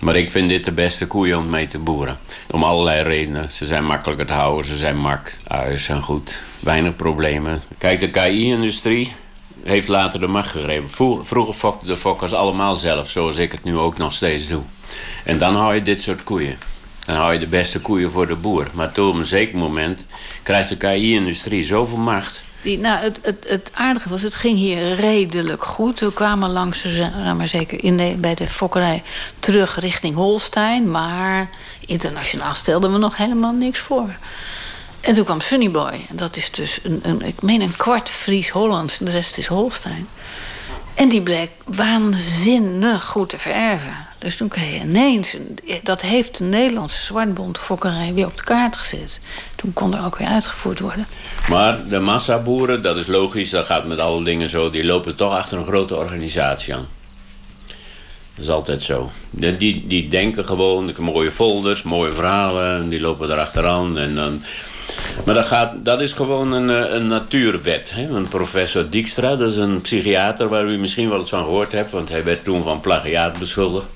Maar 0.00 0.16
ik 0.16 0.30
vind 0.30 0.48
dit 0.48 0.64
de 0.64 0.72
beste 0.72 1.06
koeien 1.06 1.38
om 1.38 1.50
mee 1.50 1.66
te 1.66 1.78
boeren. 1.78 2.18
Om 2.50 2.64
allerlei 2.64 3.02
redenen. 3.02 3.50
Ze 3.50 3.66
zijn 3.66 3.84
makkelijker 3.84 4.26
te 4.26 4.32
houden, 4.32 4.64
ze 4.64 4.76
zijn 4.76 4.98
mak. 4.98 5.36
Huis 5.46 5.84
zijn 5.84 6.02
goed. 6.02 6.40
Weinig 6.60 6.96
problemen. 6.96 7.60
Kijk, 7.78 8.00
de 8.00 8.10
KI-industrie 8.10 9.12
heeft 9.64 9.88
later 9.88 10.20
de 10.20 10.26
macht 10.26 10.50
gegrepen. 10.50 10.90
Vroeger 11.24 11.54
fokten 11.54 11.88
de 11.88 11.96
fokkers 11.96 12.32
allemaal 12.32 12.76
zelf, 12.76 13.10
zoals 13.10 13.36
ik 13.36 13.52
het 13.52 13.64
nu 13.64 13.76
ook 13.76 13.98
nog 13.98 14.12
steeds 14.12 14.48
doe. 14.48 14.62
En 15.24 15.38
dan 15.38 15.54
hou 15.54 15.74
je 15.74 15.82
dit 15.82 16.02
soort 16.02 16.22
koeien. 16.22 16.58
Dan 17.06 17.16
hou 17.16 17.32
je 17.32 17.38
de 17.38 17.46
beste 17.46 17.80
koeien 17.80 18.10
voor 18.10 18.26
de 18.26 18.36
boer. 18.36 18.70
Maar 18.72 18.92
tot 18.92 19.14
een 19.14 19.26
zeker 19.26 19.58
moment 19.58 20.04
krijgt 20.42 20.68
de 20.68 20.76
KI-industrie 20.76 21.64
zoveel 21.64 21.98
macht... 21.98 22.42
Die, 22.62 22.78
nou, 22.78 22.98
het, 22.98 23.20
het, 23.22 23.46
het 23.48 23.70
aardige 23.74 24.08
was, 24.08 24.22
het 24.22 24.34
ging 24.34 24.56
hier 24.56 24.94
redelijk 24.94 25.64
goed. 25.64 26.00
We 26.00 26.12
kwamen 26.12 26.50
langs, 26.50 26.84
maar 27.36 27.48
zeker 27.48 27.84
in 27.84 28.20
bij 28.20 28.34
de 28.34 28.46
fokkerij, 28.46 29.02
terug 29.38 29.80
richting 29.80 30.14
Holstein. 30.14 30.90
Maar 30.90 31.50
internationaal 31.86 32.54
stelden 32.54 32.92
we 32.92 32.98
nog 32.98 33.16
helemaal 33.16 33.52
niks 33.52 33.78
voor. 33.78 34.16
En 35.00 35.14
toen 35.14 35.24
kwam 35.24 35.40
Sunny 35.40 35.70
Boy. 35.70 36.06
Dat 36.10 36.36
is 36.36 36.50
dus, 36.50 36.80
een, 36.82 37.00
een, 37.02 37.22
ik 37.22 37.42
meen, 37.42 37.60
een 37.60 37.76
kwart 37.76 38.08
Fries-Hollands. 38.08 38.98
De 38.98 39.10
rest 39.10 39.38
is 39.38 39.46
Holstein. 39.46 40.08
En 40.94 41.08
die 41.08 41.22
bleek 41.22 41.50
waanzinnig 41.64 43.04
goed 43.04 43.28
te 43.28 43.38
vererven. 43.38 44.08
Dus 44.20 44.36
toen 44.36 44.48
kreeg 44.48 44.74
je 44.74 44.80
ineens... 44.80 45.36
Dat 45.82 46.00
heeft 46.00 46.38
de 46.38 46.44
Nederlandse 46.44 47.02
zwartbond 47.02 47.58
fokkerij 47.58 48.14
weer 48.14 48.26
op 48.26 48.36
de 48.36 48.42
kaart 48.42 48.76
gezet. 48.76 49.20
Toen 49.56 49.72
kon 49.72 49.96
er 49.96 50.04
ook 50.04 50.16
weer 50.16 50.28
uitgevoerd 50.28 50.80
worden. 50.80 51.06
Maar 51.48 51.88
de 51.88 51.98
massaboeren, 51.98 52.82
dat 52.82 52.96
is 52.96 53.06
logisch, 53.06 53.50
dat 53.50 53.66
gaat 53.66 53.86
met 53.86 53.98
alle 53.98 54.24
dingen 54.24 54.50
zo... 54.50 54.70
die 54.70 54.84
lopen 54.84 55.16
toch 55.16 55.32
achter 55.32 55.58
een 55.58 55.64
grote 55.64 55.96
organisatie 55.96 56.74
aan. 56.74 56.88
Dat 58.34 58.44
is 58.44 58.50
altijd 58.50 58.82
zo. 58.82 59.10
Die, 59.30 59.86
die 59.86 60.08
denken 60.08 60.46
gewoon, 60.46 60.94
mooie 60.98 61.32
folders, 61.32 61.82
mooie 61.82 62.12
verhalen... 62.12 62.76
en 62.76 62.88
die 62.88 63.00
lopen 63.00 63.30
erachteraan 63.30 63.98
en 63.98 64.14
dan... 64.14 64.42
Maar 65.24 65.34
dat, 65.34 65.46
gaat, 65.46 65.84
dat 65.84 66.00
is 66.00 66.12
gewoon 66.12 66.52
een, 66.52 66.70
eh, 66.70 66.94
een 66.94 67.06
natuurwet. 67.06 67.92
Hè? 67.94 68.22
Professor 68.22 68.90
Dijkstra, 68.90 69.36
dat 69.36 69.50
is 69.50 69.56
een 69.56 69.80
psychiater... 69.80 70.48
waar 70.48 70.66
u 70.66 70.78
misschien 70.78 71.08
wel 71.08 71.18
eens 71.18 71.28
van 71.28 71.44
gehoord 71.44 71.72
hebt... 71.72 71.90
want 71.90 72.08
hij 72.08 72.24
werd 72.24 72.44
toen 72.44 72.62
van 72.62 72.80
plagiaat 72.80 73.38
beschuldigd. 73.38 73.86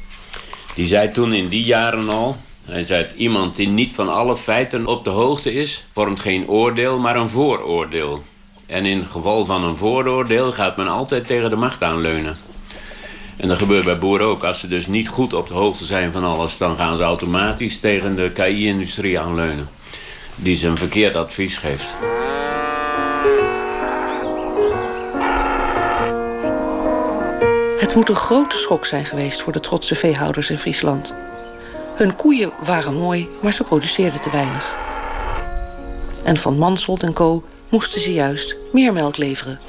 Die 0.74 0.86
zei 0.86 1.10
toen 1.10 1.32
in 1.32 1.48
die 1.48 1.64
jaren 1.64 2.08
al... 2.08 2.36
Hij 2.64 2.84
zei, 2.84 3.06
iemand 3.16 3.56
die 3.56 3.68
niet 3.68 3.92
van 3.92 4.08
alle 4.08 4.36
feiten 4.36 4.86
op 4.86 5.04
de 5.04 5.10
hoogte 5.10 5.52
is... 5.52 5.84
vormt 5.92 6.20
geen 6.20 6.48
oordeel, 6.48 6.98
maar 6.98 7.16
een 7.16 7.28
vooroordeel. 7.28 8.22
En 8.66 8.86
in 8.86 9.06
geval 9.06 9.44
van 9.44 9.64
een 9.64 9.76
vooroordeel 9.76 10.52
gaat 10.52 10.76
men 10.76 10.88
altijd 10.88 11.26
tegen 11.26 11.50
de 11.50 11.56
macht 11.56 11.82
aanleunen. 11.82 12.36
En 13.36 13.48
dat 13.48 13.58
gebeurt 13.58 13.84
bij 13.84 13.98
boeren 13.98 14.26
ook. 14.26 14.44
Als 14.44 14.60
ze 14.60 14.68
dus 14.68 14.86
niet 14.86 15.08
goed 15.08 15.32
op 15.32 15.48
de 15.48 15.54
hoogte 15.54 15.84
zijn 15.84 16.12
van 16.12 16.24
alles... 16.24 16.58
dan 16.58 16.76
gaan 16.76 16.96
ze 16.96 17.02
automatisch 17.02 17.80
tegen 17.80 18.16
de 18.16 18.30
KI-industrie 18.30 19.18
aanleunen. 19.18 19.68
Die 20.36 20.56
ze 20.56 20.66
een 20.66 20.78
verkeerd 20.78 21.16
advies 21.16 21.56
geeft. 21.56 21.94
Het 27.84 27.94
moet 27.94 28.08
een 28.08 28.16
grote 28.16 28.56
schok 28.56 28.86
zijn 28.86 29.04
geweest 29.04 29.42
voor 29.42 29.52
de 29.52 29.60
trotse 29.60 29.94
veehouders 29.94 30.50
in 30.50 30.58
Friesland. 30.58 31.14
Hun 31.94 32.16
koeien 32.16 32.52
waren 32.64 32.94
mooi, 32.94 33.28
maar 33.42 33.52
ze 33.52 33.64
produceerden 33.64 34.20
te 34.20 34.30
weinig. 34.30 34.76
En 36.22 36.36
van 36.36 36.58
Manshold 36.58 37.02
en 37.02 37.12
Co. 37.12 37.44
moesten 37.68 38.00
ze 38.00 38.12
juist 38.12 38.56
meer 38.72 38.92
melk 38.92 39.16
leveren. 39.16 39.60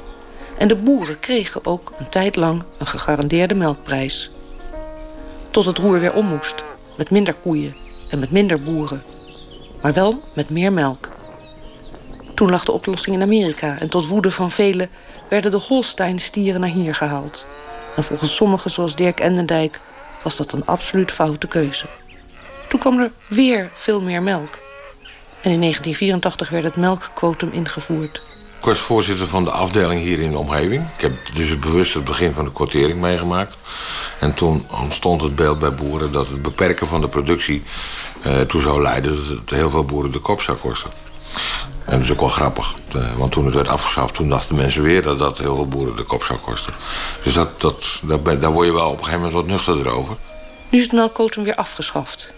En 0.58 0.68
de 0.68 0.76
boeren 0.76 1.18
kregen 1.18 1.64
ook 1.64 1.92
een 1.98 2.08
tijd 2.08 2.36
lang 2.36 2.62
een 2.78 2.86
gegarandeerde 2.86 3.54
melkprijs. 3.54 4.30
Tot 5.50 5.64
het 5.64 5.78
roer 5.78 6.00
weer 6.00 6.14
om 6.14 6.26
moest, 6.26 6.64
met 6.96 7.10
minder 7.10 7.34
koeien 7.34 7.76
en 8.10 8.18
met 8.18 8.30
minder 8.30 8.62
boeren. 8.62 9.02
Maar 9.82 9.92
wel 9.92 10.22
met 10.34 10.50
meer 10.50 10.72
melk. 10.72 11.08
Toen 12.34 12.50
lag 12.50 12.64
de 12.64 12.72
oplossing 12.72 13.16
in 13.16 13.22
Amerika 13.22 13.78
en 13.78 13.88
tot 13.88 14.06
woede 14.06 14.30
van 14.30 14.50
velen 14.50 14.90
werden 15.28 15.50
de 15.50 15.60
Holstein-stieren 15.68 16.60
naar 16.60 16.70
hier 16.70 16.94
gehaald. 16.94 17.46
En 17.96 18.04
volgens 18.04 18.34
sommigen, 18.34 18.70
zoals 18.70 18.96
Dirk 18.96 19.20
Endendijk, 19.20 19.80
was 20.22 20.36
dat 20.36 20.52
een 20.52 20.66
absoluut 20.66 21.12
foute 21.12 21.46
keuze. 21.46 21.86
Toen 22.68 22.80
kwam 22.80 23.00
er 23.00 23.10
weer 23.28 23.70
veel 23.74 24.00
meer 24.00 24.22
melk. 24.22 24.58
En 25.42 25.52
in 25.52 25.60
1984 25.60 26.48
werd 26.48 26.64
het 26.64 26.76
melkquotum 26.76 27.50
ingevoerd. 27.52 28.22
Ik 28.58 28.64
was 28.64 28.78
voorzitter 28.78 29.28
van 29.28 29.44
de 29.44 29.50
afdeling 29.50 30.00
hier 30.00 30.20
in 30.20 30.30
de 30.30 30.38
omgeving. 30.38 30.88
Ik 30.94 31.00
heb 31.00 31.12
dus 31.34 31.58
bewust 31.58 31.94
het 31.94 32.04
begin 32.04 32.32
van 32.32 32.44
de 32.44 32.52
quotering 32.52 33.00
meegemaakt. 33.00 33.56
En 34.20 34.34
toen 34.34 34.66
ontstond 34.80 35.20
het 35.20 35.34
beeld 35.34 35.58
bij 35.58 35.74
boeren 35.74 36.12
dat 36.12 36.28
het 36.28 36.42
beperken 36.42 36.86
van 36.86 37.00
de 37.00 37.08
productie 37.08 37.62
uh, 38.26 38.40
toe 38.40 38.60
zou 38.60 38.82
leiden 38.82 39.16
dat 39.16 39.38
het 39.38 39.50
heel 39.50 39.70
veel 39.70 39.84
boeren 39.84 40.12
de 40.12 40.18
kop 40.18 40.40
zou 40.40 40.58
kosten. 40.58 40.90
En 41.86 41.92
dat 41.92 42.00
is 42.00 42.10
ook 42.10 42.20
wel 42.20 42.28
grappig. 42.28 42.74
Eh, 42.94 43.16
want 43.16 43.32
toen 43.32 43.44
het 43.44 43.54
werd 43.54 43.68
afgeschaft, 43.68 44.14
toen 44.14 44.28
dachten 44.28 44.56
mensen 44.56 44.82
weer 44.82 45.02
dat 45.02 45.18
dat 45.18 45.38
heel 45.38 45.54
veel 45.54 45.68
boeren 45.68 45.96
de 45.96 46.02
kop 46.02 46.22
zou 46.22 46.38
kosten. 46.38 46.72
Dus 47.22 47.34
dat, 47.34 47.60
dat, 47.60 48.00
daar, 48.02 48.40
daar 48.40 48.52
word 48.52 48.66
je 48.66 48.72
wel 48.72 48.90
op 48.90 48.98
een 48.98 49.04
gegeven 49.04 49.24
moment 49.24 49.34
wat 49.34 49.46
nuchterder 49.46 49.88
over. 49.88 50.16
Nu 50.70 50.78
is 50.78 50.84
het 50.84 50.92
melkquotum 50.92 51.44
weer 51.44 51.54
afgeschaft. 51.54 52.32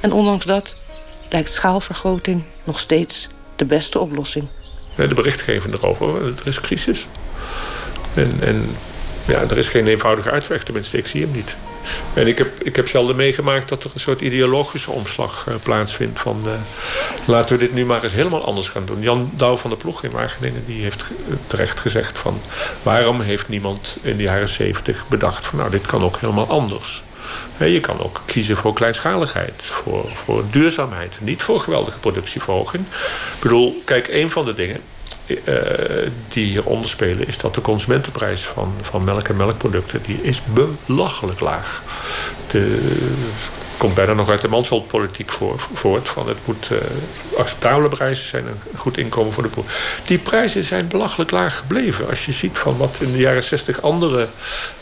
En 0.00 0.12
ondanks 0.12 0.44
dat 0.44 0.76
lijkt 1.28 1.52
schaalvergroting 1.52 2.44
nog 2.64 2.78
steeds 2.78 3.28
de 3.56 3.64
beste 3.64 3.98
oplossing. 3.98 4.48
De 4.96 5.14
berichtgeving 5.14 5.74
erover, 5.74 6.26
er 6.26 6.46
is 6.46 6.60
crisis. 6.60 7.06
En, 8.14 8.32
en 8.40 8.76
ja, 9.26 9.40
er 9.40 9.58
is 9.58 9.68
geen 9.68 9.86
eenvoudige 9.86 10.30
uitweg, 10.30 10.62
tenminste, 10.62 10.98
ik 10.98 11.06
zie 11.06 11.22
hem 11.22 11.32
niet. 11.32 11.56
En 12.14 12.26
ik 12.26 12.38
heb, 12.38 12.53
ik 12.64 12.76
heb 12.76 12.88
zelden 12.88 13.16
meegemaakt 13.16 13.68
dat 13.68 13.84
er 13.84 13.90
een 13.94 14.00
soort 14.00 14.20
ideologische 14.20 14.90
omslag 14.90 15.46
uh, 15.48 15.54
plaatsvindt. 15.62 16.20
Van 16.20 16.42
uh, 16.46 16.52
laten 17.24 17.58
we 17.58 17.64
dit 17.64 17.74
nu 17.74 17.84
maar 17.84 18.02
eens 18.02 18.12
helemaal 18.12 18.44
anders 18.44 18.68
gaan 18.68 18.84
doen. 18.84 19.00
Jan 19.00 19.30
Douw 19.34 19.56
van 19.56 19.70
de 19.70 19.76
Ploeg 19.76 20.02
in 20.02 20.10
Wageningen 20.10 20.64
die 20.66 20.82
heeft 20.82 21.04
terecht 21.46 21.80
gezegd 21.80 22.18
van... 22.18 22.40
waarom 22.82 23.20
heeft 23.20 23.48
niemand 23.48 23.96
in 24.02 24.16
de 24.16 24.22
jaren 24.22 24.48
zeventig 24.48 25.04
bedacht 25.08 25.46
van 25.46 25.58
nou 25.58 25.70
dit 25.70 25.86
kan 25.86 26.02
ook 26.02 26.18
helemaal 26.20 26.48
anders. 26.48 27.04
Je 27.58 27.80
kan 27.80 28.00
ook 28.00 28.20
kiezen 28.24 28.56
voor 28.56 28.72
kleinschaligheid, 28.72 29.62
voor, 29.62 30.08
voor 30.08 30.44
duurzaamheid. 30.50 31.18
Niet 31.20 31.42
voor 31.42 31.60
geweldige 31.60 31.98
productieverhoging. 31.98 32.86
Ik 32.86 33.40
bedoel, 33.40 33.82
kijk, 33.84 34.08
een 34.08 34.30
van 34.30 34.44
de 34.44 34.52
dingen 34.52 34.80
uh, 35.26 35.36
die 36.28 36.46
hieronder 36.46 36.88
spelen... 36.88 37.26
is 37.26 37.38
dat 37.38 37.54
de 37.54 37.60
consumentenprijs 37.60 38.42
van, 38.42 38.74
van 38.82 39.04
melk 39.04 39.28
en 39.28 39.36
melkproducten... 39.36 40.02
die 40.02 40.18
is 40.22 40.42
belachelijk 40.86 41.40
laag. 41.40 41.82
De, 42.50 42.92
komt 43.76 43.94
bijna 43.94 44.12
nog 44.12 44.28
uit 44.28 44.40
de 44.40 44.48
mansholdpolitiek 44.48 45.30
voor, 45.30 45.68
voort. 45.74 46.08
Van 46.08 46.28
het 46.28 46.46
moet 46.46 46.68
uh, 46.72 46.78
acceptabele 47.38 47.88
prijzen 47.88 48.28
zijn, 48.28 48.46
een 48.46 48.78
goed 48.78 48.98
inkomen 48.98 49.32
voor 49.32 49.42
de 49.42 49.48
boer. 49.48 49.64
Die 50.04 50.18
prijzen 50.18 50.64
zijn 50.64 50.88
belachelijk 50.88 51.30
laag 51.30 51.56
gebleven. 51.56 52.08
Als 52.08 52.26
je 52.26 52.32
ziet 52.32 52.58
van 52.58 52.76
wat 52.76 52.96
in 52.98 53.12
de 53.12 53.18
jaren 53.18 53.42
60 53.42 53.82
andere 53.82 54.28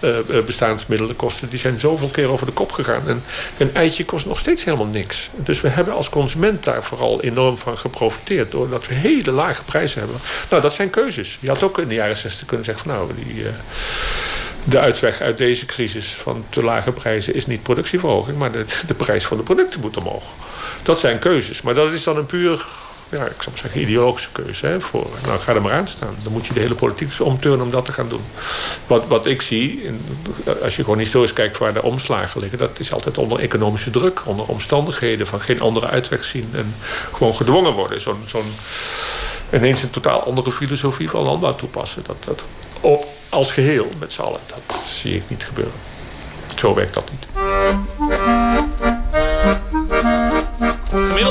uh, 0.01 0.17
bestaansmiddelen 0.47 1.17
kosten, 1.17 1.49
die 1.49 1.59
zijn 1.59 1.81
zoveel 1.81 2.09
keer 2.09 2.29
over 2.29 2.47
de 2.47 2.53
kop 2.53 2.73
gegaan. 2.73 3.09
En 3.09 3.23
een 3.59 3.75
eitje 3.75 4.05
kost 4.05 4.27
nog 4.27 4.39
steeds 4.39 4.65
helemaal 4.65 4.87
niks. 4.87 5.31
Dus 5.37 5.61
we 5.61 5.69
hebben 5.69 5.95
als 5.95 6.09
consument 6.09 6.65
daar 6.65 6.83
vooral 6.83 7.21
enorm 7.21 7.59
van 7.59 7.79
geprofiteerd. 7.79 8.51
Doordat 8.51 8.87
we 8.87 8.95
hele 8.95 9.31
lage 9.31 9.63
prijzen 9.65 10.01
hebben. 10.01 10.19
Nou, 10.51 10.63
dat 10.63 10.75
zijn 10.75 10.91
keuzes. 10.91 11.39
Je 11.41 11.49
had 11.49 11.63
ook 11.63 11.79
in 11.79 11.89
de 11.89 11.95
jaren 11.95 12.17
60 12.17 12.47
kunnen 12.47 12.67
zeggen 12.67 12.85
van 12.85 12.95
nou, 12.95 13.11
die. 13.15 13.47
De 14.65 14.79
uitweg 14.79 15.21
uit 15.21 15.39
deze 15.39 15.67
crisis 15.67 16.13
van 16.13 16.45
te 16.49 16.65
lage 16.65 16.93
prijzen 16.93 17.35
is 17.35 17.47
niet 17.47 17.63
productieverhoging, 17.63 18.39
maar 18.39 18.53
de, 18.53 18.65
de 18.87 18.95
prijs 18.95 19.27
van 19.27 19.37
de 19.37 19.43
producten 19.43 19.81
moet 19.81 19.97
omhoog. 19.97 20.25
Dat 20.83 20.99
zijn 20.99 21.19
keuzes. 21.19 21.63
Maar 21.63 21.75
dat 21.75 21.93
is 21.93 22.03
dan 22.03 22.17
een 22.17 22.27
puur 22.27 22.65
ja, 23.17 23.25
ik 23.25 23.43
zou 23.43 23.51
maar 23.51 23.59
zeggen, 23.59 23.81
ideologische 23.81 24.33
keuze. 24.33 24.77
Voor, 24.81 25.07
nou, 25.27 25.41
ga 25.41 25.55
er 25.55 25.63
maar 25.63 25.73
aan 25.73 25.89
staan. 25.89 26.17
Dan 26.23 26.33
moet 26.33 26.47
je 26.47 26.55
de 26.55 26.61
hele 26.61 26.75
politiek 26.75 27.09
dus 27.09 27.21
omturnen 27.21 27.61
om 27.61 27.71
dat 27.71 27.85
te 27.85 27.93
gaan 27.93 28.09
doen. 28.09 28.25
Wat, 28.87 29.07
wat 29.07 29.27
ik 29.27 29.43
zie, 29.43 29.91
als 30.63 30.77
je 30.77 30.83
gewoon 30.83 30.99
historisch 30.99 31.33
kijkt 31.33 31.59
waar 31.59 31.73
de 31.73 31.83
omslagen 31.83 32.41
liggen... 32.41 32.59
dat 32.59 32.81
is 32.81 32.93
altijd 32.93 33.19
onder 33.19 33.39
economische 33.39 33.91
druk, 33.91 34.27
onder 34.27 34.47
omstandigheden... 34.47 35.27
van 35.27 35.41
geen 35.41 35.61
andere 35.61 35.87
uitweg 35.87 36.25
zien 36.25 36.51
en 36.55 36.75
gewoon 37.13 37.35
gedwongen 37.35 37.73
worden. 37.73 38.01
Zo'n 38.01 38.23
zo'n 38.27 38.55
ineens 39.53 39.83
een 39.83 39.91
totaal 39.91 40.25
andere 40.25 40.53
filosofie 40.53 41.11
van 41.11 41.23
landbouw 41.23 41.55
toepassen. 41.55 42.03
Dat, 42.07 42.25
dat, 42.25 42.45
op, 42.81 43.07
als 43.33 43.53
geheel 43.53 43.91
met 43.99 44.13
z'n 44.13 44.21
allen. 44.21 44.41
Dat 44.47 44.79
zie 44.87 45.15
ik 45.15 45.23
niet 45.29 45.45
gebeuren. 45.45 45.73
Zo 46.57 46.75
werkt 46.75 46.95
dat 46.95 47.11
niet. 47.11 47.27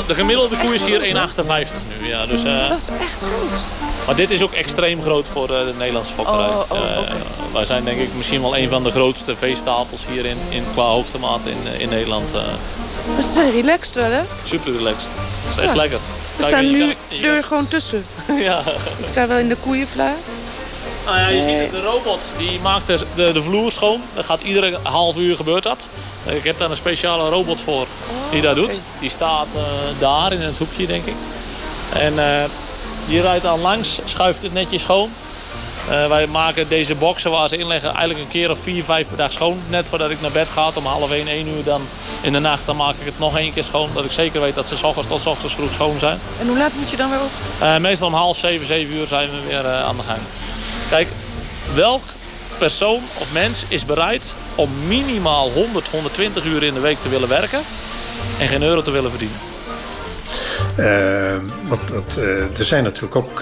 De 0.06 0.14
gemiddelde 0.14 0.56
koe 0.56 0.74
is 0.74 0.84
hier 0.84 1.00
1,58 1.00 1.06
nu. 2.00 2.08
Ja, 2.08 2.26
dus, 2.26 2.44
uh, 2.44 2.68
dat 2.68 2.78
is 2.78 2.88
echt 3.00 3.16
groot. 3.18 3.60
Maar 4.06 4.16
dit 4.16 4.30
is 4.30 4.42
ook 4.42 4.52
extreem 4.52 5.02
groot 5.02 5.26
voor 5.26 5.50
uh, 5.50 5.58
de 5.58 5.72
Nederlandse 5.78 6.12
fokkerij. 6.12 6.48
Oh, 6.48 6.56
oh, 6.56 6.80
okay. 6.80 7.02
uh, 7.02 7.52
wij 7.52 7.64
zijn 7.64 7.84
denk 7.84 8.00
ik 8.00 8.08
misschien 8.16 8.40
wel 8.40 8.56
een 8.56 8.68
van 8.68 8.82
de 8.82 8.90
grootste 8.90 9.36
veestapels 9.36 10.06
hier 10.10 10.24
in, 10.24 10.38
in, 10.48 10.64
qua 10.72 10.82
hoogtemaat 10.82 11.40
in, 11.44 11.80
in 11.80 11.88
Nederland. 11.88 12.28
Ze 13.20 13.32
zijn 13.32 13.50
relaxed 13.50 13.94
wel, 13.94 14.10
hè? 14.10 14.22
Super 14.44 14.72
relaxed. 14.72 15.10
Dat 15.46 15.56
is 15.56 15.62
echt 15.62 15.74
ja. 15.74 15.80
lekker. 15.80 15.98
We 16.36 16.44
staan 16.44 16.70
nu 16.70 16.94
er 17.22 17.42
gewoon 17.42 17.68
tussen. 17.68 18.04
ja. 18.48 18.62
Ik 18.98 19.08
sta 19.08 19.26
wel 19.26 19.38
in 19.38 19.48
de 19.48 19.56
koeienvlaai. 19.56 20.14
Nou 21.04 21.18
ja, 21.18 21.28
je 21.28 21.42
ziet 21.42 21.70
de 21.70 21.80
robot 21.80 22.32
die 22.38 22.60
maakt 22.60 22.86
de, 22.86 23.06
de, 23.14 23.32
de, 23.32 23.42
vloer 23.42 23.72
schoon. 23.72 24.02
Dat 24.14 24.24
gaat 24.24 24.40
iedere 24.40 24.78
half 24.82 25.16
uur 25.16 25.36
gebeurt 25.36 25.62
dat. 25.62 25.88
Ik 26.24 26.44
heb 26.44 26.58
daar 26.58 26.70
een 26.70 26.76
speciale 26.76 27.30
robot 27.30 27.60
voor 27.60 27.86
die 28.30 28.40
dat 28.40 28.56
doet. 28.56 28.80
Die 29.00 29.10
staat 29.10 29.46
uh, 29.56 29.62
daar 29.98 30.32
in 30.32 30.40
het 30.40 30.58
hoekje 30.58 30.86
denk 30.86 31.04
ik. 31.04 31.14
En 31.92 32.12
uh, 32.14 32.24
die 33.08 33.20
rijdt 33.20 33.42
dan 33.42 33.60
langs, 33.60 33.98
schuift 34.04 34.42
het 34.42 34.52
netjes 34.52 34.82
schoon. 34.82 35.10
Uh, 35.90 36.06
wij 36.06 36.26
maken 36.26 36.68
deze 36.68 36.94
boxen 36.94 37.30
waar 37.30 37.48
ze 37.48 37.56
inleggen 37.56 37.90
eigenlijk 37.90 38.20
een 38.20 38.28
keer 38.28 38.50
of 38.50 38.58
vier, 38.58 38.84
vijf 38.84 39.08
per 39.08 39.16
dag 39.16 39.32
schoon. 39.32 39.58
Net 39.68 39.88
voordat 39.88 40.10
ik 40.10 40.20
naar 40.20 40.30
bed 40.30 40.48
ga 40.48 40.70
om 40.74 40.86
half 40.86 41.10
één, 41.10 41.28
één 41.28 41.48
uur 41.48 41.64
dan 41.64 41.82
in 42.20 42.32
de 42.32 42.38
nacht. 42.38 42.66
Dan 42.66 42.76
maak 42.76 42.94
ik 42.98 43.06
het 43.06 43.18
nog 43.18 43.36
één 43.38 43.52
keer 43.52 43.64
schoon. 43.64 43.88
Dat 43.94 44.04
ik 44.04 44.12
zeker 44.12 44.40
weet 44.40 44.54
dat 44.54 44.68
ze 44.68 44.76
s 44.76 44.82
ochtends 44.82 45.08
tot 45.08 45.20
s 45.20 45.26
ochtends 45.26 45.54
vroeg 45.54 45.72
schoon 45.72 45.98
zijn. 45.98 46.18
En 46.40 46.46
hoe 46.46 46.58
laat 46.58 46.72
moet 46.74 46.90
je 46.90 46.96
dan 46.96 47.10
weer 47.10 47.20
op? 47.20 47.80
meestal 47.80 48.06
om 48.06 48.14
half 48.14 48.36
zeven, 48.36 48.66
zeven 48.66 48.94
uur 48.94 49.06
zijn 49.06 49.30
we 49.30 49.40
weer 49.48 49.66
aan 49.66 49.96
de 49.96 50.02
gang. 50.02 50.20
Kijk, 50.92 51.08
welk 51.74 52.02
persoon 52.58 53.02
of 53.18 53.32
mens 53.32 53.64
is 53.68 53.84
bereid 53.84 54.34
om 54.54 54.70
minimaal 54.86 55.50
100, 55.50 55.88
120 55.88 56.44
uur 56.44 56.62
in 56.62 56.74
de 56.74 56.80
week 56.80 56.98
te 56.98 57.08
willen 57.08 57.28
werken 57.28 57.60
en 58.38 58.48
geen 58.48 58.62
euro 58.62 58.82
te 58.82 58.90
willen 58.90 59.10
verdienen? 59.10 59.36
want, 61.68 61.90
want 61.90 62.16
er 62.58 62.64
zijn 62.64 62.82
natuurlijk 62.84 63.16
ook 63.16 63.40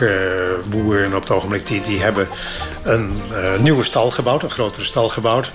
boeren 0.69 1.15
op 1.15 1.21
het 1.21 1.31
ogenblik 1.31 1.67
die, 1.67 1.81
die 1.81 2.01
hebben 2.01 2.29
een 2.85 3.21
nieuwe 3.59 3.85
stal 3.85 4.11
gebouwd, 4.11 4.43
een 4.43 4.51
grotere 4.51 4.85
stal 4.85 5.09
gebouwd. 5.09 5.53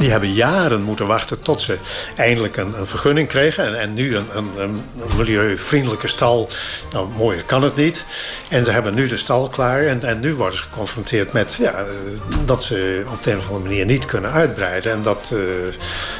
Die 0.00 0.10
hebben 0.10 0.32
jaren 0.32 0.82
moeten 0.82 1.06
wachten 1.06 1.42
tot 1.42 1.60
ze 1.60 1.78
eindelijk 2.16 2.56
een, 2.56 2.78
een 2.78 2.86
vergunning 2.86 3.28
kregen. 3.28 3.66
En, 3.66 3.80
en 3.80 3.94
nu 3.94 4.16
een, 4.16 4.26
een, 4.56 4.82
milieuvriendelijke 5.16 6.08
stal. 6.08 6.48
Nou, 6.90 7.08
mooier 7.16 7.44
kan 7.44 7.62
het 7.62 7.76
niet. 7.76 8.04
En 8.48 8.64
ze 8.64 8.70
hebben 8.70 8.94
nu 8.94 9.06
de 9.06 9.16
stal 9.16 9.48
klaar. 9.48 9.86
En, 9.86 10.02
en 10.02 10.20
nu 10.20 10.34
worden 10.34 10.58
ze 10.58 10.62
geconfronteerd 10.62 11.32
met 11.32 11.56
ja, 11.58 11.84
dat 12.44 12.62
ze 12.62 13.02
op 13.12 13.22
de 13.22 13.30
een 13.30 13.38
of 13.38 13.46
andere 13.46 13.64
manier 13.64 13.86
niet 13.86 14.04
kunnen 14.04 14.30
uitbreiden. 14.30 14.92
En 14.92 15.02
dat, 15.02 15.30
uh, 15.32 15.40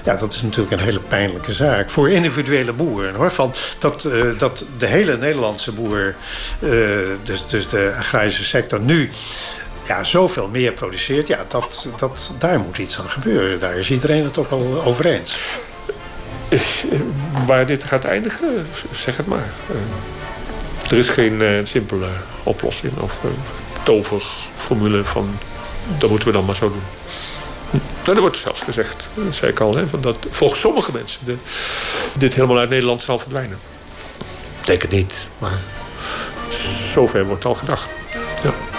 ja, 0.04 0.16
dat 0.16 0.32
is 0.32 0.42
natuurlijk 0.42 0.72
een 0.72 0.86
hele 0.86 1.00
pijnlijke 1.00 1.52
zaak. 1.52 1.90
Voor 1.90 2.10
individuele 2.10 2.72
boeren. 2.72 3.14
Hoor. 3.14 3.30
Van 3.30 3.54
dat, 3.78 4.04
uh, 4.04 4.38
dat 4.38 4.64
de 4.78 4.86
hele 4.86 5.16
Nederlandse 5.16 5.72
boer, 5.72 6.14
dus, 7.24 7.46
dus 7.46 7.68
de 7.68 7.92
agrarische 7.98 8.44
sector, 8.44 8.80
nu 8.80 9.10
ja, 9.90 10.04
zoveel 10.04 10.48
meer 10.48 10.72
produceert, 10.72 11.28
ja, 11.28 11.44
dat, 11.48 11.88
dat, 11.96 12.32
daar 12.38 12.58
moet 12.58 12.78
iets 12.78 12.98
aan 12.98 13.08
gebeuren. 13.08 13.60
Daar 13.60 13.76
is 13.76 13.90
iedereen 13.90 14.24
het 14.24 14.38
ook 14.38 14.50
wel 14.50 14.82
over 14.84 15.06
eens. 15.06 15.38
Waar 17.46 17.66
dit 17.66 17.84
gaat 17.84 18.04
eindigen, 18.04 18.66
zeg 18.92 19.16
het 19.16 19.26
maar. 19.26 19.52
Er 20.90 20.96
is 20.96 21.08
geen 21.08 21.42
uh, 21.42 21.60
simpele 21.64 22.08
oplossing 22.42 22.98
of 22.98 23.18
uh, 23.24 23.30
toverformule 23.82 25.04
van 25.04 25.38
dat 25.98 26.10
moeten 26.10 26.28
we 26.28 26.34
dan 26.34 26.44
maar 26.44 26.56
zo 26.56 26.68
doen. 26.68 26.82
Hm. 27.70 27.76
Nou, 28.04 28.14
er 28.16 28.20
wordt 28.20 28.36
zelfs 28.36 28.60
gezegd, 28.60 29.08
dat 29.14 29.34
zei 29.34 29.50
ik 29.50 29.60
al, 29.60 29.76
hè, 29.76 29.84
dat 30.00 30.18
volgens 30.30 30.60
sommige 30.60 30.92
mensen 30.92 31.26
de, 31.26 31.36
dit 32.12 32.34
helemaal 32.34 32.58
uit 32.58 32.70
Nederland 32.70 33.02
zal 33.02 33.18
verdwijnen. 33.18 33.58
Ik 34.60 34.66
denk 34.66 34.82
het 34.82 34.90
niet, 34.90 35.26
maar 35.38 35.58
zover 36.92 37.24
wordt 37.24 37.44
al 37.44 37.54
gedacht. 37.54 37.90
Ja. 38.42 38.69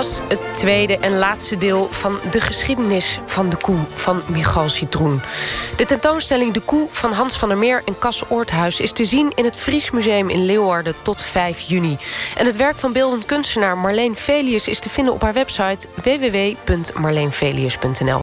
Was 0.00 0.20
het 0.28 0.54
tweede 0.54 0.98
en 0.98 1.18
laatste 1.18 1.56
deel 1.56 1.88
van 1.90 2.18
de 2.30 2.40
geschiedenis 2.40 3.20
van 3.24 3.48
de 3.48 3.56
koe 3.56 3.76
van 3.94 4.22
Michal 4.26 4.68
Citroen. 4.68 5.20
De 5.76 5.86
tentoonstelling 5.86 6.52
De 6.52 6.60
Koe 6.60 6.86
van 6.90 7.12
Hans 7.12 7.38
van 7.38 7.48
der 7.48 7.58
Meer 7.58 7.82
en 7.84 7.98
Cas 7.98 8.24
Oorthuis 8.28 8.80
is 8.80 8.92
te 8.92 9.04
zien 9.04 9.32
in 9.34 9.44
het 9.44 9.56
Fries 9.56 9.90
Museum 9.90 10.28
in 10.28 10.44
Leeuwarden 10.44 10.94
tot 11.02 11.22
5 11.22 11.60
juni. 11.60 11.98
En 12.36 12.46
het 12.46 12.56
werk 12.56 12.76
van 12.76 12.92
beeldend 12.92 13.24
kunstenaar 13.24 13.78
Marleen 13.78 14.16
Velius 14.16 14.68
is 14.68 14.78
te 14.78 14.88
vinden 14.88 15.14
op 15.14 15.22
haar 15.22 15.32
website 15.32 15.88
www.marleenvelius.nl. 15.94 18.18